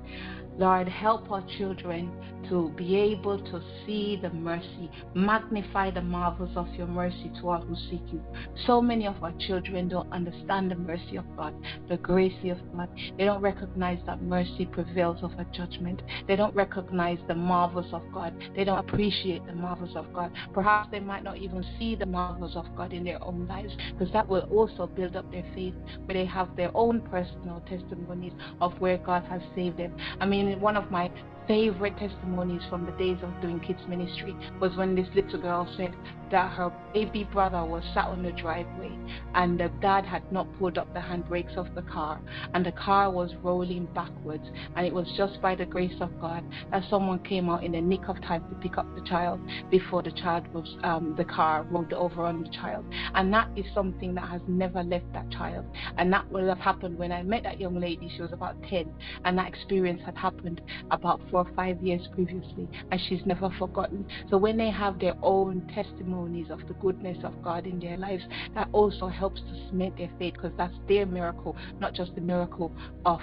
Lord, 0.57 0.87
help 0.87 1.31
our 1.31 1.43
children 1.57 2.11
to 2.49 2.69
be 2.75 2.95
able 2.95 3.39
to 3.39 3.61
see 3.85 4.19
the 4.21 4.29
mercy, 4.29 4.89
magnify 5.13 5.91
the 5.91 6.01
marvels 6.01 6.55
of 6.55 6.67
your 6.75 6.87
mercy 6.87 7.31
to 7.39 7.49
all 7.49 7.61
who 7.61 7.75
seek 7.89 8.01
you. 8.11 8.21
So 8.65 8.81
many 8.81 9.07
of 9.07 9.21
our 9.23 9.33
children 9.39 9.87
don't 9.87 10.11
understand 10.11 10.71
the 10.71 10.75
mercy 10.75 11.15
of 11.15 11.25
God, 11.35 11.53
the 11.89 11.97
grace 11.97 12.33
of 12.43 12.57
God. 12.75 12.89
They 13.17 13.25
don't 13.25 13.41
recognize 13.41 13.99
that 14.05 14.21
mercy 14.21 14.65
prevails 14.65 15.23
over 15.23 15.45
judgment. 15.53 16.01
They 16.27 16.35
don't 16.35 16.53
recognize 16.55 17.19
the 17.27 17.35
marvels 17.35 17.93
of 17.93 18.01
God. 18.13 18.33
They 18.55 18.63
don't 18.63 18.79
appreciate 18.79 19.45
the 19.45 19.53
marvels 19.53 19.95
of 19.95 20.11
God. 20.13 20.31
Perhaps 20.53 20.89
they 20.91 20.99
might 20.99 21.23
not 21.23 21.37
even 21.37 21.65
see 21.79 21.95
the 21.95 22.05
marvels 22.05 22.55
of 22.55 22.65
God 22.75 22.93
in 22.93 23.03
their 23.03 23.23
own 23.23 23.47
lives 23.47 23.73
because 23.91 24.11
that 24.13 24.27
will 24.27 24.47
also 24.51 24.87
build 24.87 25.15
up 25.15 25.29
their 25.31 25.45
faith 25.55 25.75
where 26.05 26.13
they 26.13 26.25
have 26.25 26.55
their 26.55 26.71
own 26.75 27.01
personal 27.01 27.61
testimonies 27.69 28.33
of 28.61 28.73
where 28.79 28.97
God 28.97 29.23
has 29.25 29.41
saved 29.55 29.77
them. 29.77 29.95
I 30.19 30.25
mean, 30.25 30.42
mean, 30.43 30.59
one 30.61 30.77
of 30.77 30.91
my 30.91 31.09
favorite 31.47 31.97
testimonies 31.97 32.61
from 32.69 32.85
the 32.85 32.91
days 32.93 33.17
of 33.23 33.41
doing 33.41 33.59
kids 33.59 33.79
ministry 33.87 34.35
was 34.59 34.75
when 34.75 34.95
this 34.95 35.07
little 35.15 35.41
girl 35.41 35.67
said 35.77 35.93
that 36.31 36.51
her 36.51 36.71
baby 36.93 37.23
brother 37.31 37.63
was 37.63 37.83
sat 37.93 38.05
on 38.05 38.23
the 38.23 38.31
driveway 38.31 38.91
and 39.35 39.59
the 39.59 39.69
dad 39.81 40.03
had 40.05 40.29
not 40.31 40.47
pulled 40.57 40.77
up 40.77 40.91
the 40.93 40.99
handbrakes 40.99 41.55
of 41.55 41.73
the 41.75 41.81
car 41.83 42.19
and 42.53 42.65
the 42.65 42.71
car 42.71 43.11
was 43.11 43.31
rolling 43.43 43.85
backwards 43.93 44.43
and 44.75 44.85
it 44.85 44.93
was 44.93 45.07
just 45.15 45.39
by 45.41 45.53
the 45.53 45.65
grace 45.65 45.93
of 46.01 46.09
God 46.19 46.43
that 46.71 46.83
someone 46.89 47.19
came 47.19 47.49
out 47.49 47.63
in 47.63 47.73
the 47.73 47.81
nick 47.81 48.07
of 48.07 48.19
time 48.21 48.43
to 48.49 48.55
pick 48.55 48.77
up 48.77 48.87
the 48.95 49.01
child 49.01 49.39
before 49.69 50.01
the 50.01 50.11
child 50.11 50.47
was 50.53 50.75
um, 50.83 51.13
the 51.17 51.25
car 51.25 51.63
rolled 51.69 51.93
over 51.93 52.23
on 52.23 52.43
the 52.43 52.49
child. 52.49 52.85
And 53.13 53.31
that 53.33 53.49
is 53.55 53.65
something 53.73 54.15
that 54.15 54.27
has 54.27 54.41
never 54.47 54.83
left 54.83 55.11
that 55.13 55.29
child. 55.29 55.65
And 55.97 56.11
that 56.13 56.31
will 56.31 56.47
have 56.47 56.59
happened 56.59 56.97
when 56.97 57.11
I 57.11 57.23
met 57.23 57.43
that 57.43 57.59
young 57.59 57.79
lady. 57.79 58.11
She 58.15 58.21
was 58.21 58.33
about 58.33 58.55
10 58.69 58.91
and 59.25 59.37
that 59.37 59.47
experience 59.47 60.01
had 60.05 60.17
happened 60.17 60.61
about 60.91 61.21
four 61.33 61.41
or 61.41 61.53
five 61.55 61.81
years 61.81 62.07
previously, 62.13 62.69
and 62.91 63.01
she's 63.09 63.25
never 63.25 63.49
forgotten. 63.57 64.05
So 64.29 64.37
when 64.37 64.55
they 64.55 64.69
have 64.69 64.99
their 64.99 65.15
own 65.23 65.67
testimonies 65.73 66.51
of 66.51 66.59
the 66.67 66.75
goodness 66.75 67.17
of 67.23 67.41
God 67.41 67.65
in 67.65 67.79
their 67.79 67.97
lives, 67.97 68.23
that 68.53 68.69
also 68.71 69.07
helps 69.07 69.41
to 69.41 69.67
cement 69.67 69.97
their 69.97 70.11
faith 70.19 70.35
because 70.35 70.51
that's 70.57 70.75
their 70.87 71.07
miracle, 71.07 71.57
not 71.79 71.95
just 71.95 72.13
the 72.13 72.21
miracle 72.21 72.71
of 73.03 73.19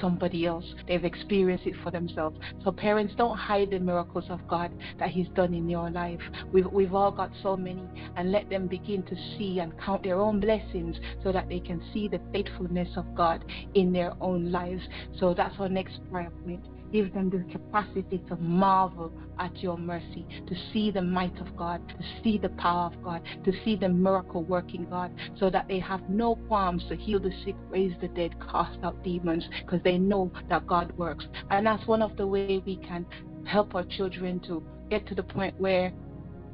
somebody 0.00 0.46
else. 0.46 0.64
They've 0.88 1.04
experienced 1.04 1.66
it 1.66 1.74
for 1.82 1.90
themselves. 1.90 2.38
So 2.64 2.72
parents, 2.72 3.12
don't 3.18 3.36
hide 3.36 3.70
the 3.70 3.78
miracles 3.78 4.24
of 4.30 4.40
God 4.48 4.72
that 4.98 5.10
He's 5.10 5.28
done 5.34 5.52
in 5.52 5.68
your 5.68 5.90
life. 5.90 6.20
We've 6.50 6.66
we've 6.72 6.94
all 6.94 7.12
got 7.12 7.32
so 7.42 7.54
many, 7.54 7.86
and 8.16 8.32
let 8.32 8.48
them 8.48 8.66
begin 8.66 9.02
to 9.02 9.14
see 9.36 9.58
and 9.58 9.78
count 9.78 10.04
their 10.04 10.18
own 10.18 10.40
blessings 10.40 10.96
so 11.22 11.32
that 11.32 11.50
they 11.50 11.60
can 11.60 11.82
see 11.92 12.08
the 12.08 12.20
faithfulness 12.32 12.88
of 12.96 13.14
God 13.14 13.44
in 13.74 13.92
their 13.92 14.14
own 14.22 14.50
lives. 14.50 14.82
So 15.20 15.34
that's 15.34 15.54
our 15.58 15.68
next 15.68 16.00
prayer 16.10 16.32
point. 16.46 16.64
Give 16.92 17.12
them 17.14 17.30
the 17.30 17.42
capacity 17.50 18.22
to 18.28 18.36
marvel 18.36 19.12
at 19.38 19.56
your 19.62 19.78
mercy, 19.78 20.26
to 20.46 20.54
see 20.72 20.90
the 20.90 21.00
might 21.02 21.38
of 21.40 21.56
God, 21.56 21.80
to 21.88 21.96
see 22.22 22.38
the 22.38 22.50
power 22.50 22.86
of 22.92 23.02
God, 23.02 23.22
to 23.44 23.52
see 23.64 23.76
the 23.76 23.88
miracle 23.88 24.44
working 24.44 24.86
God, 24.90 25.10
so 25.38 25.48
that 25.50 25.68
they 25.68 25.78
have 25.78 26.08
no 26.08 26.36
qualms 26.48 26.84
to 26.88 26.96
heal 26.96 27.18
the 27.18 27.32
sick, 27.44 27.56
raise 27.70 27.94
the 28.00 28.08
dead, 28.08 28.34
cast 28.40 28.78
out 28.82 29.02
demons, 29.02 29.48
because 29.64 29.80
they 29.82 29.96
know 29.96 30.30
that 30.48 30.66
God 30.66 30.96
works. 30.98 31.26
And 31.50 31.66
that's 31.66 31.86
one 31.86 32.02
of 32.02 32.16
the 32.16 32.26
ways 32.26 32.60
we 32.66 32.76
can 32.76 33.06
help 33.44 33.74
our 33.74 33.84
children 33.84 34.40
to 34.40 34.62
get 34.90 35.06
to 35.06 35.14
the 35.14 35.22
point 35.22 35.58
where 35.58 35.92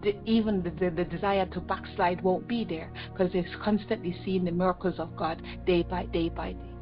the, 0.02 0.14
even 0.24 0.62
the, 0.62 0.70
the, 0.70 0.90
the, 0.90 1.04
desire 1.04 1.46
to 1.46 1.60
backslide 1.60 2.22
won't 2.22 2.46
be 2.46 2.64
there 2.64 2.92
because 3.12 3.32
they're 3.32 3.44
constantly 3.62 4.16
seeing 4.24 4.44
the 4.44 4.52
miracles 4.52 4.94
of 4.98 5.16
God 5.16 5.42
day 5.66 5.82
by 5.82 6.06
day 6.06 6.28
by 6.28 6.52
day. 6.52 6.77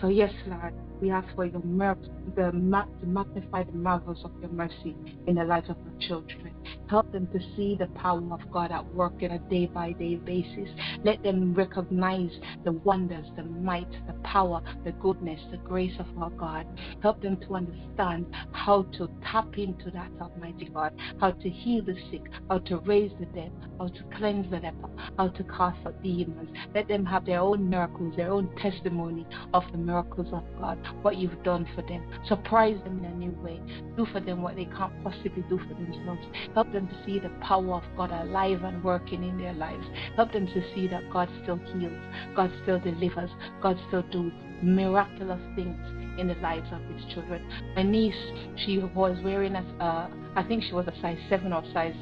So, 0.00 0.08
yes, 0.08 0.32
Lord, 0.46 0.72
we 1.02 1.10
ask 1.10 1.28
for 1.34 1.44
your 1.44 1.62
mercy, 1.62 2.10
the, 2.34 2.50
to 2.52 3.06
magnify 3.06 3.64
the 3.64 3.72
marvels 3.72 4.24
of 4.24 4.32
your 4.40 4.50
mercy 4.50 4.96
in 5.26 5.34
the 5.34 5.44
lives 5.44 5.68
of 5.68 5.76
our 5.76 6.00
children. 6.00 6.54
Help 6.88 7.10
them 7.12 7.26
to 7.28 7.40
see 7.56 7.76
the 7.78 7.86
power 7.88 8.22
of 8.32 8.40
God 8.50 8.72
at 8.72 8.94
work 8.94 9.22
in 9.22 9.32
a 9.32 9.38
day 9.38 9.66
by 9.66 9.92
day 9.92 10.16
basis. 10.16 10.68
Let 11.04 11.22
them 11.22 11.54
recognize 11.54 12.30
the 12.64 12.72
wonders, 12.72 13.26
the 13.36 13.44
might, 13.44 13.90
the 14.06 14.14
power, 14.24 14.62
the 14.84 14.92
goodness, 14.92 15.40
the 15.50 15.58
grace 15.58 15.94
of 15.98 16.06
our 16.18 16.30
God. 16.30 16.66
Help 17.02 17.22
them 17.22 17.36
to 17.38 17.56
understand 17.56 18.26
how 18.52 18.82
to 18.98 19.08
tap 19.24 19.56
into 19.58 19.90
that 19.92 20.10
Almighty 20.20 20.70
God, 20.72 20.92
how 21.20 21.30
to 21.30 21.48
heal 21.48 21.84
the 21.84 21.96
sick, 22.10 22.22
how 22.48 22.58
to 22.58 22.78
raise 22.78 23.12
the 23.18 23.26
dead, 23.26 23.52
how 23.78 23.88
to 23.88 24.02
cleanse 24.16 24.50
the 24.50 24.58
leper, 24.58 24.88
how 25.16 25.28
to 25.28 25.44
cast 25.44 25.78
out 25.86 26.02
demons. 26.02 26.50
Let 26.74 26.88
them 26.88 27.04
have 27.06 27.24
their 27.24 27.40
own 27.40 27.68
miracles, 27.68 28.14
their 28.16 28.32
own 28.32 28.54
testimony 28.56 29.26
of 29.54 29.64
the 29.72 29.78
miracles 29.78 30.28
of 30.32 30.44
God 30.58 30.78
what 31.02 31.16
you've 31.16 31.42
done 31.42 31.66
for 31.74 31.82
them. 31.82 32.04
Surprise 32.26 32.78
them 32.84 32.98
in 32.98 33.04
a 33.04 33.14
new 33.14 33.30
way. 33.42 33.60
Do 33.96 34.06
for 34.06 34.20
them 34.20 34.42
what 34.42 34.56
they 34.56 34.66
can't 34.66 34.92
possibly 35.02 35.42
do 35.48 35.58
for 35.58 35.74
themselves. 35.74 36.26
Help 36.54 36.59
them 36.72 36.88
to 36.88 37.04
see 37.04 37.18
the 37.18 37.30
power 37.40 37.74
of 37.74 37.84
God 37.96 38.10
alive 38.10 38.62
and 38.64 38.82
working 38.82 39.24
in 39.24 39.38
their 39.38 39.54
lives. 39.54 39.84
Help 40.16 40.32
them 40.32 40.46
to 40.46 40.74
see 40.74 40.88
that 40.88 41.10
God 41.10 41.28
still 41.42 41.56
heals, 41.56 42.00
God 42.34 42.50
still 42.62 42.78
delivers, 42.80 43.30
God 43.62 43.78
still 43.88 44.02
do 44.10 44.30
miraculous 44.62 45.40
things 45.54 45.78
in 46.18 46.28
the 46.28 46.34
lives 46.34 46.68
of 46.72 46.80
his 46.94 47.12
children. 47.14 47.46
My 47.74 47.82
niece, 47.82 48.14
she 48.64 48.78
was 48.78 49.16
wearing 49.24 49.54
a, 49.54 49.64
uh, 49.82 50.08
I 50.36 50.42
think 50.42 50.64
she 50.64 50.72
was 50.72 50.86
a 50.86 51.00
size 51.00 51.18
seven 51.28 51.52
or 51.52 51.64
size 51.72 51.94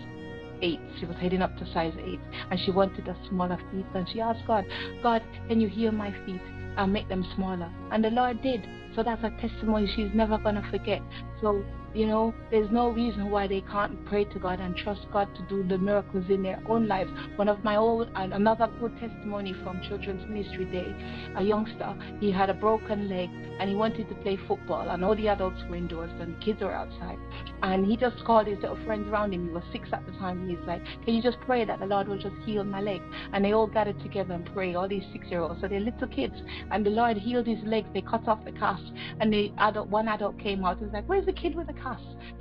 eight. 0.62 0.80
She 0.98 1.06
was 1.06 1.16
heading 1.16 1.42
up 1.42 1.56
to 1.58 1.72
size 1.72 1.94
eight, 2.00 2.20
and 2.50 2.58
she 2.64 2.70
wanted 2.70 3.06
a 3.08 3.16
smaller 3.28 3.58
feet. 3.70 3.86
And 3.94 4.08
she 4.08 4.20
asked 4.20 4.46
God, 4.46 4.64
God, 5.02 5.22
can 5.48 5.60
you 5.60 5.68
heal 5.68 5.92
my 5.92 6.10
feet 6.26 6.40
and 6.76 6.92
make 6.92 7.08
them 7.08 7.24
smaller? 7.36 7.70
And 7.92 8.04
the 8.04 8.10
Lord 8.10 8.42
did. 8.42 8.66
So 8.96 9.02
that's 9.02 9.22
a 9.22 9.30
testimony 9.40 9.90
she's 9.94 10.10
never 10.14 10.38
going 10.38 10.56
to 10.56 10.68
forget. 10.70 11.00
So 11.40 11.62
you 11.98 12.06
know, 12.06 12.32
there's 12.52 12.70
no 12.70 12.90
reason 12.90 13.28
why 13.28 13.48
they 13.48 13.60
can't 13.62 14.06
pray 14.06 14.22
to 14.26 14.38
God 14.38 14.60
and 14.60 14.76
trust 14.76 15.00
God 15.12 15.28
to 15.34 15.42
do 15.48 15.66
the 15.66 15.76
miracles 15.76 16.26
in 16.28 16.44
their 16.44 16.62
own 16.68 16.86
lives. 16.86 17.10
One 17.34 17.48
of 17.48 17.64
my 17.64 17.74
old, 17.74 18.08
another 18.14 18.68
good 18.78 18.96
testimony 19.00 19.52
from 19.64 19.80
Children's 19.88 20.24
Ministry 20.28 20.66
Day, 20.66 20.94
a 21.36 21.42
youngster, 21.42 21.92
he 22.20 22.30
had 22.30 22.50
a 22.50 22.54
broken 22.54 23.08
leg 23.08 23.30
and 23.58 23.68
he 23.68 23.74
wanted 23.74 24.08
to 24.08 24.14
play 24.16 24.38
football, 24.46 24.88
and 24.88 25.04
all 25.04 25.16
the 25.16 25.26
adults 25.26 25.60
were 25.68 25.74
indoors 25.74 26.10
and 26.20 26.36
the 26.36 26.44
kids 26.44 26.60
were 26.60 26.72
outside. 26.72 27.18
And 27.62 27.84
he 27.84 27.96
just 27.96 28.24
called 28.24 28.46
his 28.46 28.60
little 28.60 28.78
friends 28.84 29.08
around 29.08 29.34
him. 29.34 29.48
He 29.48 29.52
was 29.52 29.64
six 29.72 29.88
at 29.92 30.06
the 30.06 30.12
time. 30.12 30.48
He's 30.48 30.64
like, 30.64 30.80
Can 31.04 31.14
you 31.14 31.22
just 31.22 31.40
pray 31.40 31.64
that 31.64 31.80
the 31.80 31.86
Lord 31.86 32.06
will 32.06 32.18
just 32.18 32.36
heal 32.44 32.62
my 32.62 32.80
leg? 32.80 33.02
And 33.32 33.44
they 33.44 33.52
all 33.52 33.66
gathered 33.66 34.00
together 34.00 34.34
and 34.34 34.48
pray, 34.54 34.76
all 34.76 34.86
these 34.86 35.02
six 35.12 35.26
year 35.26 35.40
olds. 35.40 35.60
So 35.60 35.66
they're 35.66 35.80
little 35.80 36.06
kids. 36.06 36.34
And 36.70 36.86
the 36.86 36.90
Lord 36.90 37.16
healed 37.16 37.48
his 37.48 37.58
leg. 37.64 37.92
They 37.92 38.02
cut 38.02 38.28
off 38.28 38.44
the 38.44 38.52
cast. 38.52 38.84
And 39.18 39.32
the 39.32 39.52
adult, 39.58 39.88
one 39.88 40.06
adult 40.06 40.38
came 40.38 40.64
out. 40.64 40.78
He 40.78 40.84
was 40.84 40.92
like, 40.92 41.08
Where's 41.08 41.26
the 41.26 41.32
kid 41.32 41.56
with 41.56 41.66
the 41.66 41.72
cast? 41.72 41.87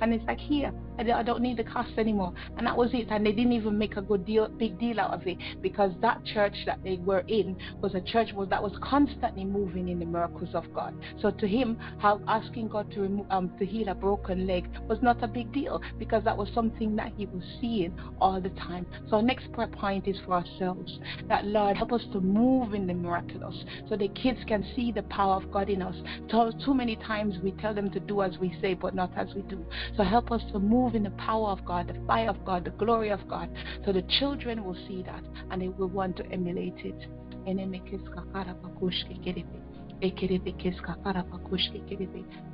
And 0.00 0.14
it's 0.14 0.24
like, 0.26 0.38
Here, 0.38 0.72
I 0.98 1.22
don't 1.22 1.42
need 1.42 1.56
the 1.56 1.64
cast 1.64 1.96
anymore. 1.98 2.32
And 2.56 2.66
that 2.66 2.76
was 2.76 2.90
it. 2.92 3.08
And 3.10 3.24
they 3.24 3.32
didn't 3.32 3.52
even 3.52 3.78
make 3.78 3.96
a 3.96 4.02
good 4.02 4.24
deal, 4.24 4.48
big 4.48 4.78
deal 4.78 5.00
out 5.00 5.14
of 5.14 5.26
it 5.26 5.38
because 5.62 5.92
that 6.00 6.24
church 6.24 6.54
that 6.66 6.82
they 6.82 6.96
were 6.96 7.24
in 7.28 7.56
was 7.80 7.94
a 7.94 8.00
church 8.00 8.30
that 8.50 8.62
was 8.62 8.72
constantly 8.82 9.44
moving 9.44 9.88
in 9.88 9.98
the 9.98 10.06
miracles 10.06 10.54
of 10.54 10.64
God. 10.74 10.94
So 11.20 11.30
to 11.30 11.46
him, 11.46 11.78
how 11.98 12.20
asking 12.26 12.68
God 12.68 12.90
to 12.92 13.00
remove, 13.00 13.26
um, 13.30 13.50
to 13.58 13.66
heal 13.66 13.88
a 13.88 13.94
broken 13.94 14.46
leg 14.46 14.68
was 14.88 14.98
not 15.02 15.22
a 15.22 15.28
big 15.28 15.52
deal 15.52 15.80
because 15.98 16.24
that 16.24 16.36
was 16.36 16.48
something 16.54 16.96
that 16.96 17.12
he 17.16 17.26
was 17.26 17.42
seeing 17.60 17.96
all 18.20 18.40
the 18.40 18.50
time. 18.50 18.86
So 19.08 19.16
our 19.16 19.22
next 19.22 19.50
point 19.52 20.08
is 20.08 20.16
for 20.24 20.34
ourselves 20.34 20.98
that 21.28 21.44
Lord 21.44 21.76
help 21.76 21.92
us 21.92 22.02
to 22.12 22.20
move 22.20 22.74
in 22.74 22.86
the 22.86 22.94
miraculous 22.94 23.64
so 23.88 23.96
the 23.96 24.08
kids 24.08 24.38
can 24.46 24.64
see 24.74 24.92
the 24.92 25.02
power 25.04 25.34
of 25.34 25.50
God 25.50 25.68
in 25.70 25.82
us. 25.82 25.96
So, 26.30 26.50
too 26.64 26.74
many 26.74 26.96
times 26.96 27.36
we 27.42 27.52
tell 27.52 27.74
them 27.74 27.90
to 27.90 28.00
do 28.00 28.22
as 28.22 28.38
we 28.38 28.56
say, 28.60 28.74
but 28.74 28.94
not 28.94 29.10
as 29.16 29.27
we 29.34 29.42
do. 29.42 29.64
So 29.96 30.02
help 30.02 30.30
us 30.30 30.42
to 30.52 30.58
move 30.58 30.94
in 30.94 31.02
the 31.02 31.10
power 31.10 31.48
of 31.48 31.64
God, 31.64 31.88
the 31.88 32.06
fire 32.06 32.30
of 32.30 32.44
God, 32.44 32.64
the 32.64 32.70
glory 32.70 33.10
of 33.10 33.26
God, 33.28 33.50
so 33.84 33.92
the 33.92 34.02
children 34.02 34.64
will 34.64 34.76
see 34.86 35.02
that 35.02 35.22
and 35.50 35.62
they 35.62 35.68
will 35.68 35.88
want 35.88 36.16
to 36.18 36.26
emulate 36.26 36.78
it. 36.78 37.06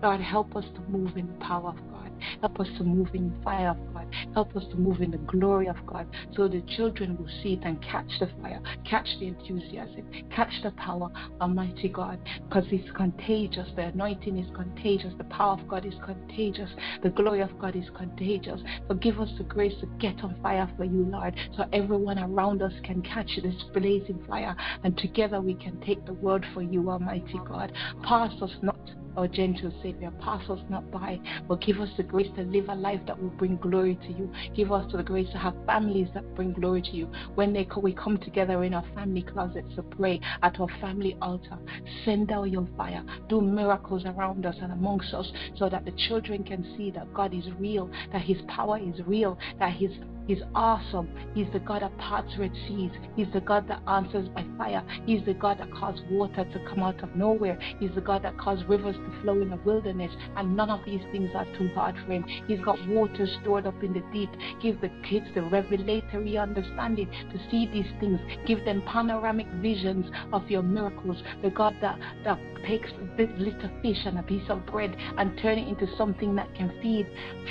God, 0.00 0.20
help 0.20 0.56
us 0.56 0.64
to 0.74 0.80
move 0.88 1.16
in 1.16 1.26
the 1.26 1.44
power 1.44 1.70
of 1.70 1.76
God. 1.90 2.03
Help 2.40 2.60
us 2.60 2.68
to 2.78 2.84
move 2.84 3.08
in 3.14 3.30
the 3.30 3.44
fire 3.44 3.70
of 3.70 3.94
God. 3.94 4.06
Help 4.34 4.56
us 4.56 4.64
to 4.70 4.76
move 4.76 5.00
in 5.00 5.10
the 5.10 5.18
glory 5.18 5.68
of 5.68 5.76
God 5.86 6.06
so 6.34 6.48
the 6.48 6.62
children 6.76 7.16
will 7.16 7.28
see 7.42 7.54
it 7.54 7.60
and 7.64 7.80
catch 7.82 8.10
the 8.20 8.28
fire, 8.40 8.60
catch 8.88 9.06
the 9.20 9.28
enthusiasm, 9.28 10.06
catch 10.34 10.52
the 10.62 10.70
power, 10.72 11.10
Almighty 11.40 11.88
God, 11.88 12.18
because 12.48 12.64
it's 12.70 12.90
contagious. 12.96 13.68
The 13.76 13.82
anointing 13.86 14.38
is 14.38 14.54
contagious. 14.54 15.12
The 15.18 15.24
power 15.24 15.52
of 15.52 15.66
God 15.68 15.84
is 15.86 15.94
contagious. 16.04 16.70
The 17.02 17.10
glory 17.10 17.40
of 17.40 17.58
God 17.58 17.76
is 17.76 17.88
contagious. 17.96 18.60
So 18.88 18.94
give 18.94 19.20
us 19.20 19.30
the 19.38 19.44
grace 19.44 19.74
to 19.80 19.86
get 19.98 20.22
on 20.22 20.36
fire 20.42 20.70
for 20.76 20.84
you, 20.84 21.04
Lord, 21.04 21.34
so 21.56 21.64
everyone 21.72 22.18
around 22.18 22.62
us 22.62 22.72
can 22.82 23.02
catch 23.02 23.30
this 23.42 23.54
blazing 23.72 24.22
fire 24.26 24.56
and 24.82 24.96
together 24.96 25.40
we 25.40 25.54
can 25.54 25.80
take 25.80 26.04
the 26.06 26.14
word 26.14 26.46
for 26.52 26.62
you, 26.62 26.90
Almighty 26.90 27.40
God. 27.46 27.72
Pass 28.02 28.32
us 28.42 28.50
not 28.62 28.78
our 29.16 29.28
gentle 29.28 29.72
Savior. 29.82 30.10
Pass 30.20 30.48
us 30.48 30.60
not 30.68 30.90
by, 30.90 31.18
but 31.48 31.60
give 31.60 31.80
us 31.80 31.88
the 31.96 32.02
grace 32.02 32.30
to 32.36 32.42
live 32.42 32.68
a 32.68 32.74
life 32.74 33.00
that 33.06 33.20
will 33.20 33.30
bring 33.30 33.56
glory 33.56 33.96
to 33.96 34.12
you. 34.12 34.32
Give 34.54 34.72
us 34.72 34.90
the 34.92 35.02
grace 35.02 35.30
to 35.32 35.38
have 35.38 35.54
families 35.66 36.08
that 36.14 36.34
bring 36.34 36.52
glory 36.52 36.82
to 36.82 36.90
you. 36.90 37.10
When 37.34 37.52
they 37.52 37.66
we 37.82 37.92
come 37.92 38.18
together 38.18 38.64
in 38.64 38.72
our 38.72 38.84
family 38.94 39.22
closets 39.22 39.74
to 39.76 39.82
pray 39.82 40.20
at 40.42 40.58
our 40.60 40.68
family 40.80 41.16
altar, 41.20 41.58
send 42.04 42.32
out 42.32 42.44
your 42.44 42.66
fire. 42.76 43.04
Do 43.28 43.40
miracles 43.40 44.04
around 44.06 44.46
us 44.46 44.56
and 44.60 44.72
amongst 44.72 45.12
us 45.12 45.30
so 45.56 45.68
that 45.68 45.84
the 45.84 45.92
children 45.92 46.44
can 46.44 46.64
see 46.76 46.90
that 46.92 47.12
God 47.12 47.34
is 47.34 47.44
real, 47.58 47.90
that 48.12 48.22
His 48.22 48.38
power 48.48 48.78
is 48.78 49.04
real, 49.06 49.38
that 49.58 49.72
His 49.72 49.90
He's 50.26 50.42
awesome. 50.54 51.08
He's 51.34 51.46
the 51.52 51.58
God 51.58 51.82
that 51.82 51.96
parts 51.98 52.32
red 52.38 52.52
seas. 52.66 52.90
He's 53.14 53.26
the 53.32 53.40
God 53.40 53.68
that 53.68 53.82
answers 53.86 54.28
by 54.30 54.44
fire. 54.56 54.82
He's 55.04 55.24
the 55.24 55.34
God 55.34 55.58
that 55.58 55.72
caused 55.72 56.02
water 56.10 56.44
to 56.44 56.64
come 56.68 56.80
out 56.80 57.02
of 57.02 57.14
nowhere. 57.14 57.58
He's 57.78 57.94
the 57.94 58.00
God 58.00 58.22
that 58.24 58.38
caused 58.38 58.64
rivers 58.68 58.96
to 58.96 59.22
flow 59.22 59.40
in 59.42 59.50
the 59.50 59.56
wilderness. 59.56 60.12
And 60.36 60.56
none 60.56 60.70
of 60.70 60.80
these 60.86 61.02
things 61.12 61.30
are 61.34 61.46
too 61.58 61.68
hard 61.74 61.96
for 62.06 62.12
him. 62.12 62.24
He's 62.46 62.60
got 62.60 62.78
water 62.88 63.26
stored 63.42 63.66
up 63.66 63.82
in 63.82 63.92
the 63.92 64.02
deep. 64.12 64.30
Give 64.62 64.80
the 64.80 64.90
kids 65.08 65.26
the 65.34 65.42
revelatory 65.42 66.38
understanding 66.38 67.10
to 67.32 67.50
see 67.50 67.66
these 67.66 67.90
things. 68.00 68.20
Give 68.46 68.64
them 68.64 68.82
panoramic 68.86 69.46
visions 69.60 70.06
of 70.32 70.48
your 70.50 70.62
miracles. 70.62 71.18
The 71.42 71.50
God 71.50 71.76
that, 71.82 71.98
that 72.24 72.38
takes 72.66 72.88
this 73.16 73.28
little 73.38 73.70
fish 73.82 73.98
and 74.06 74.18
a 74.18 74.22
piece 74.22 74.48
of 74.48 74.64
bread 74.66 74.96
and 75.18 75.38
turn 75.42 75.58
it 75.58 75.68
into 75.68 75.86
something 75.96 76.34
that 76.34 76.54
can 76.54 76.72
feed 76.80 77.06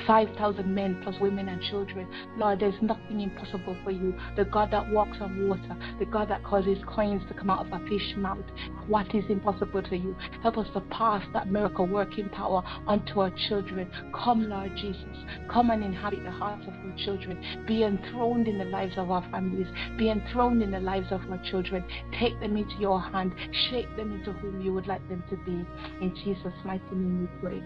5,000 0.08 0.74
men 0.74 1.00
plus 1.04 1.16
women 1.22 1.50
and 1.50 1.62
children. 1.62 2.08
Lord, 2.38 2.62
there's 2.64 2.82
nothing 2.82 3.20
impossible 3.20 3.76
for 3.84 3.91
you. 3.91 4.18
The 4.38 4.45
God 4.45 4.72
that 4.72 4.89
walks 4.89 5.18
on 5.20 5.49
water, 5.49 5.76
the 5.99 6.05
God 6.05 6.30
that 6.30 6.45
causes 6.45 6.78
coins 6.88 7.22
to 7.28 7.34
come 7.34 7.49
out 7.49 7.68
of 7.68 7.74
a 7.74 7.86
fish 7.89 8.14
mouth. 8.16 8.45
What 8.88 9.14
is 9.14 9.26
impossible 9.28 9.84
to 9.84 9.97
you? 9.97 10.16
Help 10.41 10.57
us 10.57 10.68
to 10.74 10.80
pass 10.80 11.22
that 11.34 11.51
miracle 11.51 11.86
working 11.86 12.30
power 12.30 12.64
onto 12.88 13.20
our 13.20 13.32
children. 13.49 13.91
Come, 14.16 14.47
Lord 14.47 14.72
Jesus. 14.78 15.18
Come 15.51 15.72
and 15.72 15.84
inhabit 15.84 16.24
the 16.24 16.32
hearts 16.32 16.66
of 16.66 16.74
our 16.74 16.95
children. 17.03 17.66
Be 17.68 17.84
enthroned 17.84 18.47
in 18.47 18.57
the 18.57 18.64
lives 18.64 18.93
of 18.95 19.11
our 19.11 19.30
families. 19.30 19.68
Be 19.97 20.09
enthroned 20.09 20.64
in 20.64 20.72
the 20.72 20.80
lives 20.80 21.07
of 21.11 21.20
our 21.30 21.43
children. 21.51 21.84
Take 22.18 22.39
them 22.39 22.55
into 22.55 22.76
your 22.80 23.01
hand. 23.01 23.34
Shape 23.72 23.93
them 23.97 24.14
into 24.14 24.32
whom 24.32 24.61
you 24.61 24.72
would 24.72 24.88
like 24.88 25.05
them 25.09 25.22
to 25.30 25.36
be. 25.36 25.66
In 26.01 26.16
Jesus' 26.24 26.53
mighty 26.64 26.84
name 26.91 27.28
we 27.30 27.41
pray. 27.41 27.61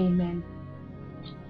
Amen. 0.00 0.44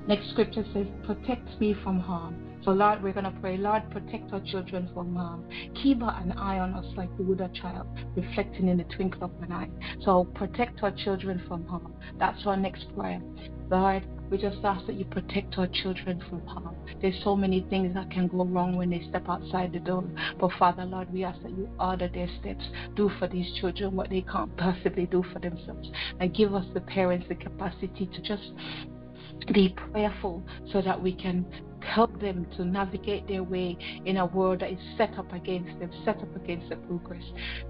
Next 0.08 0.30
scripture 0.30 0.64
says, 0.72 0.86
Protect 1.04 1.60
me 1.60 1.76
from 1.84 2.00
harm. 2.00 2.45
So, 2.66 2.72
Lord, 2.72 3.00
we're 3.00 3.12
going 3.12 3.32
to 3.32 3.40
pray, 3.40 3.56
Lord, 3.56 3.88
protect 3.92 4.32
our 4.32 4.40
children 4.40 4.90
from 4.92 5.14
harm. 5.14 5.48
Keep 5.80 5.98
an 6.02 6.32
eye 6.32 6.58
on 6.58 6.74
us 6.74 6.84
like 6.96 7.08
you 7.16 7.24
would 7.26 7.40
a 7.40 7.48
child, 7.50 7.86
reflecting 8.16 8.66
in 8.66 8.76
the 8.76 8.82
twinkle 8.82 9.22
of 9.22 9.30
an 9.40 9.52
eye. 9.52 9.68
So, 10.02 10.24
protect 10.34 10.82
our 10.82 10.90
children 10.90 11.40
from 11.46 11.64
harm. 11.68 11.94
That's 12.18 12.44
our 12.44 12.56
next 12.56 12.86
prayer. 12.96 13.22
Lord, 13.70 14.02
we 14.32 14.38
just 14.38 14.58
ask 14.64 14.84
that 14.86 14.96
you 14.96 15.04
protect 15.04 15.56
our 15.58 15.68
children 15.68 16.20
from 16.28 16.44
harm. 16.44 16.74
There's 17.00 17.14
so 17.22 17.36
many 17.36 17.64
things 17.70 17.94
that 17.94 18.10
can 18.10 18.26
go 18.26 18.44
wrong 18.44 18.74
when 18.74 18.90
they 18.90 19.06
step 19.08 19.28
outside 19.28 19.72
the 19.72 19.78
door. 19.78 20.02
But 20.40 20.50
Father, 20.58 20.84
Lord, 20.84 21.12
we 21.12 21.22
ask 21.22 21.40
that 21.42 21.52
you 21.52 21.68
order 21.78 22.08
their 22.08 22.28
steps. 22.40 22.64
Do 22.96 23.12
for 23.20 23.28
these 23.28 23.46
children 23.60 23.94
what 23.94 24.10
they 24.10 24.22
can't 24.22 24.56
possibly 24.56 25.06
do 25.06 25.24
for 25.32 25.38
themselves. 25.38 25.88
And 26.18 26.34
give 26.34 26.52
us, 26.52 26.66
the 26.74 26.80
parents, 26.80 27.26
the 27.28 27.36
capacity 27.36 28.10
to 28.12 28.22
just 28.22 28.50
be 29.52 29.68
prayerful 29.68 30.42
so 30.72 30.82
that 30.82 31.00
we 31.00 31.12
can 31.12 31.46
help 31.86 32.20
them 32.20 32.46
to 32.56 32.64
navigate 32.64 33.26
their 33.28 33.42
way 33.42 33.76
in 34.04 34.16
a 34.18 34.26
world 34.26 34.60
that 34.60 34.70
is 34.70 34.78
set 34.96 35.18
up 35.18 35.32
against 35.32 35.78
them, 35.78 35.90
set 36.04 36.18
up 36.18 36.36
against 36.36 36.68
their 36.68 36.78
progress. 36.78 37.24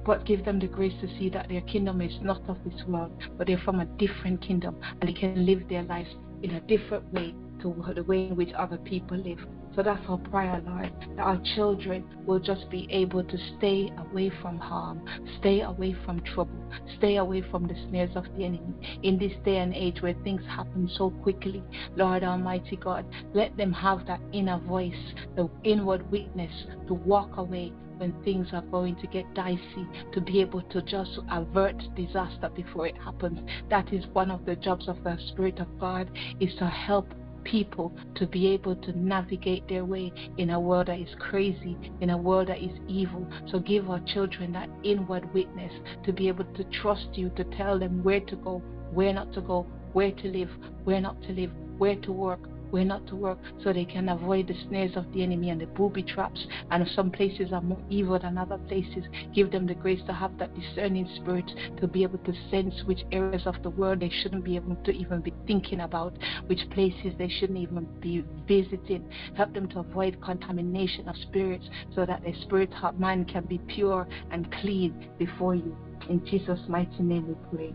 But 0.05 0.25
give 0.25 0.45
them 0.45 0.59
the 0.59 0.67
grace 0.67 0.95
to 1.01 1.09
see 1.19 1.29
that 1.31 1.49
their 1.49 1.61
kingdom 1.63 2.01
is 2.01 2.19
not 2.23 2.43
of 2.49 2.59
this 2.65 2.83
world, 2.87 3.13
but 3.37 3.47
they're 3.47 3.59
from 3.59 3.81
a 3.81 3.85
different 3.85 4.41
kingdom 4.41 4.77
and 5.01 5.09
they 5.09 5.13
can 5.13 5.47
live 5.47 5.69
their 5.69 5.83
lives 5.83 6.11
in 6.43 6.53
a 6.53 6.61
different 6.61 7.13
way 7.13 7.35
to 7.61 7.93
the 7.95 8.03
way 8.03 8.29
in 8.29 8.37
which 8.37 8.53
other 8.53 8.79
people 8.79 9.17
live. 9.17 9.41
So 9.77 9.83
that's 9.83 10.03
our 10.09 10.17
prayer, 10.17 10.63
Lord, 10.67 10.91
that 11.17 11.23
our 11.23 11.39
children 11.55 12.03
will 12.25 12.41
just 12.41 12.71
be 12.71 12.89
able 12.91 13.23
to 13.23 13.39
stay 13.59 13.93
away 13.99 14.33
from 14.41 14.57
harm, 14.57 15.05
stay 15.39 15.61
away 15.61 15.95
from 16.07 16.21
trouble, 16.23 16.65
stay 16.97 17.17
away 17.17 17.43
from 17.51 17.69
the 17.69 17.75
snares 17.91 18.17
of 18.17 18.25
the 18.35 18.45
enemy. 18.47 18.75
In 19.03 19.19
this 19.19 19.35
day 19.45 19.59
and 19.59 19.75
age 19.75 20.01
where 20.01 20.15
things 20.25 20.41
happen 20.47 20.89
so 20.97 21.11
quickly, 21.11 21.63
Lord 21.95 22.25
Almighty 22.25 22.77
God, 22.77 23.05
let 23.35 23.55
them 23.59 23.71
have 23.75 24.07
that 24.07 24.21
inner 24.33 24.59
voice, 24.61 24.95
the 25.37 25.51
inward 25.63 26.11
witness 26.11 26.53
to 26.87 26.95
walk 26.95 27.37
away 27.37 27.71
when 27.99 28.15
things 28.25 28.49
are 28.53 28.63
going 28.63 28.97
to 28.97 29.07
get 29.07 29.33
dicey 29.35 29.87
to 30.13 30.21
be 30.23 30.41
able 30.41 30.63
to 30.63 30.81
just 30.83 31.19
avert 31.31 31.83
disaster 31.95 32.49
before 32.55 32.87
it 32.87 32.97
happens. 32.97 33.41
That 33.69 33.93
is 33.93 34.07
one 34.15 34.31
of 34.31 34.47
the 34.47 34.57
jobs 34.57 34.89
of 34.89 35.03
the 35.05 35.19
Spirit 35.29 35.59
of 35.59 35.79
God 35.79 36.11
is 36.41 36.55
to 36.59 36.67
help 36.67 37.09
people 37.47 37.93
to 38.17 38.27
be 38.27 38.49
able 38.49 38.77
to 38.77 38.99
navigate 38.99 39.67
their 39.69 39.85
way 39.85 40.13
in 40.37 40.51
a 40.51 40.61
world 40.61 40.89
that 40.89 40.99
is 40.99 41.15
crazy, 41.19 41.77
in 42.01 42.11
a 42.11 42.17
world 42.17 42.49
that 42.49 42.59
is 42.59 42.77
evil. 42.89 43.27
So 43.51 43.59
give 43.59 43.89
our 43.89 44.01
children 44.01 44.53
that 44.53 44.69
inward 44.83 45.33
witness 45.33 45.73
to 46.05 46.13
be 46.13 46.29
able 46.29 46.45
to 46.45 46.65
trust 46.65 47.09
you, 47.15 47.31
to 47.31 47.45
tell 47.57 47.79
them 47.79 48.03
where 48.03 48.21
to 48.21 48.37
go, 48.37 48.59
where 48.93 49.13
not 49.13 49.33
to 49.35 49.41
go, 49.41 49.67
where 49.93 50.11
to 50.11 50.29
live, 50.29 50.51
where 50.85 51.01
not 51.01 51.23
to 51.23 51.33
live, 51.33 51.53
where 51.79 51.97
to 51.97 52.13
work, 52.13 52.41
where 52.71 52.85
not 52.85 53.07
to 53.09 53.17
work 53.17 53.39
so 53.63 53.73
they 53.73 53.85
can 53.85 54.09
avoid 54.09 54.49
the 54.49 54.55
snares 54.69 54.97
of 54.97 55.11
the 55.13 55.23
enemy 55.23 55.51
and 55.51 55.61
the 55.61 55.67
booby 55.67 56.03
traps. 56.03 56.47
And 56.71 56.87
some 56.95 57.11
places 57.11 57.53
are 57.53 57.61
more 57.61 57.83
evil 57.91 58.19
than 58.19 58.39
other 58.39 58.59
places. 58.59 59.05
Give 59.35 59.51
them 59.51 59.67
the 59.67 59.75
grace 59.75 60.01
to 60.07 60.13
have 60.13 60.39
that 60.39 60.55
discerning 60.59 61.09
spirit 61.17 61.51
to 61.81 61.87
be 61.87 62.03
able 62.03 62.19
to 62.19 62.33
sense 62.51 62.75
which 62.85 63.01
areas 63.13 63.47
of 63.47 63.63
the 63.63 63.71
world 63.71 64.01
they 64.01 64.11
shouldn't 64.23 64.45
be 64.45 64.57
able 64.57 64.77
to 64.77 64.91
even 64.93 65.21
be 65.21 65.33
thinking 65.47 65.81
about, 65.81 66.17
which 66.47 66.61
places 66.71 67.13
they 67.19 67.29
shouldn't 67.29 67.59
even 67.59 67.87
be 68.01 68.25
visiting. 68.47 69.09
Help 69.37 69.53
them 69.55 69.69
to 69.69 69.81
avoid 69.81 70.21
contamination 70.21 71.09
of 71.09 71.17
spirits 71.17 71.69
so 71.95 72.07
that 72.07 72.23
their 72.23 72.35
spirit 72.43 72.73
heart 72.73 72.99
mind 72.99 73.29
can 73.29 73.45
be 73.45 73.59
pure 73.67 74.07
and 74.31 74.51
clean 74.61 75.09
before 75.19 75.55
you. 75.55 75.77
In 76.09 76.25
Jesus' 76.27 76.61
mighty 76.69 77.03
name 77.03 77.29
we 77.29 77.35
pray. 77.57 77.75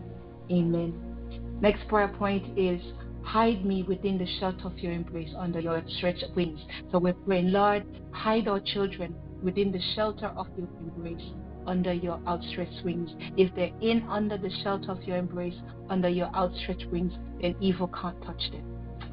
Amen. 0.50 1.12
Next 1.60 1.86
prayer 1.88 2.08
point 2.08 2.58
is 2.58 2.82
Hide 3.24 3.64
me 3.64 3.82
within 3.82 4.18
the 4.18 4.26
shelter 4.38 4.66
of 4.66 4.78
your 4.78 4.92
embrace 4.92 5.32
under 5.36 5.60
your 5.60 5.76
outstretched 5.76 6.26
wings. 6.34 6.60
So 6.90 6.98
we're 6.98 7.14
praying, 7.14 7.52
Lord, 7.52 7.84
hide 8.10 8.48
our 8.48 8.60
children 8.60 9.14
within 9.42 9.72
the 9.72 9.80
shelter 9.94 10.26
of 10.36 10.46
your 10.56 10.68
embrace 10.80 11.32
under 11.66 11.92
your 11.92 12.20
outstretched 12.26 12.84
wings. 12.84 13.10
If 13.36 13.54
they're 13.54 13.72
in 13.80 14.02
under 14.08 14.36
the 14.36 14.50
shelter 14.62 14.90
of 14.92 15.02
your 15.04 15.16
embrace, 15.16 15.54
under 15.88 16.08
your 16.08 16.34
outstretched 16.34 16.86
wings, 16.86 17.12
then 17.40 17.54
evil 17.60 17.88
can't 17.88 18.20
touch 18.22 18.50
them. 18.50 18.64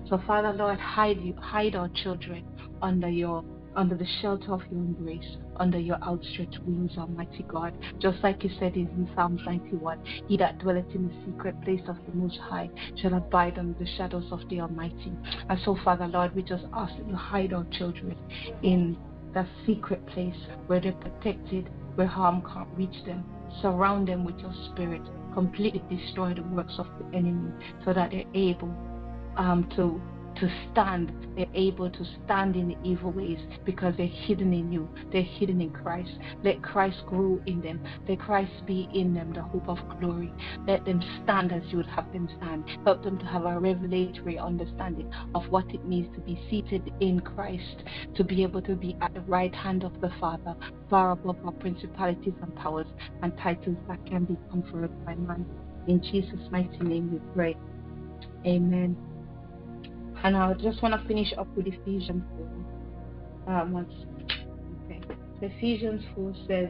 So 0.10 0.22
Father 0.26 0.54
Lord, 0.54 0.80
hide 0.80 1.22
you, 1.22 1.36
hide 1.36 1.76
our 1.76 1.90
children 1.90 2.46
under 2.82 3.10
your 3.10 3.44
under 3.80 3.96
the 3.96 4.06
shelter 4.22 4.52
of 4.52 4.62
your 4.70 4.82
embrace, 4.82 5.38
under 5.56 5.80
your 5.80 5.96
outstretched 6.04 6.60
wings, 6.66 6.92
Almighty 6.98 7.46
God. 7.48 7.74
Just 7.98 8.22
like 8.24 8.44
you 8.44 8.50
said 8.60 8.76
in 8.76 9.10
Psalms 9.16 9.40
91, 9.46 10.04
He 10.28 10.36
that 10.36 10.60
dwelleth 10.60 10.94
in 10.94 11.08
the 11.08 11.14
secret 11.26 11.56
place 11.64 11.80
of 11.88 11.96
the 12.06 12.14
Most 12.14 12.38
High 12.40 12.70
shall 12.98 13.14
abide 13.14 13.58
under 13.58 13.80
the 13.80 13.90
shadows 13.96 14.26
of 14.34 14.42
the 14.50 14.60
Almighty. 14.60 15.14
And 15.48 15.58
so, 15.64 15.78
Father 15.82 16.08
Lord, 16.08 16.36
we 16.36 16.44
just 16.44 16.66
ask 16.74 16.94
that 16.98 17.08
you 17.08 17.16
hide 17.16 17.54
our 17.54 17.66
children 17.72 18.18
in 18.64 18.98
that 19.34 19.48
secret 19.66 20.06
place 20.08 20.36
where 20.68 20.82
they're 20.82 20.92
protected, 20.92 21.70
where 21.96 22.06
harm 22.06 22.42
can't 22.42 22.68
reach 22.76 23.06
them. 23.06 23.24
Surround 23.62 24.10
them 24.10 24.26
with 24.26 24.38
your 24.40 24.54
spirit. 24.74 25.02
Completely 25.34 25.82
destroy 25.90 26.34
the 26.34 26.44
works 26.44 26.74
of 26.80 26.88
the 27.00 27.18
enemy 27.18 27.54
so 27.86 27.94
that 27.94 28.12
they're 28.12 28.26
able 28.34 28.76
um, 29.38 29.70
to 29.78 30.02
to 30.40 30.52
stand. 30.72 31.12
They're 31.36 31.46
able 31.54 31.90
to 31.90 32.06
stand 32.26 32.56
in 32.56 32.70
the 32.70 32.78
evil 32.84 33.12
ways 33.12 33.40
because 33.66 33.94
they're 33.98 34.08
hidden 34.08 34.54
in 34.54 34.72
you. 34.72 34.90
They're 35.12 35.22
hidden 35.22 35.62
in 35.62 35.72
Christ. 35.72 36.12
Let 36.44 36.62
Christ 36.62 36.98
grow 37.06 37.42
in 37.46 37.62
them. 37.62 37.82
Let 38.08 38.20
Christ 38.20 38.52
be 38.66 38.90
in 38.94 39.14
them, 39.14 39.34
the 39.34 39.42
hope 39.42 39.68
of 39.68 39.78
glory. 40.00 40.34
Let 40.68 40.86
them 40.86 41.02
stand 41.24 41.52
as 41.52 41.64
you 41.70 41.78
would 41.78 41.88
have 41.88 42.12
them 42.12 42.30
stand. 42.38 42.66
Help 42.86 43.04
them 43.04 43.18
to 43.20 43.26
have 43.26 43.46
a 43.46 43.60
revelatory 43.60 44.38
understanding 44.38 45.12
of 45.36 45.48
what 45.50 45.70
it 45.74 45.86
means 45.86 46.14
to 46.16 46.22
be 46.22 46.40
seated 46.50 46.92
in 47.00 47.20
Christ, 47.20 47.84
to 48.16 48.24
be 48.24 48.44
able 48.44 48.62
to 48.64 48.76
be 48.76 48.96
at 49.02 49.14
the 49.14 49.22
right 49.22 49.54
hand 49.54 49.84
of 49.84 50.00
the 50.02 50.12
Father, 50.20 50.56
far 50.90 51.12
above 51.12 51.38
our 51.46 51.52
principalities 51.52 52.34
and 52.42 52.56
powers 52.56 52.88
and 53.22 53.38
titles 53.38 53.78
that 53.88 54.06
can 54.06 54.26
be 54.26 54.38
conferred 54.50 55.06
by 55.06 55.16
man. 55.16 55.46
In 55.88 56.02
Jesus' 56.04 56.52
mighty 56.52 56.80
name 56.80 57.12
we 57.12 57.20
pray. 57.34 57.58
Amen. 58.46 59.09
And 60.24 60.36
I 60.36 60.54
just 60.54 60.82
want 60.82 61.00
to 61.00 61.08
finish 61.08 61.34
up 61.38 61.48
with 61.56 61.68
Ephesians 61.68 62.24
4. 63.46 63.56
Um, 63.56 63.88
okay. 64.86 65.02
Ephesians 65.42 66.04
4 66.14 66.34
says, 66.48 66.70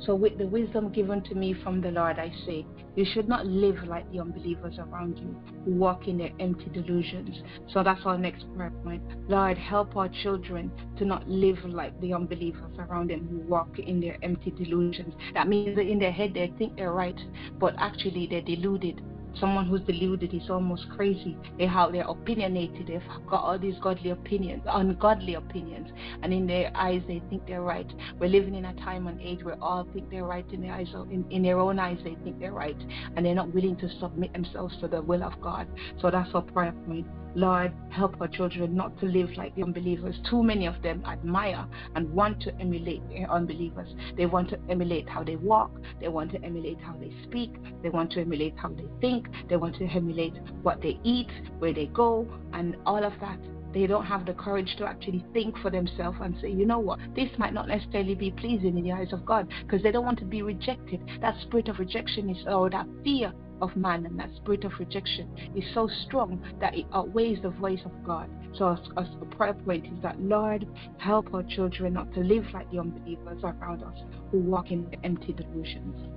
So 0.00 0.14
with 0.14 0.38
the 0.38 0.46
wisdom 0.46 0.92
given 0.92 1.22
to 1.24 1.34
me 1.34 1.52
from 1.52 1.80
the 1.80 1.90
Lord, 1.90 2.18
I 2.18 2.32
say, 2.46 2.64
you 2.94 3.04
should 3.04 3.28
not 3.28 3.44
live 3.44 3.76
like 3.86 4.10
the 4.10 4.20
unbelievers 4.20 4.78
around 4.78 5.18
you 5.18 5.36
who 5.64 5.72
walk 5.72 6.08
in 6.08 6.16
their 6.16 6.30
empty 6.40 6.70
delusions. 6.72 7.42
So 7.72 7.82
that's 7.82 8.00
our 8.06 8.16
next 8.16 8.46
prayer 8.54 8.72
point. 8.82 9.02
Lord, 9.28 9.58
help 9.58 9.96
our 9.96 10.08
children 10.08 10.70
to 10.98 11.04
not 11.04 11.28
live 11.28 11.58
like 11.64 12.00
the 12.00 12.14
unbelievers 12.14 12.72
around 12.78 13.10
them 13.10 13.28
who 13.28 13.38
walk 13.48 13.78
in 13.78 14.00
their 14.00 14.16
empty 14.22 14.50
delusions. 14.52 15.12
That 15.34 15.48
means 15.48 15.76
that 15.76 15.86
in 15.86 15.98
their 15.98 16.12
head 16.12 16.32
they 16.34 16.52
think 16.56 16.76
they're 16.76 16.92
right, 16.92 17.20
but 17.58 17.74
actually 17.78 18.28
they're 18.28 18.40
deluded 18.40 19.02
Someone 19.40 19.66
who's 19.66 19.82
deluded 19.82 20.32
is 20.32 20.48
almost 20.48 20.88
crazy. 20.90 21.36
They 21.58 21.66
how 21.66 21.90
they're 21.90 22.08
opinionated. 22.08 22.86
They've 22.86 23.02
got 23.28 23.42
all 23.42 23.58
these 23.58 23.78
godly 23.80 24.10
opinions, 24.10 24.62
ungodly 24.66 25.34
opinions, 25.34 25.90
and 26.22 26.32
in 26.32 26.46
their 26.46 26.70
eyes 26.74 27.02
they 27.06 27.22
think 27.28 27.46
they're 27.46 27.62
right. 27.62 27.90
We're 28.18 28.30
living 28.30 28.54
in 28.54 28.64
a 28.64 28.74
time 28.74 29.06
and 29.06 29.20
age 29.20 29.44
where 29.44 29.62
all 29.62 29.86
think 29.92 30.10
they're 30.10 30.24
right 30.24 30.46
in 30.52 30.62
their 30.62 30.72
eyes, 30.72 30.88
in, 31.10 31.24
in 31.30 31.42
their 31.42 31.58
own 31.58 31.78
eyes 31.78 31.98
they 32.02 32.16
think 32.24 32.38
they're 32.38 32.52
right, 32.52 32.80
and 33.16 33.24
they're 33.24 33.34
not 33.34 33.52
willing 33.52 33.76
to 33.76 33.88
submit 34.00 34.32
themselves 34.32 34.76
to 34.80 34.88
the 34.88 35.02
will 35.02 35.22
of 35.22 35.40
God. 35.40 35.66
So 36.00 36.10
that's 36.10 36.30
our 36.34 36.42
prayer 36.42 36.74
point. 36.86 37.06
Lord, 37.36 37.74
help 37.90 38.18
our 38.18 38.28
children 38.28 38.74
not 38.74 38.98
to 39.00 39.04
live 39.04 39.28
like 39.36 39.54
the 39.56 39.62
unbelievers. 39.62 40.18
Too 40.30 40.42
many 40.42 40.64
of 40.64 40.80
them 40.80 41.02
admire 41.06 41.66
and 41.94 42.10
want 42.14 42.40
to 42.40 42.54
emulate 42.58 43.02
unbelievers. 43.28 43.94
They 44.16 44.24
want 44.24 44.48
to 44.50 44.58
emulate 44.70 45.06
how 45.06 45.22
they 45.22 45.36
walk, 45.36 45.70
they 46.00 46.08
want 46.08 46.30
to 46.32 46.42
emulate 46.42 46.80
how 46.80 46.94
they 46.94 47.12
speak, 47.24 47.52
they 47.82 47.90
want 47.90 48.10
to 48.12 48.22
emulate 48.22 48.54
how 48.56 48.70
they 48.70 48.86
think, 49.02 49.25
they 49.48 49.56
want 49.56 49.76
to 49.76 49.84
emulate 49.86 50.34
what 50.62 50.80
they 50.82 50.98
eat, 51.04 51.30
where 51.58 51.72
they 51.72 51.86
go, 51.86 52.26
and 52.52 52.76
all 52.86 53.02
of 53.04 53.12
that 53.20 53.38
they 53.76 53.86
don't 53.86 54.06
have 54.06 54.24
the 54.24 54.32
courage 54.32 54.74
to 54.78 54.86
actually 54.86 55.22
think 55.34 55.56
for 55.58 55.70
themselves 55.70 56.16
and 56.22 56.34
say, 56.40 56.50
you 56.50 56.64
know 56.64 56.78
what, 56.78 56.98
this 57.14 57.28
might 57.36 57.52
not 57.52 57.68
necessarily 57.68 58.14
be 58.14 58.30
pleasing 58.30 58.78
in 58.78 58.84
the 58.84 58.90
eyes 58.92 59.12
of 59.12 59.26
God 59.26 59.46
because 59.62 59.82
they 59.82 59.90
don't 59.92 60.04
want 60.04 60.18
to 60.20 60.24
be 60.24 60.40
rejected. 60.40 61.00
That 61.20 61.38
spirit 61.42 61.68
of 61.68 61.78
rejection 61.78 62.30
is, 62.30 62.38
or 62.46 62.70
that 62.70 62.86
fear 63.04 63.34
of 63.60 63.76
man 63.76 64.06
and 64.06 64.18
that 64.18 64.30
spirit 64.36 64.64
of 64.64 64.72
rejection 64.78 65.30
is 65.54 65.64
so 65.74 65.88
strong 66.06 66.42
that 66.58 66.74
it 66.74 66.86
outweighs 66.94 67.42
the 67.42 67.50
voice 67.50 67.80
of 67.84 67.92
God. 68.04 68.30
So, 68.56 68.78
as, 68.96 69.06
a 69.20 69.24
prayer 69.36 69.52
point 69.52 69.84
is 69.86 70.02
that, 70.02 70.18
Lord, 70.20 70.66
help 70.96 71.34
our 71.34 71.42
children 71.42 71.92
not 71.92 72.12
to 72.14 72.20
live 72.20 72.46
like 72.54 72.70
the 72.70 72.78
unbelievers 72.78 73.42
around 73.44 73.82
us 73.82 73.98
who 74.30 74.38
walk 74.38 74.70
in 74.70 74.88
empty 75.04 75.34
delusions. 75.34 76.08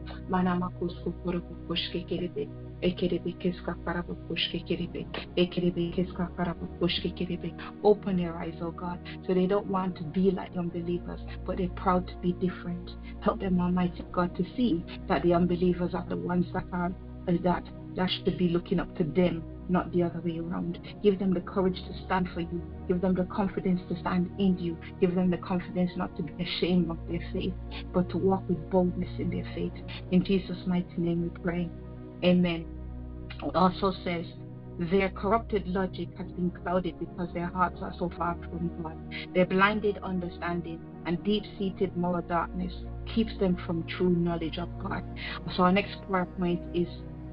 Open 7.84 8.18
their 8.18 8.36
eyes, 8.38 8.56
oh 8.62 8.72
God, 8.72 9.00
so 9.28 9.34
they 9.34 9.46
don't 9.46 9.68
want 9.68 9.96
to 9.98 10.04
be 10.04 10.32
like 10.32 10.54
the 10.54 10.60
unbelievers, 10.60 11.20
but 11.46 11.58
they're 11.58 11.70
proud 11.70 12.08
to 12.08 12.16
be 12.18 12.34
different. 12.34 12.92
Help 13.22 13.40
them, 13.40 13.60
Almighty 13.60 14.04
God, 14.12 14.36
to 14.38 14.44
see 14.56 14.84
that 15.08 15.24
the 15.24 15.34
unbelievers 15.34 15.94
are 15.94 16.06
the 16.08 16.18
ones 16.18 16.46
that 16.54 16.66
are 16.72 16.94
uh, 17.28 17.34
that 17.44 17.64
that 17.96 18.10
should 18.10 18.38
be 18.38 18.50
looking 18.50 18.80
up 18.80 18.96
to 18.98 19.04
them, 19.04 19.44
not 19.68 19.92
the 19.92 20.04
other 20.04 20.22
way 20.22 20.40
around. 20.40 20.80
Give 21.04 21.20
them 21.20 21.34
the 21.34 21.42
courage 21.42 21.76
to 21.76 22.06
stand 22.06 22.30
for 22.34 22.42
you. 22.42 22.62
Give 22.88 23.02
them 23.02 23.16
the 23.16 23.26
confidence 23.26 23.82
to 23.90 24.00
stand 24.00 24.30
in 24.40 24.58
you. 24.58 24.78
Give 25.02 25.16
them 25.16 25.30
the 25.30 25.38
confidence 25.38 25.92
not 25.98 26.16
to 26.18 26.24
be 26.24 26.44
ashamed 26.44 26.90
of 26.90 26.98
their 27.10 27.20
faith, 27.34 27.54
but 27.94 28.10
to 28.10 28.18
walk 28.18 28.48
with 28.48 28.70
boldness 28.70 29.10
in 29.20 29.30
their 29.30 29.44
faith. 29.56 29.74
In 30.12 30.24
Jesus' 30.24 30.66
mighty 30.66 30.98
name 30.98 31.24
we 31.24 31.30
pray. 31.42 31.70
Amen. 32.24 32.66
It 33.44 33.56
also 33.56 33.94
says, 34.04 34.26
their 34.92 35.10
corrupted 35.10 35.68
logic 35.68 36.08
has 36.18 36.32
been 36.32 36.52
clouded 36.52 36.98
because 37.00 37.28
their 37.34 37.48
hearts 37.48 37.80
are 37.82 37.94
so 38.00 38.10
far 38.18 38.38
from 38.50 38.72
God. 38.82 38.98
Their 39.34 39.46
blinded 39.46 39.98
understanding 39.98 40.80
and 41.06 41.22
deep 41.26 41.44
seated 41.58 41.96
moral 41.98 42.22
darkness 42.22 42.74
keeps 43.14 43.38
them 43.40 43.58
from 43.66 43.86
true 43.88 44.10
knowledge 44.10 44.58
of 44.58 44.70
God. 44.82 45.04
So, 45.58 45.64
our 45.64 45.72
next 45.74 45.98
prayer 46.10 46.26
point 46.26 46.62
is 46.74 46.88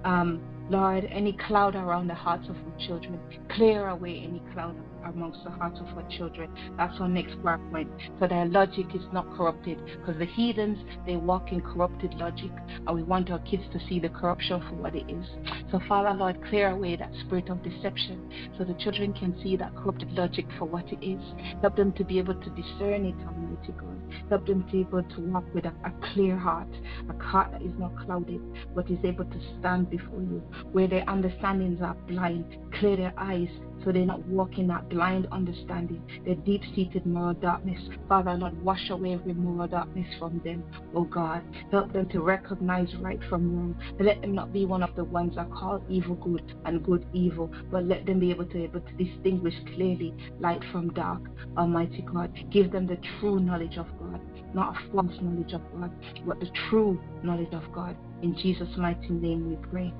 um, 0.05 0.41
Lord, 0.69 1.05
any 1.11 1.33
cloud 1.33 1.77
around 1.77 2.09
the 2.09 2.15
hearts 2.15 2.49
of 2.49 2.57
our 2.57 2.87
children, 2.87 3.21
clear 3.51 3.89
away 3.89 4.25
any 4.27 4.43
cloud 4.53 4.75
amongst 5.09 5.43
the 5.45 5.51
hearts 5.51 5.81
of 5.81 5.87
our 5.97 6.09
children. 6.11 6.51
That's 6.77 6.95
our 7.01 7.09
next 7.09 7.41
prayer 7.43 7.61
point. 7.71 7.91
So 8.19 8.27
their 8.27 8.47
logic 8.47 8.87
is 8.95 9.03
not 9.13 9.27
corrupted. 9.37 9.79
Because 9.85 10.19
the 10.19 10.27
heathens, 10.27 10.79
they 11.07 11.17
walk 11.17 11.53
in 11.53 11.61
corrupted 11.61 12.15
logic. 12.15 12.51
And 12.87 12.95
we 12.95 13.03
want 13.03 13.31
our 13.31 13.39
kids 13.41 13.65
to 13.73 13.81
see 13.89 14.01
the 14.01 14.09
corruption 14.09 14.61
for 14.69 14.75
what 14.77 14.95
it 14.95 15.11
is. 15.11 15.27
So, 15.71 15.81
Father, 15.89 16.17
Lord, 16.17 16.43
clear 16.49 16.71
away 16.71 16.97
that 16.97 17.13
spirit 17.25 17.49
of 17.49 17.63
deception 17.63 18.31
so 18.57 18.65
the 18.65 18.75
children 18.75 19.13
can 19.13 19.39
see 19.43 19.57
that 19.57 19.75
corrupted 19.77 20.13
logic 20.13 20.47
for 20.59 20.65
what 20.65 20.91
it 20.93 21.05
is. 21.05 21.21
Help 21.61 21.77
them 21.77 21.93
to 21.93 22.05
be 22.05 22.19
able 22.19 22.35
to 22.35 22.51
discern 22.51 23.07
it, 23.07 23.17
Almighty 23.27 23.73
God. 23.73 23.97
Help 24.29 24.47
them 24.47 24.65
to 24.65 24.73
be 24.73 24.81
able 24.81 25.03
to 25.03 25.21
walk 25.21 25.45
with 25.55 25.65
a, 25.65 25.73
a 25.85 25.93
clear 26.13 26.37
heart, 26.37 26.69
a 27.09 27.23
heart 27.23 27.53
that 27.53 27.63
is 27.63 27.73
not 27.79 27.97
clouded, 28.05 28.41
but 28.75 28.91
is 28.91 28.99
able 29.05 29.25
to 29.25 29.41
stand 29.59 29.91
before 29.91 30.21
you 30.21 30.43
where 30.73 30.87
their 30.87 31.09
understandings 31.09 31.81
are 31.83 31.95
blind. 32.09 32.57
Clear 32.79 32.97
their 32.97 33.15
eyes 33.17 33.49
so 33.87 33.93
they're 33.93 34.05
not 34.05 34.27
walking 34.27 34.67
that 34.67 34.89
blind 34.89 35.29
understanding, 35.31 36.03
the 36.27 36.35
deep 36.35 36.63
seated 36.75 37.07
moral 37.07 37.35
darkness. 37.35 37.81
Father, 38.09 38.35
Lord, 38.35 38.61
wash 38.65 38.91
away 38.91 39.15
every 39.15 39.33
moral 39.33 39.69
darkness 39.69 40.09
from 40.19 40.41
them, 40.45 40.65
oh 40.93 41.05
God. 41.05 41.43
Help 41.71 41.93
them 41.93 42.09
to 42.09 42.21
recognize 42.21 42.93
right 42.97 43.21
from 43.29 43.57
wrong. 43.57 43.77
Let 44.01 44.23
them 44.23 44.35
not 44.35 44.53
be 44.53 44.67
one 44.67 44.83
of 44.83 44.97
the 44.97 45.05
ones 45.05 45.37
that 45.37 45.53
call 45.53 45.85
evil 45.89 46.17
good 46.17 46.43
and 46.65 46.85
good 46.85 47.07
evil, 47.13 47.49
but 47.71 47.85
let 47.85 48.07
them 48.07 48.19
be 48.19 48.31
able 48.31 48.47
to 48.47 48.65
able 48.65 48.81
to 48.81 48.93
distinguish 49.05 49.55
clearly 49.73 50.13
light 50.41 50.65
from 50.73 50.93
dark. 50.93 51.23
Almighty 51.57 52.03
God, 52.13 52.33
give 52.51 52.73
them 52.73 52.89
the 52.89 52.99
true 53.21 53.39
knowledge 53.39 53.77
of 53.77 53.87
God, 54.01 54.21
not 54.57 54.75
a 54.75 54.91
false 54.91 55.13
knowledge 55.21 55.53
of 55.53 55.61
God, 55.79 55.93
but 56.27 56.41
the 56.41 56.51
true 56.69 56.99
knowledge 57.23 57.53
of 57.53 57.63
God. 57.73 57.95
In 58.23 58.35
Jesus' 58.37 58.75
mighty 58.79 59.11
name 59.11 59.51
we 59.51 59.57
pray. 59.71 59.93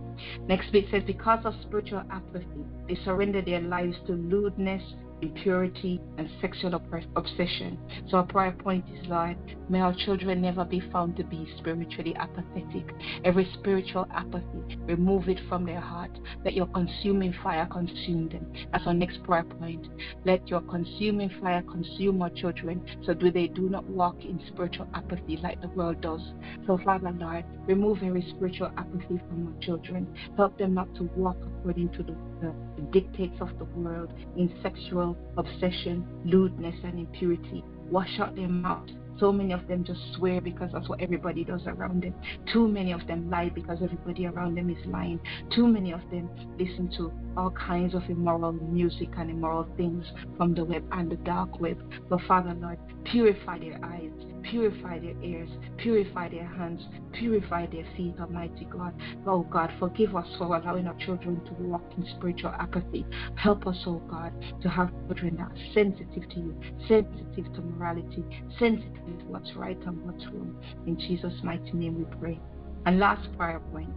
Next 0.49 0.73
bit 0.73 0.87
says, 0.91 1.03
because 1.07 1.45
of 1.45 1.53
spiritual 1.61 2.03
apathy, 2.11 2.65
they 2.89 2.97
surrender 3.05 3.43
their 3.43 3.61
lives 3.61 3.97
to 4.07 4.15
lewdness, 4.15 4.83
impurity, 5.23 6.01
and 6.19 6.29
sexual 6.41 6.75
obsession. 7.17 7.79
So 8.09 8.19
our 8.19 8.27
prayer 8.27 8.53
point 8.53 8.85
is, 8.93 9.07
Lord, 9.09 9.37
may 9.69 9.81
our 9.81 9.95
children 9.95 10.41
never 10.41 10.65
be 10.65 10.81
found 10.93 11.17
to 11.17 11.25
be 11.25 11.49
spiritually 11.59 12.15
apathetic. 12.17 12.93
Every 13.25 13.49
spiritual 13.55 14.07
apathy, 14.13 14.77
remove 14.87 15.29
it 15.29 15.41
from 15.49 15.65
their 15.65 15.81
heart. 15.81 16.11
Let 16.45 16.55
your 16.55 16.67
consuming 16.67 17.35
fire 17.43 17.67
consume 17.71 18.29
them. 18.29 18.53
That's 18.73 18.87
our 18.87 18.95
next 18.95 19.23
prayer 19.23 19.45
point. 19.45 19.87
Let 20.25 20.49
your 20.49 20.61
consuming 20.63 21.31
fire 21.41 21.63
consume 21.63 22.23
our 22.23 22.31
children 22.31 22.85
so 23.05 23.15
that 23.15 23.35
they 23.35 23.49
do 23.49 23.69
not 23.69 23.85
walk 23.85 24.25
in 24.25 24.41
spiritual 24.49 24.89
apathy 24.95 25.39
like 25.39 25.61
the 25.61 25.69
world 25.69 26.01
does. 26.01 26.21
So, 26.67 26.79
Father, 26.85 27.11
Lord, 27.11 27.45
remove 27.67 28.03
every 28.03 28.27
spiritual 28.37 28.71
apathy 28.77 29.21
from 29.29 29.49
our 29.49 29.63
children. 29.63 30.07
Help 30.37 30.59
them 30.59 30.75
not 30.75 30.95
to 30.97 31.05
walk 31.17 31.37
according 31.59 31.89
to 31.91 32.03
the, 32.03 32.17
the, 32.41 32.55
the 32.77 32.83
dictates 32.93 33.41
of 33.41 33.57
the 33.59 33.65
world 33.65 34.13
in 34.37 34.53
sexual 34.63 35.17
obsession, 35.37 36.07
lewdness, 36.25 36.77
and 36.85 36.99
impurity. 36.99 37.65
Wash 37.91 38.19
out 38.19 38.35
their 38.35 38.49
mouth 38.49 38.89
so 39.19 39.33
many 39.33 39.53
of 39.53 39.67
them 39.67 39.83
just 39.83 40.01
swear 40.15 40.41
because 40.41 40.71
that's 40.73 40.89
what 40.89 41.01
everybody 41.01 41.43
does 41.43 41.63
around 41.67 42.03
them. 42.03 42.15
Too 42.53 42.69
many 42.69 42.93
of 42.93 43.07
them 43.07 43.31
lie 43.31 43.49
because 43.49 43.79
everybody 43.83 44.27
around 44.27 44.57
them 44.57 44.69
is 44.69 44.85
lying. 44.87 45.21
Too 45.55 45.67
many 45.67 45.93
of 45.93 46.03
them 46.11 46.29
listen 46.59 46.91
to 46.99 47.13
all 47.37 47.51
kinds 47.51 47.95
of 47.95 48.03
immoral 48.11 48.53
music 48.53 49.09
and 49.17 49.31
immoral 49.31 49.67
things 49.77 50.05
from 50.37 50.55
the 50.55 50.65
web 50.65 50.85
and 50.93 51.11
the 51.11 51.17
dark 51.17 51.61
web. 51.61 51.79
But 52.11 52.21
Father 52.29 52.55
Lord, 52.61 52.79
purify 53.05 53.59
their 53.59 53.79
eyes, 53.83 54.11
purify 54.51 54.99
their 54.99 55.17
ears, 55.23 55.51
purify 55.79 56.29
their 56.29 56.47
hands, 56.47 56.83
purify 57.13 57.67
their 57.67 57.87
feet, 57.97 58.15
Almighty 58.21 58.67
God. 58.71 58.95
Oh 59.27 59.43
God, 59.43 59.73
forgive 59.79 60.15
us 60.15 60.27
for 60.39 60.57
allowing 60.57 60.87
our 60.87 60.97
children 60.97 61.45
to 61.45 61.53
walk 61.55 61.85
in 61.97 62.07
spiritual 62.17 62.51
apathy. 62.51 63.05
Help 63.37 63.67
us, 63.67 63.77
oh 63.87 64.03
God, 64.09 64.33
to 64.63 64.69
have 64.69 64.91
children 65.07 65.37
that 65.37 65.51
are 65.51 65.73
sensitive 65.75 66.29
to 66.31 66.37
you, 66.37 66.61
sensitive 66.89 67.53
to 67.55 67.61
morality, 67.61 68.25
sensitive 68.59 69.19
to 69.19 69.25
what's 69.27 69.55
right 69.55 69.79
and 69.87 70.03
what's 70.05 70.25
wrong. 70.27 70.57
In 70.87 70.99
Jesus' 70.99 71.35
mighty 71.43 71.73
name 71.73 71.99
we 71.99 72.05
pray. 72.19 72.41
And 72.85 72.99
last 72.99 73.29
prayer 73.37 73.61
point. 73.73 73.97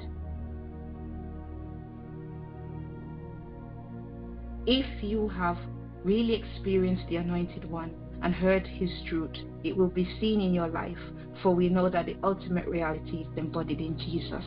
If 4.66 5.04
you 5.04 5.30
have 5.30 5.58
really 6.04 6.34
experienced 6.34 7.04
the 7.10 7.18
Anointed 7.18 7.70
One 7.70 7.92
and 8.22 8.34
heard 8.34 8.66
His 8.68 8.90
truth, 9.08 9.36
it 9.64 9.76
will 9.76 9.90
be 9.90 10.08
seen 10.20 10.42
in 10.42 10.54
your 10.54 10.68
life, 10.68 10.98
for 11.42 11.54
we 11.56 11.70
know 11.70 11.90
that 11.90 12.06
the 12.06 12.18
ultimate 12.24 12.68
reality 12.68 13.22
is 13.22 13.38
embodied 13.38 13.80
in 13.80 13.98
Jesus. 13.98 14.44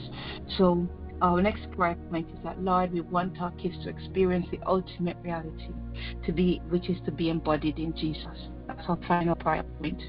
So, 0.58 0.88
our 1.20 1.40
next 1.40 1.70
prayer 1.72 1.96
point 2.10 2.28
is 2.30 2.38
that 2.42 2.60
Lord, 2.60 2.92
we 2.92 3.00
want 3.00 3.40
our 3.40 3.52
kids 3.52 3.76
to 3.84 3.90
experience 3.90 4.46
the 4.50 4.58
ultimate 4.66 5.16
reality, 5.22 5.70
to 6.26 6.32
be 6.32 6.60
which 6.68 6.90
is 6.90 6.98
to 7.04 7.12
be 7.12 7.30
embodied 7.30 7.78
in 7.78 7.94
Jesus. 7.96 8.48
That's 8.66 8.82
our 8.88 8.98
final 9.06 9.36
prayer 9.36 9.62
point. 9.80 10.02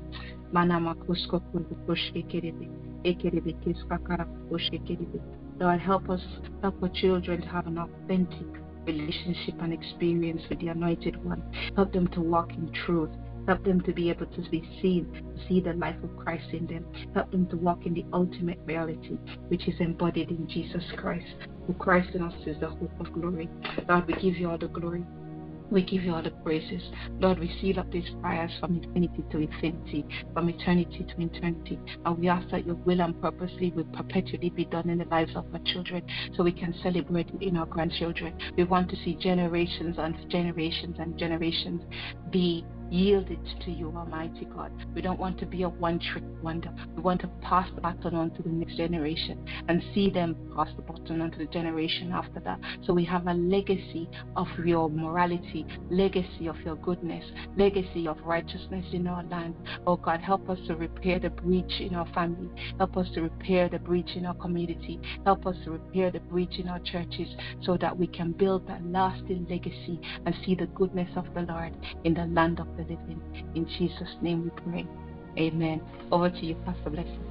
Lord, 5.59 5.80
help 5.80 6.09
us, 6.09 6.22
help 6.61 6.82
our 6.82 6.89
children 6.89 7.41
to 7.41 7.47
have 7.47 7.68
an 7.68 7.78
authentic 7.78 8.47
relationship 8.86 9.55
and 9.61 9.74
experience 9.74 10.41
with 10.49 10.59
the 10.59 10.68
Anointed 10.70 11.24
One. 11.24 11.43
Help 11.76 11.93
them 11.93 12.07
to 12.09 12.22
walk 12.22 12.51
in 12.53 12.72
truth. 12.86 13.09
Help 13.47 13.63
them 13.63 13.81
to 13.81 13.93
be 13.93 14.09
able 14.09 14.25
to 14.25 14.49
be 14.49 14.61
seen, 14.81 15.35
see 15.47 15.59
the 15.59 15.73
life 15.73 15.97
of 16.03 16.15
Christ 16.17 16.45
in 16.53 16.65
them. 16.67 16.85
Help 17.13 17.31
them 17.31 17.47
to 17.47 17.57
walk 17.57 17.85
in 17.85 17.93
the 17.93 18.05
ultimate 18.13 18.59
reality, 18.65 19.17
which 19.49 19.67
is 19.67 19.75
embodied 19.79 20.29
in 20.29 20.47
Jesus 20.47 20.83
Christ. 20.95 21.27
Who 21.67 21.73
Christ 21.73 22.15
in 22.15 22.21
us 22.21 22.33
is 22.45 22.59
the 22.59 22.69
hope 22.69 22.91
of 22.99 23.11
glory. 23.13 23.49
Lord, 23.87 24.07
we 24.07 24.13
give 24.13 24.35
you 24.37 24.49
all 24.49 24.57
the 24.57 24.67
glory. 24.67 25.03
We 25.71 25.81
give 25.81 26.03
you 26.03 26.13
all 26.13 26.21
the 26.21 26.29
praises. 26.29 26.83
Lord, 27.19 27.39
we 27.39 27.51
seal 27.59 27.79
up 27.79 27.91
these 27.91 28.09
prayers 28.21 28.51
from 28.59 28.75
infinity 28.75 29.23
to 29.31 29.39
infinity, 29.39 30.05
from 30.33 30.49
eternity 30.49 31.03
to 31.03 31.21
eternity. 31.21 31.79
And 32.05 32.17
we 32.19 32.27
ask 32.27 32.47
that 32.51 32.65
your 32.65 32.75
will 32.75 33.01
and 33.01 33.19
purposely 33.19 33.71
will 33.71 33.85
perpetually 33.85 34.51
be 34.51 34.65
done 34.65 34.89
in 34.89 34.99
the 34.99 35.05
lives 35.05 35.31
of 35.35 35.45
our 35.51 35.59
children 35.65 36.03
so 36.35 36.43
we 36.43 36.51
can 36.51 36.75
celebrate 36.83 37.29
in 37.41 37.57
our 37.57 37.65
grandchildren. 37.65 38.37
We 38.55 38.65
want 38.65 38.89
to 38.91 38.95
see 38.97 39.15
generations 39.15 39.95
and 39.97 40.15
generations 40.29 40.97
and 40.99 41.17
generations 41.17 41.81
be 42.29 42.63
yielded 42.93 43.39
to 43.65 43.71
you, 43.71 43.91
Almighty 43.97 44.45
God. 44.45 44.71
We 44.93 45.01
don't 45.01 45.19
want 45.19 45.39
to 45.39 45.47
be 45.47 45.63
a 45.63 45.69
one 45.69 45.99
trick 45.99 46.23
wonder. 46.43 46.71
We 46.95 47.01
want 47.01 47.21
to 47.21 47.27
pass 47.41 47.67
the 47.73 47.81
baton 47.81 48.13
on 48.13 48.29
to 48.31 48.43
the 48.43 48.49
next 48.49 48.77
generation 48.77 49.43
and 49.67 49.83
see 49.95 50.11
them 50.11 50.35
pass 50.55 50.69
the 50.75 50.83
baton 50.83 51.21
on 51.21 51.31
to 51.31 51.39
the 51.39 51.47
generation 51.47 52.11
after 52.11 52.39
that. 52.41 52.59
So 52.85 52.93
we 52.93 53.03
have 53.05 53.25
a 53.25 53.33
legacy 53.33 54.07
of 54.35 54.47
your 54.63 54.89
morality, 54.89 55.65
legacy 55.89 56.47
of 56.47 56.59
your 56.61 56.75
goodness, 56.75 57.25
legacy 57.57 58.07
of 58.07 58.19
righteousness 58.21 58.85
in 58.93 59.07
our 59.07 59.23
land. 59.23 59.55
Oh 59.87 59.97
God, 59.97 60.21
help 60.21 60.47
us 60.49 60.59
to 60.67 60.75
repair 60.75 61.19
the 61.19 61.31
breach 61.31 61.79
in 61.79 61.95
our 61.95 62.07
family. 62.13 62.49
Help 62.77 62.95
us 62.97 63.07
to 63.15 63.21
repair 63.21 63.69
the 63.69 63.79
breach 63.79 64.11
in 64.15 64.25
our 64.27 64.35
community. 64.35 64.99
Help 65.25 65.47
us 65.47 65.55
to 65.63 65.71
repair 65.71 66.11
the 66.11 66.19
breach 66.19 66.59
in 66.59 66.69
our 66.69 66.79
churches 66.79 67.27
so 67.63 67.75
that 67.77 67.97
we 67.97 68.05
can 68.05 68.33
build 68.33 68.67
that 68.67 68.85
lasting 68.85 69.47
legacy 69.49 69.99
and 70.27 70.35
see 70.45 70.53
the 70.53 70.67
goodness 70.67 71.09
of 71.15 71.25
the 71.33 71.41
Lord 71.41 71.75
in 72.03 72.13
the 72.13 72.25
land 72.25 72.59
of 72.59 72.67
the 72.77 72.82
living. 72.84 73.21
In 73.55 73.65
Jesus' 73.65 74.15
name 74.21 74.43
we 74.43 74.71
pray. 74.71 74.88
Amen. 75.38 75.81
Over 76.11 76.29
to 76.29 76.45
you, 76.45 76.55
Pastor 76.65 76.89
Blessing. 76.89 77.23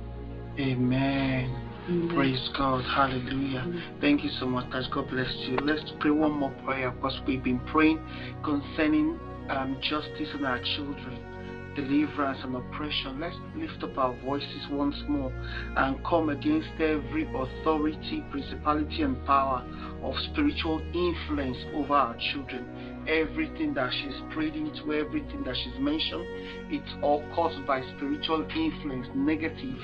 Amen. 0.59 1.73
Amen. 1.89 2.15
Praise 2.15 2.51
God. 2.57 2.85
Hallelujah. 2.85 3.61
Amen. 3.61 3.83
Thank 4.01 4.25
you 4.25 4.31
so 4.39 4.47
much, 4.47 4.71
guys. 4.71 4.87
God 4.93 5.09
bless 5.09 5.33
you. 5.49 5.57
Let's 5.63 5.93
pray 6.01 6.11
one 6.11 6.33
more 6.33 6.55
prayer 6.65 6.91
because 6.91 7.21
we've 7.27 7.43
been 7.43 7.61
praying 7.61 8.01
concerning 8.45 9.19
um, 9.51 9.79
justice 9.83 10.29
in 10.35 10.45
our 10.45 10.61
children 10.77 11.33
deliverance 11.75 12.39
and 12.43 12.57
oppression. 12.57 13.21
Let's 13.21 13.37
lift 13.57 13.83
up 13.83 13.97
our 13.99 14.15
voices 14.25 14.67
once 14.71 14.97
more 15.09 15.33
and 15.77 16.05
come 16.05 16.29
against 16.29 16.69
every 16.75 17.29
authority, 17.35 18.25
principality, 18.31 19.03
and 19.03 19.25
power 19.27 19.65
of 20.03 20.15
spiritual 20.31 20.81
influence 20.95 21.57
over 21.75 21.95
our 21.95 22.17
children. 22.33 22.92
Everything 23.09 23.75
that 23.75 23.93
she's 23.93 24.15
prayed 24.33 24.55
into, 24.55 24.93
everything 24.93 25.43
that 25.45 25.57
she's 25.57 25.79
mentioned, 25.81 26.25
it's 26.71 26.95
all 27.03 27.25
caused 27.35 27.67
by 27.67 27.83
spiritual 27.97 28.47
influence, 28.55 29.09
negative 29.15 29.79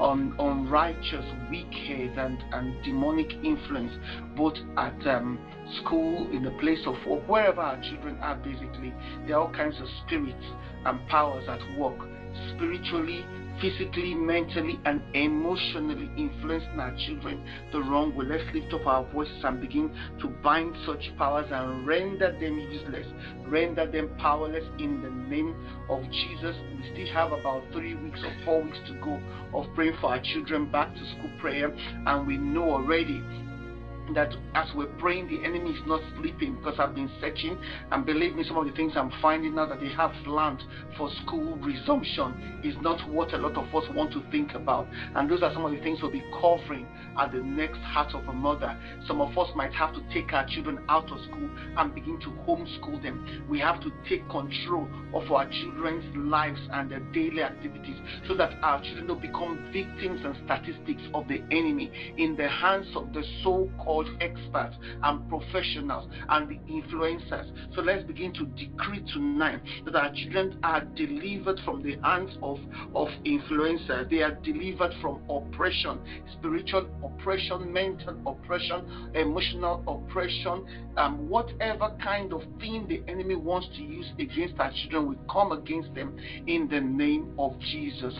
on 0.00 0.34
unrighteous, 0.38 1.24
wicked, 1.50 2.18
and, 2.18 2.42
and 2.52 2.82
demonic 2.84 3.32
influence, 3.44 3.92
both 4.36 4.56
at 4.78 5.06
um, 5.06 5.38
school, 5.82 6.28
in 6.32 6.42
the 6.42 6.50
place 6.52 6.80
of 6.86 6.94
work, 7.06 7.28
wherever 7.28 7.60
our 7.60 7.80
children 7.82 8.16
are, 8.20 8.36
basically. 8.36 8.94
There 9.26 9.36
are 9.36 9.42
all 9.42 9.52
kinds 9.52 9.78
of 9.78 9.86
spirits 10.06 10.44
and 10.86 11.06
powers 11.08 11.46
at 11.48 11.60
work, 11.78 11.98
spiritually, 12.54 13.24
physically, 13.60 14.14
mentally, 14.14 14.80
and 14.84 15.02
emotionally 15.14 16.10
influencing 16.16 16.80
our 16.80 16.96
children 17.06 17.44
the 17.72 17.80
wrong 17.80 18.14
way. 18.16 18.26
Let's 18.26 18.44
lift 18.54 18.72
up 18.72 18.86
our 18.86 19.04
voices 19.12 19.42
and 19.44 19.60
begin 19.60 19.90
to 20.20 20.28
bind 20.42 20.74
such 20.86 21.10
powers 21.18 21.46
and 21.50 21.86
render 21.86 22.32
them 22.32 22.58
useless, 22.58 23.06
render 23.46 23.90
them 23.90 24.10
powerless 24.18 24.64
in 24.78 25.02
the 25.02 25.10
name 25.10 25.54
of 25.88 26.02
Jesus. 26.10 26.56
We 26.76 26.90
still 26.92 27.14
have 27.14 27.32
about 27.32 27.64
three 27.72 27.94
weeks 27.94 28.20
or 28.24 28.32
four 28.44 28.62
weeks 28.62 28.78
to 28.88 28.94
go 28.94 29.20
of 29.54 29.66
praying 29.74 29.96
for 30.00 30.10
our 30.10 30.20
children 30.20 30.70
back 30.70 30.94
to 30.94 31.00
school 31.00 31.30
prayer, 31.40 31.70
and 32.06 32.26
we 32.26 32.36
know 32.36 32.70
already 32.70 33.22
that 34.14 34.34
as 34.54 34.68
we're 34.74 34.86
praying, 34.98 35.28
the 35.28 35.44
enemy 35.44 35.70
is 35.70 35.80
not 35.86 36.00
sleeping 36.18 36.56
because 36.56 36.78
I've 36.78 36.94
been 36.94 37.10
searching 37.20 37.58
and 37.90 38.04
believe 38.06 38.34
me, 38.34 38.44
some 38.44 38.56
of 38.56 38.66
the 38.66 38.72
things 38.72 38.92
I'm 38.96 39.12
finding 39.22 39.54
now 39.54 39.66
that 39.66 39.80
they 39.80 39.88
have 39.90 40.12
planned 40.24 40.62
for 40.96 41.10
school 41.22 41.56
resumption 41.56 42.60
is 42.64 42.74
not 42.80 43.08
what 43.08 43.32
a 43.34 43.38
lot 43.38 43.56
of 43.56 43.74
us 43.74 43.88
want 43.94 44.12
to 44.12 44.22
think 44.30 44.54
about. 44.54 44.86
And 45.14 45.30
those 45.30 45.42
are 45.42 45.52
some 45.52 45.64
of 45.64 45.72
the 45.72 45.80
things 45.80 46.00
we'll 46.02 46.10
be 46.10 46.24
covering 46.40 46.86
at 47.18 47.32
the 47.32 47.38
next 47.38 47.78
Heart 47.78 48.14
of 48.14 48.28
a 48.28 48.32
Mother. 48.32 48.76
Some 49.06 49.20
of 49.20 49.36
us 49.36 49.48
might 49.54 49.72
have 49.74 49.94
to 49.94 50.02
take 50.12 50.32
our 50.32 50.46
children 50.46 50.80
out 50.88 51.10
of 51.10 51.20
school 51.24 51.50
and 51.76 51.94
begin 51.94 52.20
to 52.20 52.28
homeschool 52.46 53.02
them. 53.02 53.46
We 53.48 53.58
have 53.60 53.80
to 53.82 53.90
take 54.08 54.28
control 54.28 54.88
of 55.14 55.30
our 55.30 55.48
children's 55.48 56.04
lives 56.16 56.60
and 56.72 56.90
their 56.90 57.00
daily 57.12 57.42
activities 57.42 57.96
so 58.26 58.34
that 58.36 58.52
our 58.62 58.82
children 58.82 59.06
don't 59.08 59.22
become 59.22 59.70
victims 59.72 60.20
and 60.24 60.36
statistics 60.44 61.02
of 61.14 61.28
the 61.28 61.42
enemy 61.50 61.90
in 62.16 62.36
the 62.36 62.48
hands 62.48 62.86
of 62.94 63.12
the 63.12 63.22
so 63.42 63.70
called 63.78 63.99
experts 64.20 64.76
and 65.02 65.28
professionals 65.28 66.08
and 66.28 66.48
the 66.48 66.58
influencers. 66.70 67.50
So 67.74 67.82
let's 67.82 68.04
begin 68.04 68.32
to 68.34 68.46
decree 68.46 69.04
tonight 69.12 69.60
that 69.84 69.94
our 69.94 70.12
children 70.14 70.58
are 70.62 70.84
delivered 70.84 71.60
from 71.64 71.82
the 71.82 71.96
hands 72.02 72.36
of, 72.42 72.58
of 72.94 73.08
influencers. 73.24 74.10
They 74.10 74.22
are 74.22 74.34
delivered 74.42 74.92
from 75.00 75.22
oppression, 75.28 76.00
spiritual 76.38 76.88
oppression, 77.04 77.72
mental 77.72 78.16
oppression, 78.26 79.12
emotional 79.14 79.82
oppression, 79.86 80.66
um, 80.96 81.28
whatever 81.28 81.96
kind 82.02 82.32
of 82.32 82.42
thing 82.58 82.86
the 82.88 83.02
enemy 83.10 83.36
wants 83.36 83.68
to 83.76 83.82
use 83.82 84.06
against 84.18 84.58
our 84.58 84.72
children, 84.72 85.08
we 85.08 85.16
come 85.30 85.52
against 85.52 85.94
them 85.94 86.16
in 86.46 86.68
the 86.68 86.80
name 86.80 87.34
of 87.38 87.58
Jesus. 87.60 88.14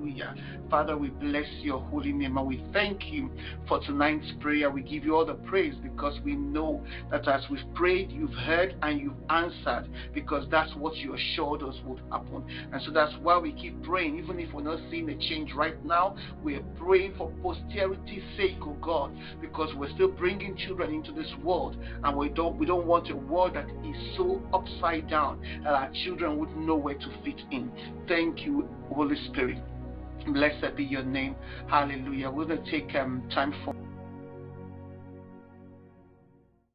Hallelujah. 0.00 0.34
Father, 0.70 0.96
we 0.96 1.08
bless 1.08 1.46
your 1.60 1.80
holy 1.80 2.12
name 2.12 2.38
and 2.38 2.46
we 2.46 2.64
thank 2.72 3.12
you 3.12 3.30
for 3.68 3.80
tonight's 3.80 4.32
prayer. 4.40 4.70
We 4.70 4.82
give 4.82 5.04
you 5.04 5.14
all 5.14 5.26
the 5.26 5.34
praise 5.34 5.74
because 5.82 6.18
we 6.24 6.36
know 6.36 6.82
that 7.10 7.28
as 7.28 7.42
we've 7.50 7.60
prayed, 7.74 8.10
you've 8.10 8.32
heard 8.32 8.76
and 8.82 8.98
you've 8.98 9.12
answered 9.28 9.88
because 10.14 10.46
that's 10.50 10.74
what 10.76 10.96
you 10.96 11.14
assured 11.14 11.62
us 11.62 11.74
would 11.84 12.00
happen. 12.10 12.44
And 12.72 12.80
so 12.82 12.92
that's 12.92 13.12
why 13.20 13.36
we 13.38 13.52
keep 13.52 13.82
praying, 13.82 14.18
even 14.18 14.40
if 14.40 14.54
we're 14.54 14.62
not 14.62 14.78
seeing 14.90 15.10
a 15.10 15.18
change 15.18 15.52
right 15.54 15.84
now. 15.84 16.16
We're 16.42 16.62
praying 16.78 17.14
for 17.18 17.30
posterity's 17.42 18.22
sake, 18.36 18.58
oh 18.62 18.76
God, 18.80 19.12
because 19.40 19.74
we're 19.74 19.92
still 19.94 20.10
bringing 20.10 20.56
children 20.56 20.94
into 20.94 21.12
this 21.12 21.30
world 21.42 21.76
and 22.04 22.16
we 22.16 22.30
don't 22.30 22.56
we 22.58 22.64
don't 22.64 22.86
want 22.86 23.10
a 23.10 23.16
world 23.16 23.54
that 23.54 23.68
is 23.84 24.16
so 24.16 24.40
upside 24.54 25.10
down 25.10 25.42
that 25.64 25.74
our 25.74 25.90
children 26.04 26.38
would 26.38 26.56
know 26.56 26.76
where 26.76 26.94
to 26.94 27.08
fit 27.24 27.40
in. 27.50 27.70
Thank 28.08 28.46
you, 28.46 28.68
Holy 28.88 29.16
Spirit. 29.28 29.58
Blessed 30.26 30.76
be 30.76 30.84
your 30.84 31.02
name. 31.02 31.36
Hallelujah. 31.68 32.30
We're 32.30 32.44
going 32.44 32.64
to 32.64 32.70
take 32.70 32.94
um, 32.94 33.22
time 33.32 33.54
for. 33.64 33.74